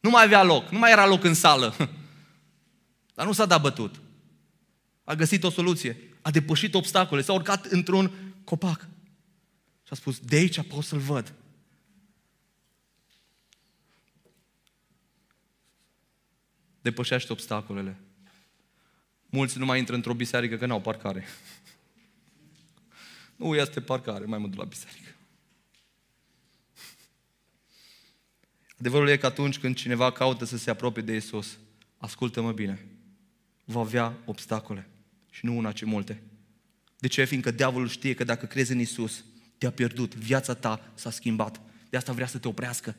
Nu 0.00 0.10
mai 0.10 0.24
avea 0.24 0.42
loc, 0.42 0.68
nu 0.68 0.78
mai 0.78 0.90
era 0.90 1.06
loc 1.06 1.24
în 1.24 1.34
sală. 1.34 1.74
Dar 3.14 3.26
nu 3.26 3.32
s-a 3.32 3.46
dat 3.46 3.60
bătut. 3.60 4.02
A 5.04 5.14
găsit 5.14 5.42
o 5.42 5.50
soluție. 5.50 5.96
A 6.22 6.30
depășit 6.30 6.74
obstacole. 6.74 7.22
S-a 7.22 7.32
urcat 7.32 7.64
într-un 7.64 8.34
copac. 8.44 8.88
Și 9.82 9.90
a 9.90 9.94
spus, 9.94 10.18
de 10.18 10.36
aici 10.36 10.66
pot 10.66 10.84
să-L 10.84 10.98
văd. 10.98 11.34
Depășește 16.80 17.32
obstacolele. 17.32 18.00
Mulți 19.26 19.58
nu 19.58 19.64
mai 19.64 19.78
intră 19.78 19.94
într-o 19.94 20.14
biserică 20.14 20.56
că 20.56 20.66
n-au 20.66 20.80
parcare. 20.80 21.26
Nu 23.36 23.54
este 23.54 23.80
parcare, 23.80 24.24
mai 24.24 24.38
mă 24.38 24.46
duc 24.46 24.58
la 24.58 24.64
biserică. 24.64 25.14
Adevărul 28.78 29.08
e 29.08 29.16
că 29.16 29.26
atunci 29.26 29.58
când 29.58 29.76
cineva 29.76 30.12
caută 30.12 30.44
să 30.44 30.56
se 30.56 30.70
apropie 30.70 31.02
de 31.02 31.14
Isus, 31.14 31.58
ascultă-mă 31.96 32.52
bine, 32.52 32.86
va 33.64 33.80
avea 33.80 34.14
obstacole. 34.24 34.88
Și 35.34 35.44
nu 35.44 35.56
una, 35.56 35.72
ci 35.72 35.84
multe. 35.84 36.22
De 36.98 37.08
ce? 37.08 37.24
Fiindcă 37.24 37.50
diavolul 37.50 37.88
știe 37.88 38.14
că 38.14 38.24
dacă 38.24 38.46
crezi 38.46 38.72
în 38.72 38.78
Isus, 38.78 39.24
te-a 39.58 39.70
pierdut, 39.70 40.14
viața 40.14 40.54
ta 40.54 40.92
s-a 40.94 41.10
schimbat. 41.10 41.60
De 41.90 41.96
asta 41.96 42.12
vrea 42.12 42.26
să 42.26 42.38
te 42.38 42.48
oprească. 42.48 42.96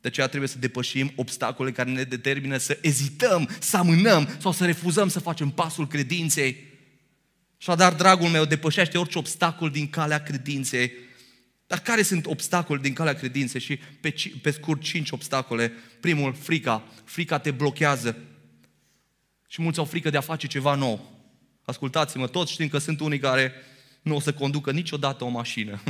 De 0.00 0.08
aceea 0.08 0.26
trebuie 0.26 0.48
să 0.48 0.58
depășim 0.58 1.12
obstacole 1.16 1.72
care 1.72 1.90
ne 1.90 2.02
determină 2.02 2.56
să 2.56 2.78
ezităm, 2.82 3.48
să 3.60 3.76
amânăm 3.76 4.28
sau 4.38 4.52
să 4.52 4.64
refuzăm 4.64 5.08
să 5.08 5.20
facem 5.20 5.50
pasul 5.50 5.86
credinței. 5.86 6.56
Și 7.56 7.74
dar, 7.76 7.94
dragul 7.94 8.28
meu, 8.28 8.44
depășește 8.44 8.98
orice 8.98 9.18
obstacol 9.18 9.70
din 9.70 9.90
calea 9.90 10.22
credinței. 10.22 10.92
Dar 11.66 11.80
care 11.80 12.02
sunt 12.02 12.26
obstacole 12.26 12.80
din 12.80 12.92
calea 12.92 13.14
credinței? 13.14 13.60
Și 13.60 13.76
pe, 14.00 14.14
pe 14.42 14.50
scurt, 14.50 14.82
cinci 14.82 15.10
obstacole. 15.10 15.72
Primul, 16.00 16.34
frica. 16.34 16.88
Frica 17.04 17.38
te 17.38 17.50
blochează. 17.50 18.16
Și 19.52 19.62
mulți 19.62 19.78
au 19.78 19.84
frică 19.84 20.10
de 20.10 20.16
a 20.16 20.20
face 20.20 20.46
ceva 20.46 20.74
nou. 20.74 21.10
Ascultați-mă, 21.64 22.26
toți 22.26 22.52
știm 22.52 22.68
că 22.68 22.78
sunt 22.78 23.00
unii 23.00 23.18
care 23.18 23.52
nu 24.02 24.16
o 24.16 24.20
să 24.20 24.32
conducă 24.32 24.70
niciodată 24.70 25.24
o 25.24 25.28
mașină. 25.28 25.80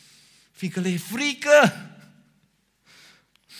Fiindcă 0.58 0.80
le 0.80 0.88
e 0.88 0.96
frică. 0.96 1.90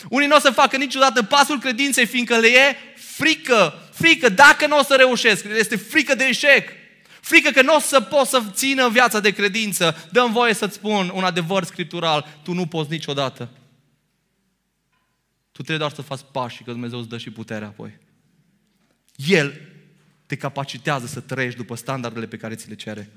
Unii 0.09 0.29
nu 0.29 0.37
o 0.37 0.39
să 0.39 0.51
facă 0.51 0.77
niciodată 0.77 1.23
pasul 1.23 1.59
credinței, 1.59 2.07
fiindcă 2.07 2.39
le 2.39 2.47
e 2.47 2.77
frică. 2.95 3.89
Frică 3.93 4.29
dacă 4.29 4.67
nu 4.67 4.79
o 4.79 4.83
să 4.83 4.95
reușesc. 4.95 5.45
Este 5.45 5.77
frică 5.77 6.15
de 6.15 6.25
eșec. 6.25 6.69
Frică 7.21 7.51
că 7.51 7.63
nu 7.63 7.75
o 7.75 7.81
să 7.81 8.01
poți 8.01 8.31
să 8.31 8.43
țină 8.51 8.89
viața 8.89 9.21
de 9.21 9.31
credință. 9.31 10.09
Dăm 10.13 10.33
voie 10.33 10.55
să-ți 10.55 10.75
spun 10.75 11.11
un 11.15 11.25
adevăr 11.25 11.65
scriptural. 11.65 12.39
Tu 12.43 12.53
nu 12.53 12.67
poți 12.67 12.91
niciodată. 12.91 13.49
Tu 15.53 15.63
trebuie 15.63 15.79
doar 15.79 15.93
să 15.93 16.03
faci 16.03 16.21
pași 16.33 16.63
că 16.63 16.71
Dumnezeu 16.71 16.99
îți 16.99 17.09
dă 17.09 17.19
și 17.19 17.31
puterea 17.31 17.69
apoi. 17.69 18.09
El 19.29 19.61
te 20.27 20.37
capacitează 20.37 21.07
să 21.07 21.21
trăiești 21.21 21.59
după 21.59 21.75
standardele 21.75 22.27
pe 22.27 22.37
care 22.37 22.55
ți 22.55 22.69
le 22.69 22.75
cere. 22.75 23.11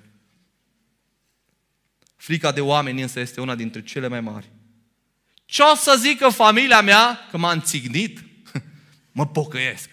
Frica 2.16 2.52
de 2.52 2.62
oameni 2.62 3.02
însă 3.02 3.20
este 3.20 3.42
una 3.42 3.56
dintre 3.56 3.84
cele 3.84 4.08
mai 4.08 4.22
mari. 4.22 4.52
Ce 5.46 5.62
o 5.62 5.76
să 5.76 5.96
zică 6.00 6.30
familia 6.30 6.82
mea 6.82 7.20
că 7.32 7.38
m-a 7.38 7.52
înțignit? 7.52 8.24
mă 9.12 9.28
pocăiesc. 9.28 9.90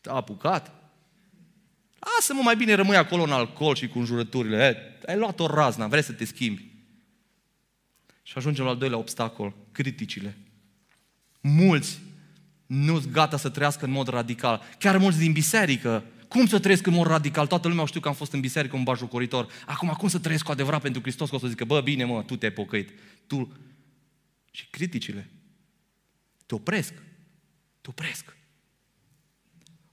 Te-a 0.00 0.12
apucat? 0.12 0.74
Lasă-mă 1.98 2.42
mai 2.42 2.56
bine 2.56 2.74
rămâi 2.74 2.96
acolo 2.96 3.22
în 3.22 3.32
alcool 3.32 3.74
și 3.74 3.88
cu 3.88 3.98
înjurăturile. 3.98 4.56
E, 4.56 5.10
ai 5.10 5.18
luat 5.18 5.40
o 5.40 5.46
razna, 5.46 5.86
vrei 5.86 6.02
să 6.02 6.12
te 6.12 6.24
schimbi. 6.24 6.68
Și 8.22 8.32
ajungem 8.36 8.64
la 8.64 8.70
al 8.70 8.76
doilea 8.76 8.98
obstacol, 8.98 9.54
criticile. 9.72 10.36
Mulți 11.40 12.00
nu 12.70 13.00
sunt 13.00 13.12
gata 13.12 13.36
să 13.36 13.48
trăiască 13.48 13.84
în 13.84 13.90
mod 13.90 14.08
radical. 14.08 14.62
Chiar 14.78 14.96
mulți 14.96 15.18
din 15.18 15.32
biserică 15.32 16.04
Cum 16.28 16.46
să 16.46 16.58
trăiesc 16.58 16.86
în 16.86 16.92
mod 16.92 17.06
radical? 17.06 17.46
Toată 17.46 17.68
lumea 17.68 17.84
știu 17.84 18.00
că 18.00 18.08
am 18.08 18.14
fost 18.14 18.32
în 18.32 18.40
biserică 18.40 18.76
un 18.76 18.82
bajocoritor. 18.82 19.48
Acum, 19.66 19.88
cum 19.88 20.08
să 20.08 20.18
trăiesc 20.18 20.44
cu 20.44 20.50
adevărat 20.50 20.80
pentru 20.80 21.00
Hristos? 21.00 21.28
Că 21.28 21.34
o 21.34 21.38
să 21.38 21.46
zică, 21.46 21.64
bă, 21.64 21.80
bine 21.80 22.04
mă, 22.04 22.22
tu 22.22 22.36
te-ai 22.36 22.50
pocăit. 22.50 22.90
Tu... 23.26 23.52
Și 24.50 24.66
criticile 24.70 25.30
te 26.46 26.54
opresc. 26.54 26.92
Te 27.80 27.88
opresc. 27.88 28.36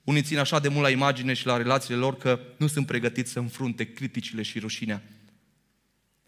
Unii 0.03 0.21
țin 0.21 0.37
așa 0.37 0.59
de 0.59 0.67
mult 0.67 0.81
la 0.81 0.89
imagine 0.89 1.33
și 1.33 1.45
la 1.45 1.57
relațiile 1.57 1.99
lor 1.99 2.17
că 2.17 2.39
nu 2.57 2.67
sunt 2.67 2.85
pregătiți 2.85 3.31
să 3.31 3.39
înfrunte 3.39 3.93
criticile 3.93 4.41
și 4.41 4.59
rușinea. 4.59 5.03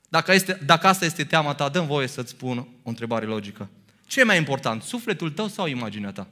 Dacă, 0.09 0.33
este, 0.33 0.59
dacă 0.65 0.87
asta 0.87 1.05
este 1.05 1.23
teama 1.23 1.53
ta, 1.53 1.69
dăm 1.69 1.85
voie 1.85 2.07
să-ți 2.07 2.29
spun 2.29 2.57
o 2.57 2.89
întrebare 2.89 3.25
logică. 3.25 3.69
Ce 4.07 4.19
e 4.19 4.23
mai 4.23 4.37
important, 4.37 4.81
sufletul 4.81 5.31
tău 5.31 5.47
sau 5.47 5.67
imaginea 5.67 6.11
ta? 6.11 6.27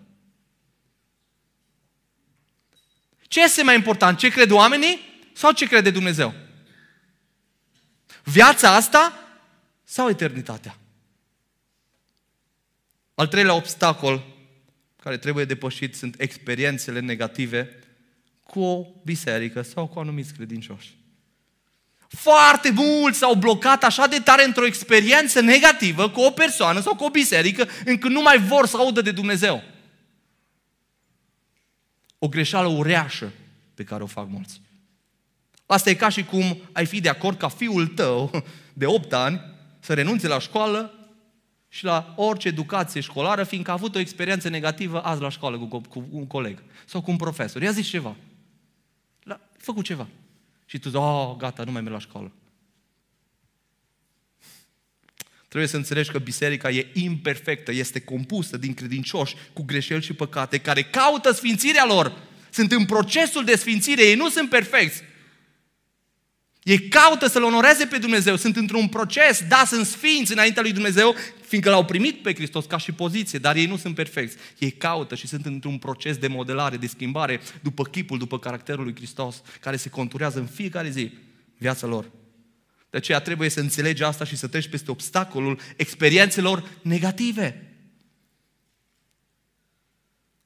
Ce 3.28 3.44
este 3.44 3.64
mai 3.64 3.76
important, 3.76 4.18
ce 4.18 4.30
cred 4.30 4.52
oamenii 4.52 5.00
sau 5.34 5.52
ce 5.52 5.68
crede 5.68 5.90
Dumnezeu? 5.90 6.34
Viața 8.24 8.76
asta 8.76 9.14
sau 9.84 10.10
eternitatea? 10.10 10.78
Al 13.16 13.28
treilea 13.28 13.54
obstacol 13.54 14.36
care 15.02 15.18
trebuie 15.18 15.46
depășit 15.46 15.96
sunt 15.96 16.16
experiențele 16.22 17.00
negative 17.00 17.80
cu 18.44 18.60
o 18.60 18.86
biserică 19.04 19.62
sau 19.62 19.88
cu 19.88 20.00
anumiți 20.00 20.34
credincioși. 20.34 20.98
Foarte 22.08 22.72
mulți 22.72 23.18
s-au 23.18 23.34
blocat 23.34 23.84
așa 23.84 24.08
de 24.08 24.20
tare 24.20 24.44
într-o 24.44 24.66
experiență 24.66 25.40
negativă 25.40 26.10
cu 26.10 26.20
o 26.20 26.32
persoană 26.32 26.82
sau 26.82 26.96
cu 26.96 27.04
o 27.04 27.10
biserică 27.10 27.68
încât 27.86 28.10
nu 28.10 28.22
mai 28.22 28.38
vor 28.38 28.66
să 28.66 28.78
audă 28.78 29.02
de 29.02 29.12
Dumnezeu. 29.12 29.64
O 32.20 32.28
greșeală 32.28 32.68
ureașă 32.68 33.32
pe 33.74 33.84
care 33.84 34.04
o 34.04 34.06
fac 34.06 34.30
mulți. 34.30 34.62
Asta 35.66 35.90
e 35.90 35.94
ca 35.94 36.10
și 36.10 36.24
cum 36.24 36.58
ai 36.72 36.86
fi 36.86 37.02
de 37.02 37.10
acord 37.10 37.38
ca 37.38 37.48
fiul 37.48 37.88
tău 37.88 38.44
de 38.74 38.86
8 38.86 39.14
ani 39.14 39.42
să 39.80 39.94
renunțe 39.94 40.28
la 40.28 40.40
școală 40.40 40.92
și 41.70 41.84
la 41.84 42.14
orice 42.16 42.48
educație 42.48 43.02
școlară, 43.02 43.44
fiindcă 43.44 43.72
a 43.72 43.74
avut 43.74 43.96
o 43.96 44.00
experiență 44.00 44.50
negativă 44.50 45.02
azi 45.02 45.22
la 45.22 45.30
școală 45.30 45.58
cu, 45.58 45.82
cu 45.90 46.08
un 46.12 46.28
coleg 46.28 46.64
sau 46.86 47.02
cu 47.02 47.12
un 47.12 47.18
profesor. 47.18 47.62
I-a 47.62 47.72
zis 47.72 47.88
ceva. 47.88 48.16
A 49.28 49.40
făcut 49.58 49.86
ceva. 49.86 50.08
Și 50.66 50.80
tu 50.80 50.90
zici, 50.90 51.00
oh, 51.00 51.36
gata, 51.38 51.64
nu 51.64 51.72
mai 51.72 51.82
merg 51.82 51.94
la 51.94 52.00
școală. 52.02 52.32
Trebuie 55.48 55.70
să 55.70 55.78
înțelegi 55.78 56.12
că 56.12 56.20
biserica 56.20 56.70
e 56.70 56.88
imperfectă, 56.94 57.72
este 57.72 58.00
compusă 58.00 58.58
din 58.58 58.74
credincioși 58.74 59.36
cu 59.54 59.64
greșeli 59.64 60.04
și 60.04 60.14
păcate 60.14 60.58
care 60.58 60.84
caută 60.84 61.32
sfințirea 61.32 61.86
lor. 61.86 62.18
Sunt 62.50 62.72
în 62.72 62.86
procesul 62.86 63.44
de 63.44 63.56
sfințire, 63.56 64.04
ei 64.04 64.16
nu 64.16 64.30
sunt 64.30 64.50
perfecți. 64.50 65.02
Ei 66.64 66.88
caută 66.88 67.28
să-L 67.28 67.44
onoreze 67.44 67.86
pe 67.86 67.98
Dumnezeu, 67.98 68.36
sunt 68.36 68.56
într-un 68.56 68.88
proces, 68.88 69.44
da, 69.48 69.64
sunt 69.68 69.86
sfinți 69.86 70.32
înaintea 70.32 70.62
lui 70.62 70.72
Dumnezeu, 70.72 71.16
fiindcă 71.42 71.70
L-au 71.70 71.86
primit 71.86 72.22
pe 72.22 72.34
Hristos 72.34 72.66
ca 72.66 72.78
și 72.78 72.92
poziție, 72.92 73.40
dar 73.40 73.56
ei 73.56 73.66
nu 73.66 73.78
sunt 73.78 73.96
perfecți. 73.96 74.36
Ei 74.58 74.72
caută 74.72 75.16
și 75.16 75.28
sunt 75.28 75.46
într-un 75.46 75.78
proces 75.78 76.18
de 76.18 76.28
modelare, 76.28 76.78
de 76.78 76.88
schimbare, 76.88 77.40
după 77.62 77.84
chipul, 77.84 78.18
după 78.18 78.40
caracterul 78.40 78.84
lui 78.84 78.96
Hristos, 78.96 79.42
care 79.60 79.76
se 79.76 79.90
conturează 79.90 80.40
în 80.40 80.46
fiecare 80.46 80.90
zi 80.90 81.12
viața 81.58 81.88
lor. 81.88 82.12
De 82.90 82.98
aceea 82.98 83.20
trebuie 83.20 83.50
să 83.50 83.60
înțelegi 83.60 84.04
asta 84.04 84.24
și 84.24 84.36
să 84.36 84.48
treci 84.48 84.68
peste 84.68 84.92
obstacolul 84.92 85.60
experiențelor 85.76 86.70
negative. 86.82 87.62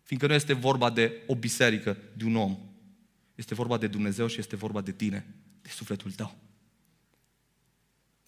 Fiindcă 0.03 0.27
nu 0.27 0.33
este 0.33 0.53
vorba 0.53 0.89
de 0.89 1.21
o 1.27 1.35
biserică, 1.35 1.97
de 2.13 2.25
un 2.25 2.35
om. 2.35 2.57
Este 3.35 3.53
vorba 3.53 3.77
de 3.77 3.87
Dumnezeu 3.87 4.27
și 4.27 4.39
este 4.39 4.55
vorba 4.55 4.81
de 4.81 4.91
tine 4.91 5.25
de 5.61 5.69
sufletul 5.69 6.11
tău. 6.11 6.37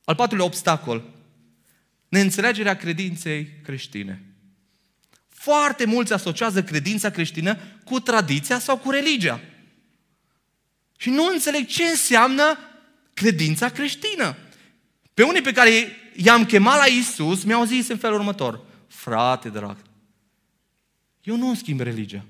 Al 0.04 0.16
patrulea 0.16 0.46
obstacol, 0.46 1.14
neînțelegerea 2.10 2.76
credinței 2.76 3.60
creștine. 3.64 4.24
Foarte 5.30 5.86
mulți 5.86 6.14
asociază 6.14 6.64
credința 6.64 7.10
creștină 7.10 7.58
cu 7.84 8.00
tradiția 8.00 8.60
sau 8.60 8.78
cu 8.78 8.90
religia. 8.90 9.42
Și 10.98 11.10
nu 11.10 11.26
înțeleg 11.26 11.66
ce 11.68 11.84
înseamnă 11.84 12.58
credința 13.14 13.70
creștină. 13.70 14.38
Pe 15.14 15.24
unii 15.24 15.42
pe 15.42 15.52
care 15.52 15.72
i-am 16.16 16.46
chemat 16.46 16.78
la 16.78 16.86
Isus 16.86 17.44
mi-au 17.44 17.64
zis 17.64 17.88
în 17.88 17.98
felul 17.98 18.18
următor, 18.18 18.66
frate 18.88 19.50
drag, 19.50 19.78
eu 21.24 21.36
nu 21.36 21.56
schimb 21.56 21.80
religia. 21.80 22.26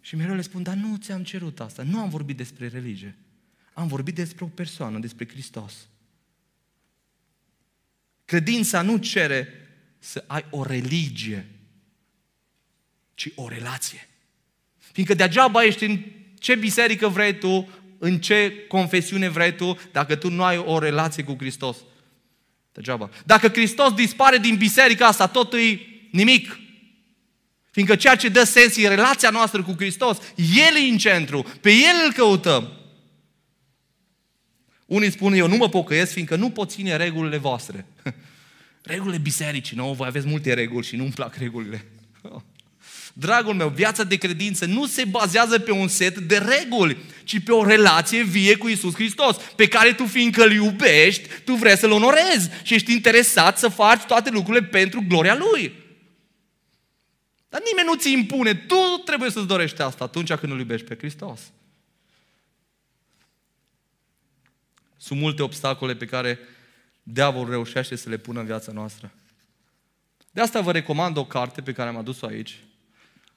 Și 0.00 0.16
mereu 0.16 0.34
le 0.34 0.42
spun, 0.42 0.62
dar 0.62 0.74
nu 0.74 0.96
ți-am 0.96 1.24
cerut 1.24 1.60
asta, 1.60 1.82
nu 1.82 1.98
am 1.98 2.08
vorbit 2.08 2.36
despre 2.36 2.68
religie. 2.68 3.16
Am 3.72 3.86
vorbit 3.86 4.14
despre 4.14 4.44
o 4.44 4.48
persoană, 4.48 4.98
despre 4.98 5.28
Hristos. 5.28 5.74
Credința 8.24 8.82
nu 8.82 8.96
cere 8.96 9.48
să 9.98 10.24
ai 10.26 10.44
o 10.50 10.62
religie, 10.62 11.46
ci 13.14 13.28
o 13.34 13.48
relație. 13.48 14.08
Fiindcă 14.78 15.14
degeaba 15.14 15.64
ești 15.64 15.84
în 15.84 16.02
ce 16.38 16.54
biserică 16.54 17.08
vrei 17.08 17.38
tu, 17.38 17.68
în 18.06 18.18
ce 18.18 18.64
confesiune 18.68 19.28
vrei 19.28 19.54
tu, 19.54 19.78
dacă 19.92 20.14
tu 20.14 20.30
nu 20.30 20.42
ai 20.42 20.58
o 20.58 20.78
relație 20.78 21.22
cu 21.22 21.36
Hristos. 21.38 21.76
Degeaba. 22.72 23.10
Dacă 23.24 23.48
Hristos 23.48 23.92
dispare 23.92 24.38
din 24.38 24.56
biserica 24.56 25.06
asta, 25.06 25.26
tot 25.26 25.52
e 25.52 25.80
nimic. 26.10 26.58
Fiindcă 27.70 27.96
ceea 27.96 28.16
ce 28.16 28.28
dă 28.28 28.44
sens 28.44 28.76
e 28.76 28.88
relația 28.88 29.30
noastră 29.30 29.62
cu 29.62 29.74
Hristos. 29.76 30.18
El 30.36 30.76
e 30.76 30.90
în 30.90 30.98
centru, 30.98 31.46
pe 31.60 31.70
El 31.70 32.04
îl 32.06 32.12
căutăm. 32.12 32.72
Unii 34.86 35.10
spun, 35.10 35.32
eu 35.32 35.48
nu 35.48 35.56
mă 35.56 35.68
pocăiesc 35.68 36.12
fiindcă 36.12 36.36
nu 36.36 36.50
pot 36.50 36.70
ține 36.70 36.96
regulile 36.96 37.36
voastre. 37.36 37.86
Regulile 38.82 39.18
bisericii, 39.18 39.76
nu? 39.76 39.92
Voi 39.92 40.06
aveți 40.06 40.26
multe 40.26 40.54
reguli 40.54 40.86
și 40.86 40.96
nu-mi 40.96 41.10
plac 41.10 41.34
regulile. 41.34 41.84
Dragul 43.18 43.54
meu, 43.54 43.68
viața 43.68 44.04
de 44.04 44.16
credință 44.16 44.64
nu 44.66 44.86
se 44.86 45.04
bazează 45.04 45.58
pe 45.58 45.70
un 45.70 45.88
set 45.88 46.18
de 46.18 46.38
reguli, 46.38 46.96
ci 47.24 47.42
pe 47.42 47.52
o 47.52 47.64
relație 47.64 48.22
vie 48.22 48.56
cu 48.56 48.68
Isus 48.68 48.94
Hristos, 48.94 49.36
pe 49.36 49.68
care 49.68 49.92
tu, 49.92 50.06
fiindcă 50.06 50.44
îl 50.44 50.52
iubești, 50.52 51.28
tu 51.44 51.54
vrei 51.54 51.76
să-L 51.76 51.90
onorezi 51.90 52.50
și 52.62 52.74
ești 52.74 52.92
interesat 52.92 53.58
să 53.58 53.68
faci 53.68 54.02
toate 54.02 54.30
lucrurile 54.30 54.66
pentru 54.66 55.04
gloria 55.08 55.36
Lui. 55.36 55.72
Dar 57.48 57.60
nimeni 57.64 57.88
nu 57.88 57.94
ți 57.94 58.12
impune, 58.12 58.54
tu 58.54 59.02
trebuie 59.04 59.30
să-ți 59.30 59.46
dorești 59.46 59.82
asta 59.82 60.04
atunci 60.04 60.32
când 60.32 60.52
îl 60.52 60.58
iubești 60.58 60.86
pe 60.86 60.96
Hristos. 60.96 61.40
Sunt 64.96 65.20
multe 65.20 65.42
obstacole 65.42 65.94
pe 65.94 66.06
care 66.06 66.38
diavolul 67.02 67.50
reușește 67.50 67.96
să 67.96 68.08
le 68.08 68.16
pună 68.16 68.40
în 68.40 68.46
viața 68.46 68.72
noastră. 68.72 69.12
De 70.30 70.40
asta 70.40 70.60
vă 70.60 70.72
recomand 70.72 71.16
o 71.16 71.24
carte 71.24 71.62
pe 71.62 71.72
care 71.72 71.88
am 71.88 71.96
adus-o 71.96 72.26
aici, 72.26 72.58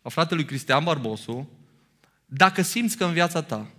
a 0.02 0.10
fratelui 0.10 0.46
Cristian 0.46 0.84
Barbosu. 0.84 1.50
Dacă 2.26 2.62
simți 2.62 2.98
că 2.98 3.06
în 3.06 3.14
viața 3.14 3.42
ta 3.42 3.72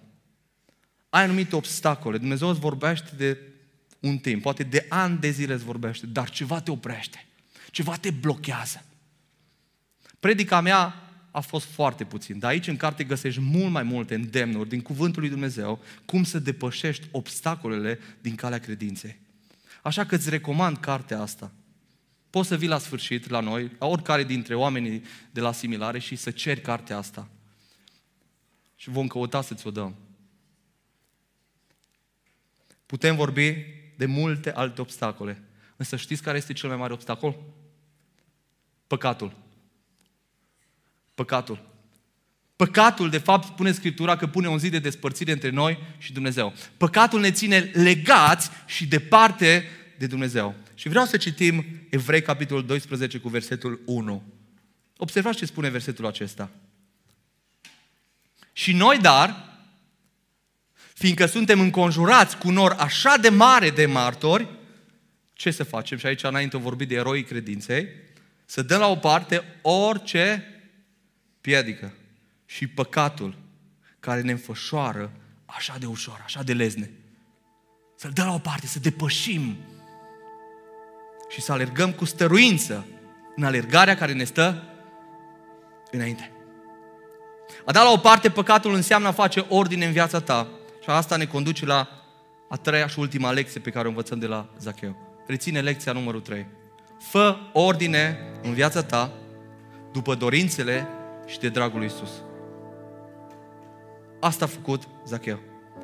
ai 1.09 1.23
anumite 1.23 1.57
obstacole, 1.57 2.19
Dumnezeu 2.19 2.49
îți 2.49 2.61
vorbește 2.61 3.11
de 3.17 3.39
un 4.01 4.19
timp, 4.19 4.43
poate 4.43 4.63
de 4.63 4.87
ani 4.89 5.19
de 5.19 5.31
zile 5.31 5.55
îți 5.55 5.65
vorbește, 5.65 6.07
dar 6.07 6.31
ceva 6.31 6.61
te 6.61 6.71
oprește, 6.71 7.27
ceva 7.71 7.97
te 7.97 8.11
blochează. 8.11 8.85
Predica 10.21 10.61
mea 10.61 10.95
a 11.31 11.41
fost 11.41 11.67
foarte 11.67 12.05
puțin. 12.05 12.39
Dar 12.39 12.51
aici 12.51 12.67
în 12.67 12.77
carte 12.77 13.05
găsești 13.05 13.41
mult 13.41 13.71
mai 13.71 13.83
multe 13.83 14.15
îndemnuri 14.15 14.69
din 14.69 14.81
Cuvântul 14.81 15.21
lui 15.21 15.31
Dumnezeu 15.31 15.83
cum 16.05 16.25
să 16.25 16.39
depășești 16.39 17.07
obstacolele 17.11 17.99
din 18.21 18.35
calea 18.35 18.59
credinței. 18.59 19.19
Așa 19.83 20.05
că 20.05 20.15
îți 20.15 20.31
recomand 20.31 20.77
cartea 20.77 21.21
asta. 21.21 21.53
Poți 22.31 22.49
să 22.49 22.57
vii 22.57 22.69
la 22.69 22.79
sfârșit 22.79 23.29
la 23.29 23.41
noi, 23.41 23.71
la 23.79 23.87
oricare 23.87 24.25
dintre 24.25 24.55
oamenii 24.55 25.03
de 25.31 25.41
la 25.41 25.49
asimilare 25.49 25.99
și 25.99 26.17
să 26.17 26.31
ceri 26.31 26.61
cartea 26.61 26.97
asta. 26.97 27.29
Și 28.77 28.91
vom 28.91 29.07
căuta 29.07 29.43
să 29.43 29.55
ți-o 29.55 29.71
dăm. 29.71 29.97
Putem 32.87 33.17
vorbi 33.17 33.57
de 33.97 34.07
multe 34.07 34.53
alte 34.53 34.81
obstacole. 34.81 35.43
Însă 35.77 35.97
știți 35.97 36.23
care 36.23 36.37
este 36.37 36.53
cel 36.53 36.69
mai 36.69 36.79
mare 36.79 36.93
obstacol? 36.93 37.37
Păcatul. 38.87 39.37
Păcatul. 41.15 41.69
Păcatul, 42.57 43.11
de 43.11 43.19
fapt, 43.19 43.47
spune 43.47 43.73
Scriptura 43.73 44.17
că 44.17 44.27
pune 44.27 44.49
un 44.49 44.59
zid 44.59 44.71
de 44.71 44.79
despărțire 44.79 45.33
între 45.33 45.51
noi 45.51 45.79
și 45.99 46.13
Dumnezeu. 46.13 46.53
Păcatul 46.77 47.21
ne 47.21 47.31
ține 47.31 47.59
legați 47.59 48.51
și 48.67 48.87
departe 48.87 49.65
de 49.99 50.07
Dumnezeu. 50.07 50.55
Și 50.81 50.89
vreau 50.89 51.05
să 51.05 51.17
citim 51.17 51.65
Evrei, 51.91 52.23
capitolul 52.23 52.67
12, 52.67 53.19
cu 53.19 53.29
versetul 53.29 53.81
1. 53.85 54.23
Observați 54.97 55.39
ce 55.39 55.47
spune 55.47 55.69
versetul 55.69 56.07
acesta. 56.07 56.51
Și 58.53 58.73
noi, 58.73 58.99
dar, 58.99 59.59
fiindcă 60.95 61.27
suntem 61.27 61.61
înconjurați 61.61 62.39
cu 62.39 62.51
nor 62.51 62.73
așa 62.79 63.17
de 63.17 63.29
mare 63.29 63.71
de 63.71 63.87
martori, 63.87 64.49
ce 65.33 65.51
să 65.51 65.65
facem? 65.65 65.99
Și 65.99 66.07
aici 66.07 66.23
înainte 66.23 66.57
vorbit 66.57 66.89
de 66.89 66.95
eroii 66.95 67.25
credinței, 67.25 67.89
să 68.45 68.63
dăm 68.63 68.81
la 68.81 68.87
o 68.87 68.97
parte 68.97 69.45
orice 69.63 70.45
piedică 71.41 71.95
și 72.47 72.67
păcatul 72.67 73.37
care 73.99 74.21
ne 74.21 74.31
înfășoară 74.31 75.13
așa 75.45 75.77
de 75.79 75.87
ușor, 75.87 76.21
așa 76.25 76.43
de 76.43 76.53
lezne. 76.53 76.91
Să-l 77.97 78.11
dăm 78.11 78.27
la 78.27 78.35
o 78.35 78.39
parte, 78.39 78.67
să 78.67 78.79
depășim 78.79 79.57
și 81.31 81.41
să 81.41 81.53
alergăm 81.53 81.93
cu 81.93 82.05
stăruință 82.05 82.87
în 83.37 83.45
alergarea 83.45 83.97
care 83.97 84.13
ne 84.13 84.25
stă 84.25 84.63
înainte. 85.91 86.33
A 87.65 87.73
da 87.73 87.83
la 87.83 87.91
o 87.91 87.97
parte 87.97 88.31
păcatul 88.31 88.75
înseamnă 88.75 89.09
a 89.09 89.13
face 89.13 89.47
ordine 89.49 89.87
în 89.87 89.93
viața 89.93 90.21
ta 90.21 90.49
și 90.83 90.91
asta 90.91 91.17
ne 91.17 91.27
conduce 91.27 91.67
la 91.67 91.89
a 92.49 92.57
treia 92.57 92.87
și 92.87 92.99
ultima 92.99 93.31
lecție 93.31 93.61
pe 93.61 93.71
care 93.71 93.87
o 93.87 93.89
învățăm 93.89 94.19
de 94.19 94.27
la 94.27 94.49
Zacheu. 94.59 94.97
Reține 95.27 95.61
lecția 95.61 95.93
numărul 95.93 96.21
3. 96.21 96.47
Fă 96.99 97.37
ordine 97.53 98.19
în 98.43 98.53
viața 98.53 98.83
ta 98.83 99.13
după 99.93 100.15
dorințele 100.15 100.89
și 101.27 101.39
de 101.39 101.49
dragul 101.49 101.79
lui 101.79 101.87
Isus. 101.87 102.11
Asta 104.21 104.45
a 104.45 104.49
făcut 104.49 104.83
Zacheu. 105.07 105.39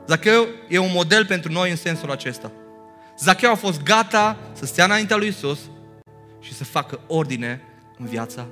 Zacheu 0.06 0.46
e 0.68 0.78
un 0.78 0.90
model 0.92 1.26
pentru 1.26 1.52
noi 1.52 1.70
în 1.70 1.76
sensul 1.76 2.10
acesta. 2.10 2.52
Zacheu 3.18 3.50
a 3.50 3.54
fost 3.54 3.82
gata 3.82 4.36
să 4.52 4.66
stea 4.66 4.84
înaintea 4.84 5.16
lui 5.16 5.28
Isus 5.28 5.58
și 6.40 6.54
să 6.54 6.64
facă 6.64 7.00
ordine 7.06 7.62
în 7.98 8.06
viața 8.06 8.46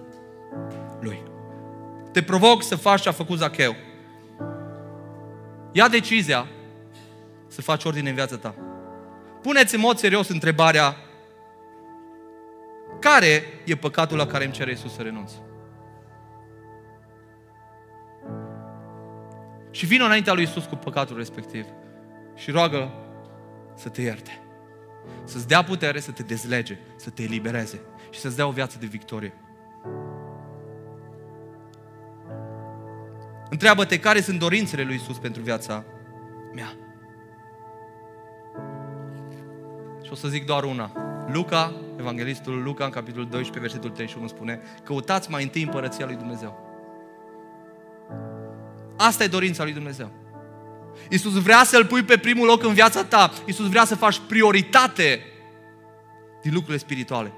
lui. 1.01 1.23
Te 2.13 2.23
provoc 2.23 2.63
să 2.63 2.77
faci 2.77 3.01
ce 3.01 3.09
a 3.09 3.13
făcut 3.13 3.39
Zacheu. 3.39 3.75
Ia 5.73 5.89
decizia 5.89 6.47
să 7.47 7.63
faci 7.63 7.85
ordine 7.85 8.09
în 8.09 8.15
viața 8.15 8.37
ta. 8.37 8.55
Puneți 9.43 9.75
în 9.75 9.81
mod 9.81 9.99
serios 9.99 10.29
întrebarea 10.29 10.97
care 13.01 13.43
e 13.65 13.77
păcatul 13.77 14.17
la 14.17 14.27
care 14.27 14.45
îmi 14.45 14.53
cere 14.53 14.71
Iisus 14.71 14.95
să 14.95 15.03
renunț? 15.03 15.33
Și 19.71 19.87
vină 19.87 20.05
înaintea 20.05 20.33
lui 20.33 20.43
Iisus 20.43 20.65
cu 20.65 20.77
păcatul 20.77 21.17
respectiv 21.17 21.67
și 22.35 22.51
roagă 22.51 22.93
să 23.75 23.89
te 23.89 24.03
ierte. 24.03 24.44
Să-ți 25.25 25.49
dea 25.49 25.63
putere 25.63 26.01
să 26.01 26.11
te 26.11 26.23
dezlege, 26.23 26.79
să 26.97 27.11
te 27.11 27.23
elibereze 27.23 27.81
și 28.11 28.21
să-ți 28.21 28.37
dea 28.37 28.47
o 28.47 28.51
viață 28.51 28.77
de 28.81 28.87
victorie. 28.87 29.33
Întreabă-te 33.51 33.99
care 33.99 34.21
sunt 34.21 34.39
dorințele 34.39 34.83
lui 34.83 34.95
Isus 34.95 35.19
pentru 35.19 35.43
viața 35.43 35.85
mea. 36.55 36.73
Și 40.03 40.13
o 40.13 40.15
să 40.15 40.29
zic 40.29 40.47
doar 40.47 40.65
una. 40.65 40.93
Luca, 41.33 41.75
evanghelistul 41.99 42.63
Luca, 42.63 42.85
în 42.85 42.91
capitolul 42.91 43.29
12, 43.29 43.61
versetul 43.61 43.91
31, 43.91 44.27
spune 44.27 44.61
Căutați 44.85 45.31
mai 45.31 45.43
întâi 45.43 45.63
împărăția 45.63 46.07
lui 46.07 46.17
Dumnezeu. 46.17 46.73
Asta 48.97 49.25
e 49.25 49.27
dorința 49.27 49.63
lui 49.63 49.73
Dumnezeu. 49.73 50.24
Iisus 51.09 51.43
vrea 51.43 51.65
să-L 51.65 51.85
pui 51.85 52.03
pe 52.03 52.17
primul 52.17 52.47
loc 52.47 52.63
în 52.63 52.75
viața 52.75 53.05
ta. 53.05 53.33
Iisus 53.47 53.69
vrea 53.69 53.85
să 53.85 53.95
faci 53.95 54.21
prioritate 54.29 55.21
din 56.43 56.53
lucrurile 56.53 56.79
spirituale. 56.79 57.33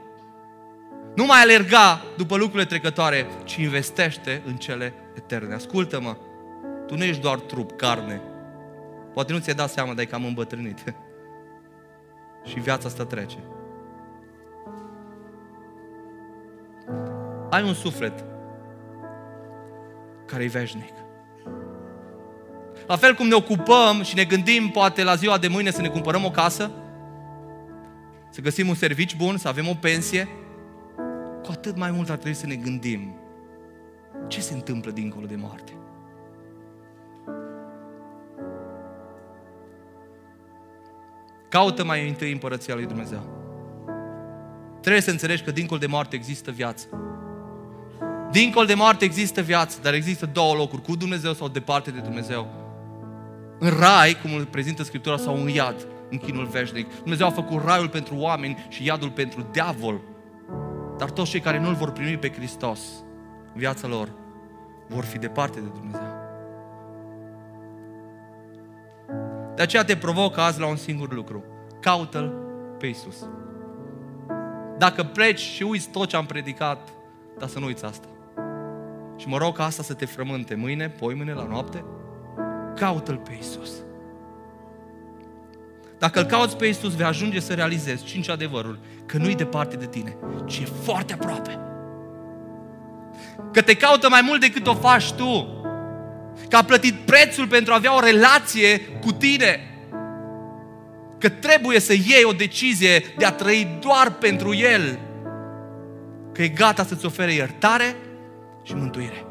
Nu 1.14 1.24
mai 1.24 1.40
alerga 1.40 2.04
după 2.16 2.36
lucrurile 2.36 2.68
trecătoare, 2.68 3.26
ci 3.44 3.56
investește 3.56 4.42
în 4.46 4.56
cele 4.56 4.94
eterne. 5.14 5.54
Ascultă-mă, 5.54 6.16
tu 6.86 6.96
nu 6.96 7.04
ești 7.04 7.22
doar 7.22 7.38
trup, 7.38 7.76
carne. 7.76 8.20
Poate 9.12 9.32
nu 9.32 9.38
ți-ai 9.38 9.54
dat 9.54 9.70
seama, 9.70 9.94
dar 9.94 10.04
e 10.04 10.06
cam 10.06 10.24
îmbătrânit. 10.24 10.78
Și 12.48 12.60
viața 12.60 12.88
asta 12.88 13.04
trece. 13.04 13.38
Ai 17.50 17.62
un 17.62 17.74
suflet 17.74 18.24
care 20.26 20.44
e 20.44 20.46
veșnic. 20.46 21.05
La 22.86 22.96
fel 22.96 23.14
cum 23.14 23.26
ne 23.26 23.34
ocupăm 23.34 24.02
și 24.02 24.14
ne 24.14 24.24
gândim 24.24 24.68
poate 24.68 25.02
la 25.02 25.14
ziua 25.14 25.38
de 25.38 25.48
mâine 25.48 25.70
să 25.70 25.80
ne 25.80 25.88
cumpărăm 25.88 26.24
o 26.24 26.30
casă, 26.30 26.70
să 28.30 28.40
găsim 28.40 28.68
un 28.68 28.74
serviciu 28.74 29.16
bun, 29.16 29.36
să 29.36 29.48
avem 29.48 29.68
o 29.68 29.74
pensie, 29.74 30.28
cu 31.42 31.50
atât 31.50 31.76
mai 31.76 31.90
mult 31.90 32.08
ar 32.08 32.16
trebui 32.16 32.38
să 32.38 32.46
ne 32.46 32.54
gândim 32.54 33.16
ce 34.26 34.40
se 34.40 34.54
întâmplă 34.54 34.90
dincolo 34.90 35.26
de 35.26 35.36
moarte. 35.36 35.72
Caută 41.48 41.84
mai 41.84 42.08
întâi 42.08 42.32
împărăția 42.32 42.74
lui 42.74 42.86
Dumnezeu. 42.86 43.22
Trebuie 44.80 45.02
să 45.02 45.10
înțelegi 45.10 45.42
că 45.42 45.50
dincolo 45.50 45.80
de 45.80 45.86
moarte 45.86 46.16
există 46.16 46.50
viață. 46.50 46.86
Dincolo 48.30 48.66
de 48.66 48.74
moarte 48.74 49.04
există 49.04 49.40
viață, 49.40 49.78
dar 49.82 49.94
există 49.94 50.26
două 50.26 50.54
locuri, 50.54 50.82
cu 50.82 50.96
Dumnezeu 50.96 51.32
sau 51.32 51.48
departe 51.48 51.90
de 51.90 52.00
Dumnezeu. 52.00 52.65
În 53.58 53.70
rai, 53.78 54.18
cum 54.22 54.34
îl 54.34 54.44
prezintă 54.44 54.82
Scriptura, 54.82 55.16
sau 55.16 55.34
în 55.40 55.48
iad, 55.48 55.86
în 56.10 56.18
chinul 56.18 56.46
veșnic. 56.46 56.98
Dumnezeu 56.98 57.26
a 57.26 57.30
făcut 57.30 57.64
raiul 57.64 57.88
pentru 57.88 58.16
oameni 58.16 58.66
și 58.68 58.86
iadul 58.86 59.10
pentru 59.10 59.46
diavol. 59.52 60.00
Dar 60.98 61.10
toți 61.10 61.30
cei 61.30 61.40
care 61.40 61.58
nu-L 61.58 61.74
vor 61.74 61.90
primi 61.90 62.16
pe 62.16 62.30
Hristos 62.30 62.80
în 63.52 63.60
viața 63.60 63.86
lor 63.86 64.12
vor 64.88 65.04
fi 65.04 65.18
departe 65.18 65.60
de 65.60 65.68
Dumnezeu. 65.74 66.24
De 69.54 69.62
aceea 69.62 69.84
te 69.84 69.96
provoc 69.96 70.38
azi 70.38 70.60
la 70.60 70.66
un 70.66 70.76
singur 70.76 71.12
lucru. 71.12 71.44
Caută-L 71.80 72.32
pe 72.78 72.86
Iisus. 72.86 73.28
Dacă 74.78 75.02
pleci 75.02 75.40
și 75.40 75.62
uiți 75.62 75.88
tot 75.88 76.08
ce 76.08 76.16
am 76.16 76.26
predicat, 76.26 76.88
dar 77.38 77.48
să 77.48 77.58
nu 77.58 77.66
uiți 77.66 77.84
asta. 77.84 78.08
Și 79.16 79.28
mă 79.28 79.36
rog 79.36 79.56
ca 79.56 79.64
asta 79.64 79.82
să 79.82 79.94
te 79.94 80.04
frământe 80.04 80.54
mâine, 80.54 80.88
poimâine, 80.88 81.32
la 81.32 81.44
noapte. 81.44 81.84
Caută-L 82.76 83.16
pe 83.16 83.32
Iisus. 83.34 83.70
Dacă 85.98 86.18
îl 86.18 86.24
cauți 86.24 86.56
pe 86.56 86.66
Iisus, 86.66 86.94
vei 86.94 87.06
ajunge 87.06 87.40
să 87.40 87.54
realizezi 87.54 88.04
cinci 88.04 88.28
adevăruri, 88.28 88.78
că 89.06 89.16
nu-i 89.16 89.34
departe 89.34 89.76
de 89.76 89.86
tine, 89.86 90.16
ci 90.46 90.58
e 90.58 90.64
foarte 90.82 91.12
aproape. 91.12 91.58
Că 93.52 93.62
te 93.62 93.76
caută 93.76 94.08
mai 94.08 94.20
mult 94.24 94.40
decât 94.40 94.66
o 94.66 94.74
faci 94.74 95.12
tu. 95.12 95.60
Că 96.48 96.56
a 96.56 96.64
plătit 96.64 96.94
prețul 96.94 97.46
pentru 97.46 97.72
a 97.72 97.76
avea 97.76 97.96
o 97.96 98.00
relație 98.00 98.78
cu 98.80 99.12
tine. 99.12 99.70
Că 101.18 101.28
trebuie 101.28 101.80
să 101.80 101.92
iei 101.92 102.24
o 102.24 102.32
decizie 102.32 103.02
de 103.18 103.24
a 103.24 103.32
trăi 103.32 103.78
doar 103.80 104.12
pentru 104.12 104.54
El. 104.54 104.98
Că 106.32 106.42
e 106.42 106.48
gata 106.48 106.84
să-ți 106.84 107.06
ofere 107.06 107.32
iertare 107.32 107.96
și 108.62 108.74
mântuire. 108.74 109.25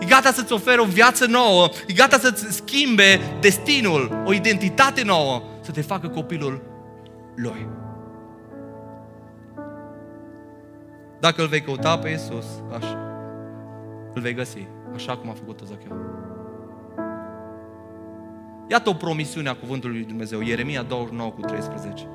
E 0.00 0.04
gata 0.04 0.32
să-ți 0.32 0.52
ofere 0.52 0.80
o 0.80 0.84
viață 0.84 1.26
nouă, 1.26 1.68
e 1.86 1.92
gata 1.92 2.18
să-ți 2.18 2.52
schimbe 2.54 3.20
destinul, 3.40 4.22
o 4.26 4.32
identitate 4.32 5.02
nouă, 5.02 5.42
să 5.60 5.70
te 5.70 5.80
facă 5.80 6.08
copilul 6.08 6.62
lui. 7.34 7.68
Dacă 11.20 11.42
îl 11.42 11.48
vei 11.48 11.60
căuta 11.60 11.98
pe 11.98 12.08
Iisus, 12.08 12.46
așa, 12.76 12.98
îl 14.14 14.20
vei 14.20 14.34
găsi, 14.34 14.66
așa 14.94 15.16
cum 15.16 15.30
a 15.30 15.32
făcut-o 15.32 15.64
Zacheu. 15.64 15.96
Iată 18.68 18.88
o 18.88 18.94
promisiune 18.94 19.48
a 19.48 19.54
cuvântului 19.54 19.96
lui 19.96 20.06
Dumnezeu, 20.06 20.40
Ieremia 20.40 20.82
29 20.82 21.30
cu 21.30 21.40
13. 21.40 22.08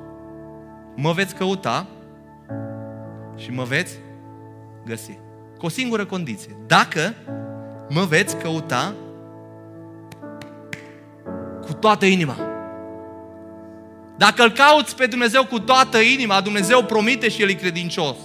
Mă 0.96 1.12
veți 1.12 1.34
căuta 1.34 1.86
și 3.36 3.50
mă 3.50 3.62
veți 3.62 3.98
găsi. 4.84 5.18
Cu 5.58 5.66
o 5.66 5.68
singură 5.68 6.06
condiție. 6.06 6.56
Dacă 6.66 7.14
mă 7.88 8.04
veți 8.04 8.36
căuta 8.36 8.94
cu 11.66 11.72
toată 11.72 12.04
inima. 12.04 12.36
Dacă 14.16 14.42
îl 14.42 14.50
cauți 14.50 14.96
pe 14.96 15.06
Dumnezeu 15.06 15.46
cu 15.46 15.60
toată 15.60 15.98
inima, 15.98 16.40
Dumnezeu 16.40 16.84
promite 16.84 17.28
și 17.28 17.42
El 17.42 17.48
e 17.48 17.52
credincios. 17.52 18.16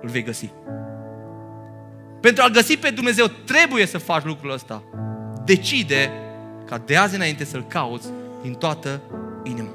Îl 0.00 0.08
vei 0.08 0.22
găsi. 0.22 0.52
Pentru 2.20 2.42
a-L 2.42 2.50
găsi 2.50 2.76
pe 2.76 2.90
Dumnezeu 2.90 3.26
trebuie 3.26 3.86
să 3.86 3.98
faci 3.98 4.24
lucrul 4.24 4.50
ăsta. 4.50 4.82
Decide 5.44 6.10
ca 6.64 6.78
de 6.78 6.96
azi 6.96 7.14
înainte 7.14 7.44
să-L 7.44 7.64
cauți 7.68 8.08
din 8.42 8.54
toată 8.54 9.00
inima. 9.42 9.70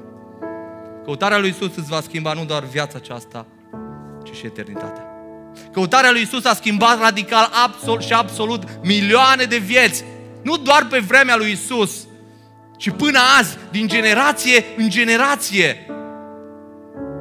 Căutarea 1.04 1.38
lui 1.38 1.48
Isus 1.48 1.76
îți 1.76 1.88
va 1.88 2.00
schimba 2.00 2.32
nu 2.32 2.44
doar 2.44 2.64
viața 2.64 2.98
aceasta, 2.98 3.46
ci 4.22 4.36
și 4.36 4.46
eternitatea. 4.46 5.07
Căutarea 5.72 6.10
lui 6.10 6.20
Isus 6.20 6.44
a 6.44 6.54
schimbat 6.54 7.00
radical 7.00 7.50
absolut 7.64 8.02
și 8.02 8.12
absolut 8.12 8.62
milioane 8.82 9.44
de 9.44 9.56
vieți. 9.56 10.04
Nu 10.42 10.56
doar 10.56 10.86
pe 10.90 10.98
vremea 10.98 11.36
lui 11.36 11.50
Isus, 11.50 12.06
ci 12.76 12.90
până 12.90 13.18
azi, 13.38 13.56
din 13.70 13.88
generație 13.88 14.64
în 14.76 14.88
generație, 14.88 15.86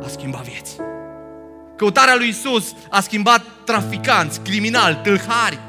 a 0.03 0.07
schimbat 0.07 0.43
vieți. 0.43 0.75
Căutarea 1.75 2.15
lui 2.15 2.27
Isus 2.27 2.73
a 2.89 2.99
schimbat 2.99 3.41
traficanți, 3.63 4.39
criminali, 4.39 4.99
tâlhari. 5.03 5.59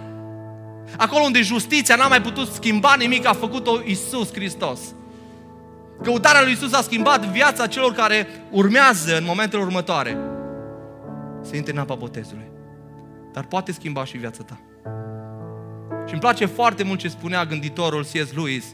Acolo 0.97 1.25
unde 1.25 1.43
justiția 1.43 1.97
n-a 1.97 2.09
mai 2.09 2.23
putut 2.23 2.49
schimba 2.53 2.95
nimic, 2.99 3.27
a 3.27 3.33
făcut-o 3.33 3.81
Isus 3.85 4.33
Hristos. 4.33 4.81
Căutarea 6.03 6.43
lui 6.43 6.53
Isus 6.53 6.73
a 6.73 6.83
schimbat 6.83 7.25
viața 7.25 7.67
celor 7.67 7.93
care 7.93 8.27
urmează 8.51 9.17
în 9.17 9.25
momentele 9.25 9.63
următoare 9.63 10.17
să 11.43 11.57
intre 11.57 11.73
în 11.73 11.79
apa 11.79 11.95
botezului. 11.95 12.58
Dar 13.39 13.47
poate 13.47 13.73
schimba 13.73 14.05
și 14.05 14.17
viața 14.17 14.43
ta. 14.43 14.61
Și 16.07 16.13
îmi 16.13 16.21
place 16.21 16.47
foarte 16.47 16.83
mult 16.83 16.99
ce 16.99 17.09
spunea 17.09 17.45
gânditorul 17.45 18.03
C.S. 18.03 18.33
Lewis, 18.35 18.65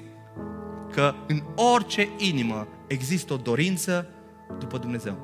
că 0.93 1.15
în 1.27 1.43
orice 1.55 2.09
inimă 2.17 2.69
există 2.87 3.33
o 3.33 3.37
dorință 3.37 4.07
după 4.59 4.79
Dumnezeu. 4.79 5.17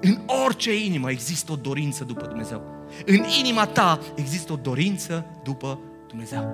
În 0.00 0.18
orice 0.44 0.84
inimă 0.84 1.10
există 1.10 1.52
o 1.52 1.56
dorință 1.56 2.04
după 2.04 2.26
Dumnezeu. 2.26 2.62
În 3.06 3.24
inima 3.38 3.66
ta 3.66 3.98
există 4.14 4.52
o 4.52 4.56
dorință 4.56 5.26
după 5.44 5.78
Dumnezeu. 6.08 6.52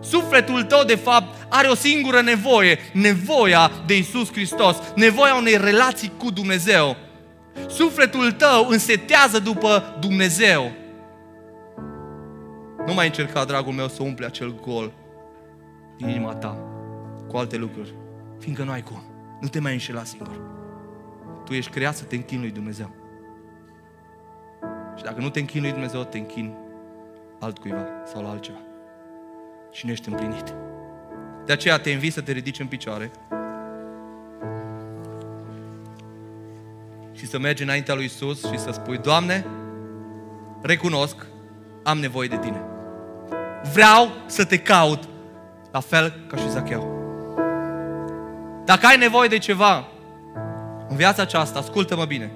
Sufletul 0.00 0.62
tău, 0.62 0.84
de 0.84 0.96
fapt, 0.96 1.46
are 1.48 1.68
o 1.68 1.74
singură 1.74 2.20
nevoie, 2.20 2.78
nevoia 2.92 3.70
de 3.86 3.96
Isus 3.96 4.32
Hristos, 4.32 4.76
nevoia 4.94 5.34
unei 5.34 5.56
relații 5.56 6.12
cu 6.18 6.30
Dumnezeu. 6.30 6.96
Sufletul 7.68 8.32
tău 8.32 8.66
însetează 8.68 9.38
după 9.38 9.96
Dumnezeu. 10.00 10.78
Nu 12.86 12.94
mai 12.94 13.06
încerca, 13.06 13.44
dragul 13.44 13.72
meu, 13.72 13.88
să 13.88 14.02
umple 14.02 14.26
acel 14.26 14.60
gol 14.60 14.92
din 15.96 16.08
inima 16.08 16.34
ta 16.34 16.58
cu 17.28 17.36
alte 17.36 17.56
lucruri, 17.56 17.94
fiindcă 18.38 18.62
nu 18.62 18.70
ai 18.70 18.82
cum. 18.82 19.02
Nu 19.40 19.48
te 19.48 19.60
mai 19.60 19.72
înșela 19.72 20.04
singur. 20.04 20.40
Tu 21.44 21.52
ești 21.52 21.70
creat 21.70 21.96
să 21.96 22.04
te 22.04 22.16
închin 22.16 22.40
lui 22.40 22.50
Dumnezeu. 22.50 22.90
Și 24.96 25.04
dacă 25.04 25.20
nu 25.20 25.30
te 25.30 25.40
închin 25.40 25.60
lui 25.60 25.70
Dumnezeu, 25.70 26.04
te 26.04 26.18
închin 26.18 26.54
altcuiva 27.40 27.86
sau 28.04 28.22
la 28.22 28.30
altceva. 28.30 28.58
Și 29.70 29.86
nu 29.86 29.92
ești 29.92 30.08
împlinit. 30.08 30.54
De 31.46 31.52
aceea 31.52 31.78
te 31.78 31.90
invit 31.90 32.12
să 32.12 32.20
te 32.20 32.32
ridici 32.32 32.60
în 32.60 32.66
picioare 32.66 33.10
și 37.12 37.26
să 37.26 37.38
mergi 37.38 37.62
înaintea 37.62 37.94
lui 37.94 38.04
Isus 38.04 38.44
și 38.44 38.58
să 38.58 38.70
spui, 38.72 38.98
Doamne, 38.98 39.46
recunosc, 40.62 41.26
am 41.82 41.98
nevoie 41.98 42.28
de 42.28 42.38
Tine. 42.38 42.69
Vreau 43.72 44.12
să 44.26 44.44
te 44.44 44.58
caut 44.58 45.02
la 45.70 45.80
fel 45.80 46.14
ca 46.28 46.36
și 46.36 46.50
Zacheu. 46.50 46.98
Dacă 48.64 48.86
ai 48.86 48.96
nevoie 48.96 49.28
de 49.28 49.38
ceva 49.38 49.84
în 50.88 50.96
viața 50.96 51.22
aceasta, 51.22 51.58
ascultă-mă 51.58 52.04
bine. 52.04 52.30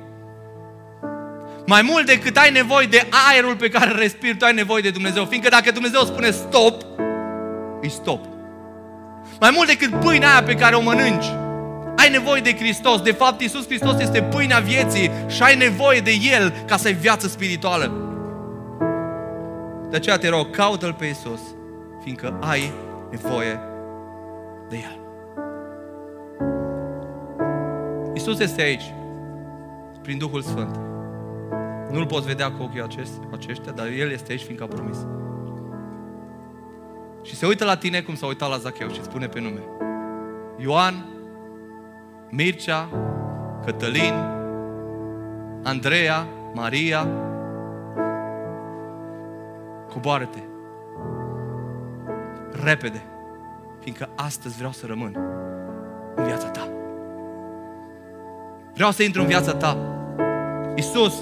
Mai 1.66 1.82
mult 1.82 2.06
decât 2.06 2.36
ai 2.36 2.50
nevoie 2.50 2.86
de 2.86 3.06
aerul 3.30 3.56
pe 3.56 3.68
care 3.68 3.90
îl 3.90 3.98
respiri, 3.98 4.36
tu 4.36 4.44
ai 4.44 4.54
nevoie 4.54 4.82
de 4.82 4.90
Dumnezeu. 4.90 5.24
Fiindcă 5.24 5.48
dacă 5.48 5.70
Dumnezeu 5.70 6.00
spune 6.00 6.30
stop, 6.30 6.82
îi 7.80 7.90
stop. 7.90 8.24
Mai 9.40 9.50
mult 9.54 9.68
decât 9.68 10.00
pâinea 10.00 10.30
aia 10.30 10.42
pe 10.42 10.54
care 10.54 10.74
o 10.74 10.80
mănânci, 10.80 11.26
ai 11.96 12.10
nevoie 12.10 12.40
de 12.40 12.56
Hristos. 12.56 13.00
De 13.00 13.12
fapt, 13.12 13.40
Iisus 13.40 13.66
Hristos 13.66 14.00
este 14.00 14.22
pâinea 14.22 14.58
vieții 14.58 15.10
și 15.26 15.42
ai 15.42 15.56
nevoie 15.56 16.00
de 16.00 16.12
El 16.32 16.52
ca 16.66 16.76
să 16.76 16.86
ai 16.86 16.92
viață 16.92 17.28
spirituală. 17.28 18.03
De 19.94 20.00
aceea 20.00 20.18
te 20.18 20.28
rog, 20.28 20.50
caută-L 20.50 20.92
pe 20.92 21.04
Iisus, 21.04 21.40
fiindcă 22.02 22.38
ai 22.40 22.72
nevoie 23.10 23.60
de 24.68 24.76
El. 24.76 25.00
Iisus 28.14 28.38
este 28.38 28.62
aici, 28.62 28.94
prin 30.02 30.18
Duhul 30.18 30.42
Sfânt. 30.42 30.80
Nu-L 31.90 32.06
poți 32.06 32.26
vedea 32.26 32.52
cu 32.52 32.62
ochii 32.62 32.82
aceștia, 33.32 33.72
dar 33.72 33.86
El 33.86 34.10
este 34.10 34.32
aici, 34.32 34.42
fiindcă 34.42 34.64
a 34.64 34.74
promis. 34.74 35.06
Și 37.22 37.34
se 37.34 37.46
uită 37.46 37.64
la 37.64 37.76
tine 37.76 38.00
cum 38.00 38.14
s-a 38.14 38.26
uitat 38.26 38.48
la 38.48 38.56
Zacheu 38.56 38.88
și 38.88 39.02
spune 39.02 39.26
pe 39.26 39.40
nume. 39.40 39.62
Ioan, 40.58 41.06
Mircea, 42.30 42.88
Cătălin, 43.64 44.14
Andreea, 45.62 46.26
Maria, 46.54 47.08
coboară-te. 49.94 50.38
Repede. 52.64 53.02
Fiindcă 53.80 54.08
astăzi 54.14 54.56
vreau 54.56 54.72
să 54.72 54.86
rămân 54.86 55.16
în 56.14 56.24
viața 56.24 56.48
ta. 56.48 56.68
Vreau 58.74 58.90
să 58.90 59.02
intru 59.02 59.20
în 59.20 59.26
viața 59.26 59.54
ta. 59.54 59.78
Iisus 60.74 61.14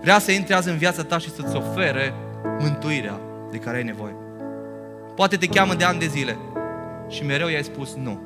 vrea 0.00 0.18
să 0.18 0.32
intre 0.32 0.54
azi 0.54 0.68
în 0.68 0.76
viața 0.76 1.04
ta 1.04 1.18
și 1.18 1.30
să-ți 1.30 1.56
ofere 1.56 2.14
mântuirea 2.58 3.20
de 3.50 3.58
care 3.58 3.76
ai 3.76 3.82
nevoie. 3.82 4.14
Poate 5.14 5.36
te 5.36 5.46
cheamă 5.46 5.74
de 5.74 5.84
ani 5.84 5.98
de 5.98 6.06
zile 6.06 6.38
și 7.08 7.24
mereu 7.24 7.48
i-ai 7.48 7.64
spus 7.64 7.94
nu. 7.94 8.20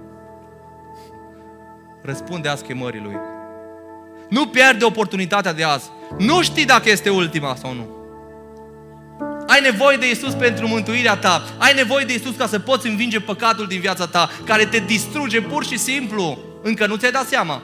Răspunde 2.03 2.49
azi 2.49 2.65
chemării 2.65 3.01
Lui. 3.01 3.17
Nu 4.29 4.47
pierde 4.47 4.85
oportunitatea 4.85 5.53
de 5.53 5.65
azi. 5.65 5.91
Nu 6.19 6.43
știi 6.43 6.67
dacă 6.67 6.91
este 6.91 7.11
ultima 7.11 7.55
sau 7.55 7.75
nu. 7.75 8.00
Ai 9.51 9.61
nevoie 9.61 9.97
de 9.97 10.11
Isus 10.11 10.35
pentru 10.35 10.69
mântuirea 10.69 11.17
ta. 11.17 11.45
Ai 11.59 11.75
nevoie 11.75 12.05
de 12.05 12.15
Isus 12.15 12.37
ca 12.37 12.47
să 12.47 12.59
poți 12.59 12.87
învinge 12.87 13.21
păcatul 13.21 13.67
din 13.67 13.81
viața 13.81 14.07
ta, 14.07 14.31
care 14.45 14.65
te 14.65 14.79
distruge 14.79 15.41
pur 15.41 15.65
și 15.65 15.79
simplu. 15.79 16.39
Încă 16.63 16.87
nu 16.87 16.97
ți-ai 16.97 17.11
dat 17.11 17.27
seama. 17.27 17.63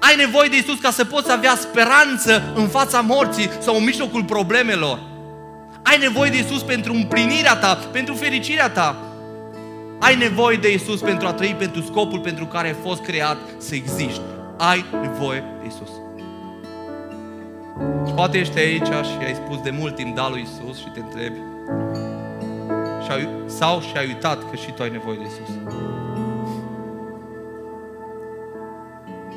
Ai 0.00 0.16
nevoie 0.16 0.48
de 0.48 0.56
Isus 0.56 0.80
ca 0.80 0.90
să 0.90 1.04
poți 1.04 1.32
avea 1.32 1.56
speranță 1.56 2.52
în 2.54 2.68
fața 2.68 3.00
morții 3.00 3.50
sau 3.60 3.76
în 3.76 3.84
mijlocul 3.84 4.24
problemelor. 4.24 4.98
Ai 5.82 5.98
nevoie 5.98 6.30
de 6.30 6.38
Isus 6.38 6.62
pentru 6.62 6.92
împlinirea 6.92 7.56
ta, 7.56 7.74
pentru 7.92 8.14
fericirea 8.14 8.70
ta. 8.70 8.96
Ai 10.00 10.16
nevoie 10.16 10.56
de 10.56 10.72
Isus 10.72 11.00
pentru 11.00 11.26
a 11.26 11.32
trăi 11.32 11.56
pentru 11.58 11.82
scopul 11.82 12.18
pentru 12.18 12.46
care 12.46 12.68
ai 12.68 12.76
fost 12.82 13.02
creat 13.02 13.38
să 13.58 13.74
existi. 13.74 14.20
Ai 14.58 14.84
nevoie 15.02 15.44
de 15.60 15.66
Isus. 15.66 15.90
Și 18.06 18.12
poate 18.12 18.38
ești 18.38 18.58
aici 18.58 18.86
și 18.86 19.24
ai 19.24 19.34
spus 19.34 19.60
de 19.60 19.70
mult 19.70 19.94
timp 19.94 20.14
da 20.14 20.28
lui 20.28 20.40
Isus 20.40 20.78
și 20.78 20.90
te 20.94 21.00
întrebi 21.00 21.40
sau 23.46 23.80
și 23.80 23.96
ai 23.96 24.06
uitat 24.06 24.50
că 24.50 24.56
și 24.56 24.72
tu 24.72 24.82
ai 24.82 24.90
nevoie 24.90 25.16
de 25.16 25.24
Isus. 25.24 25.54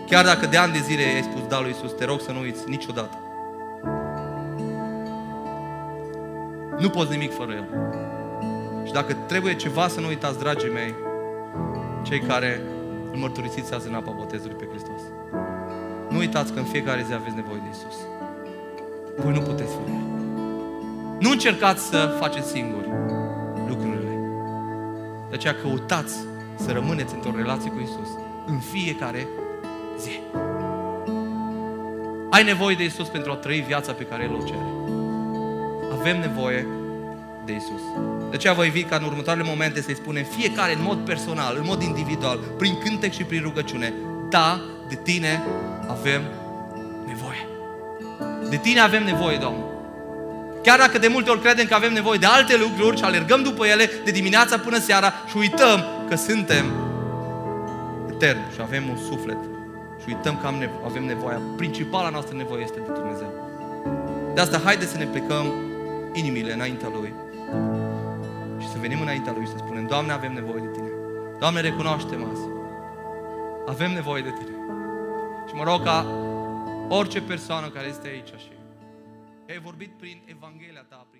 Chiar 0.07 0.25
dacă 0.25 0.45
de 0.45 0.57
ani 0.57 0.73
de 0.73 0.79
zile 0.79 1.03
ai 1.03 1.23
spus 1.23 1.47
da 1.47 1.61
lui 1.61 1.69
Isus, 1.69 1.91
te 1.91 2.05
rog 2.05 2.21
să 2.21 2.31
nu 2.31 2.39
uiți 2.39 2.69
niciodată. 2.69 3.17
Nu 6.77 6.89
poți 6.89 7.11
nimic 7.11 7.33
fără 7.33 7.51
El. 7.51 7.67
Și 8.85 8.91
dacă 8.93 9.13
trebuie 9.13 9.55
ceva 9.55 9.87
să 9.87 9.99
nu 9.99 10.07
uitați, 10.07 10.39
dragii 10.39 10.71
mei, 10.71 10.95
cei 12.01 12.19
care 12.19 12.61
îl 13.11 13.17
mărturisiți 13.17 13.73
azi 13.73 13.87
în 13.87 13.93
apa 13.93 14.11
botezului 14.11 14.55
pe 14.55 14.67
Hristos. 14.69 15.01
Nu 16.09 16.17
uitați 16.17 16.53
că 16.53 16.59
în 16.59 16.65
fiecare 16.65 17.03
zi 17.07 17.13
aveți 17.13 17.35
nevoie 17.35 17.59
de 17.63 17.69
Isus. 17.69 18.16
Voi 19.17 19.33
nu 19.33 19.39
puteți 19.39 19.71
fără 19.71 19.89
El. 19.89 20.05
Nu 21.19 21.29
încercați 21.31 21.83
să 21.83 22.15
faceți 22.19 22.49
singuri 22.49 22.87
lucrurile. 23.67 24.19
De 25.29 25.35
aceea 25.35 25.55
căutați 25.55 26.15
să 26.55 26.71
rămâneți 26.71 27.13
într-o 27.13 27.31
relație 27.35 27.69
cu 27.69 27.79
Isus 27.79 28.09
în 28.45 28.59
fiecare 28.59 29.27
zi. 29.99 30.19
Ai 32.29 32.43
nevoie 32.43 32.75
de 32.75 32.83
Isus 32.83 33.07
pentru 33.07 33.31
a 33.31 33.35
trăi 33.35 33.59
viața 33.67 33.91
pe 33.91 34.03
care 34.03 34.23
El 34.23 34.33
o 34.33 34.43
cere. 34.43 34.67
Avem 35.99 36.19
nevoie 36.19 36.67
de 37.45 37.55
Isus. 37.55 37.81
De 38.29 38.35
aceea 38.35 38.53
vă 38.53 38.63
invit 38.63 38.89
ca 38.89 38.95
în 38.95 39.03
următoarele 39.03 39.45
momente 39.47 39.81
să-i 39.81 39.95
spunem 39.95 40.23
fiecare 40.23 40.73
în 40.73 40.81
mod 40.81 40.97
personal, 40.97 41.55
în 41.57 41.65
mod 41.65 41.81
individual, 41.81 42.39
prin 42.57 42.77
cântec 42.77 43.11
și 43.11 43.23
prin 43.23 43.41
rugăciune. 43.41 43.93
Da, 44.29 44.61
de 44.89 44.95
tine 44.95 45.43
avem 45.87 46.21
nevoie. 46.21 46.46
De 48.49 48.57
tine 48.57 48.79
avem 48.79 49.03
nevoie, 49.03 49.37
Domnul. 49.37 49.75
Chiar 50.63 50.79
dacă 50.79 50.97
de 50.97 51.07
multe 51.07 51.29
ori 51.29 51.41
credem 51.41 51.65
că 51.65 51.73
avem 51.73 51.93
nevoie 51.93 52.17
de 52.17 52.25
alte 52.25 52.57
lucruri 52.57 52.97
și 52.97 53.03
alergăm 53.03 53.43
după 53.43 53.65
ele 53.65 53.89
de 54.03 54.11
dimineața 54.11 54.57
până 54.57 54.79
seara 54.79 55.13
și 55.29 55.37
uităm 55.37 55.85
că 56.09 56.15
suntem 56.15 56.65
eterni 58.09 58.43
și 58.53 58.59
avem 58.61 58.89
un 58.89 58.97
suflet 59.09 59.37
și 60.01 60.05
uităm 60.07 60.37
că 60.41 60.47
avem 60.85 61.05
nevoie. 61.05 61.39
Principala 61.57 62.09
noastră 62.09 62.35
nevoie 62.35 62.63
este 62.63 62.79
de 62.85 62.91
Dumnezeu. 62.91 63.31
De 64.33 64.41
asta, 64.41 64.61
haideți 64.63 64.91
să 64.91 64.97
ne 64.97 65.05
plecăm 65.05 65.45
inimile 66.13 66.53
înaintea 66.53 66.89
Lui 66.99 67.13
și 68.59 68.67
să 68.67 68.77
venim 68.81 69.01
înaintea 69.01 69.33
Lui 69.35 69.45
și 69.45 69.51
să 69.51 69.57
spunem, 69.57 69.85
Doamne, 69.87 70.11
avem 70.11 70.33
nevoie 70.33 70.61
de 70.61 70.69
Tine. 70.73 70.89
Doamne, 71.39 71.61
recunoaștem 71.61 72.27
azi. 72.31 72.45
Avem 73.67 73.91
nevoie 73.91 74.21
de 74.21 74.33
Tine. 74.39 74.55
Și 75.47 75.53
mă 75.55 75.63
rog 75.63 75.83
ca 75.83 76.05
orice 76.89 77.21
persoană 77.21 77.69
care 77.69 77.87
este 77.87 78.07
aici 78.07 78.27
și 78.27 78.51
ai 79.49 79.59
vorbit 79.59 79.97
prin 79.97 80.21
Evanghelia 80.25 80.85
Ta, 80.89 81.07
prin 81.11 81.16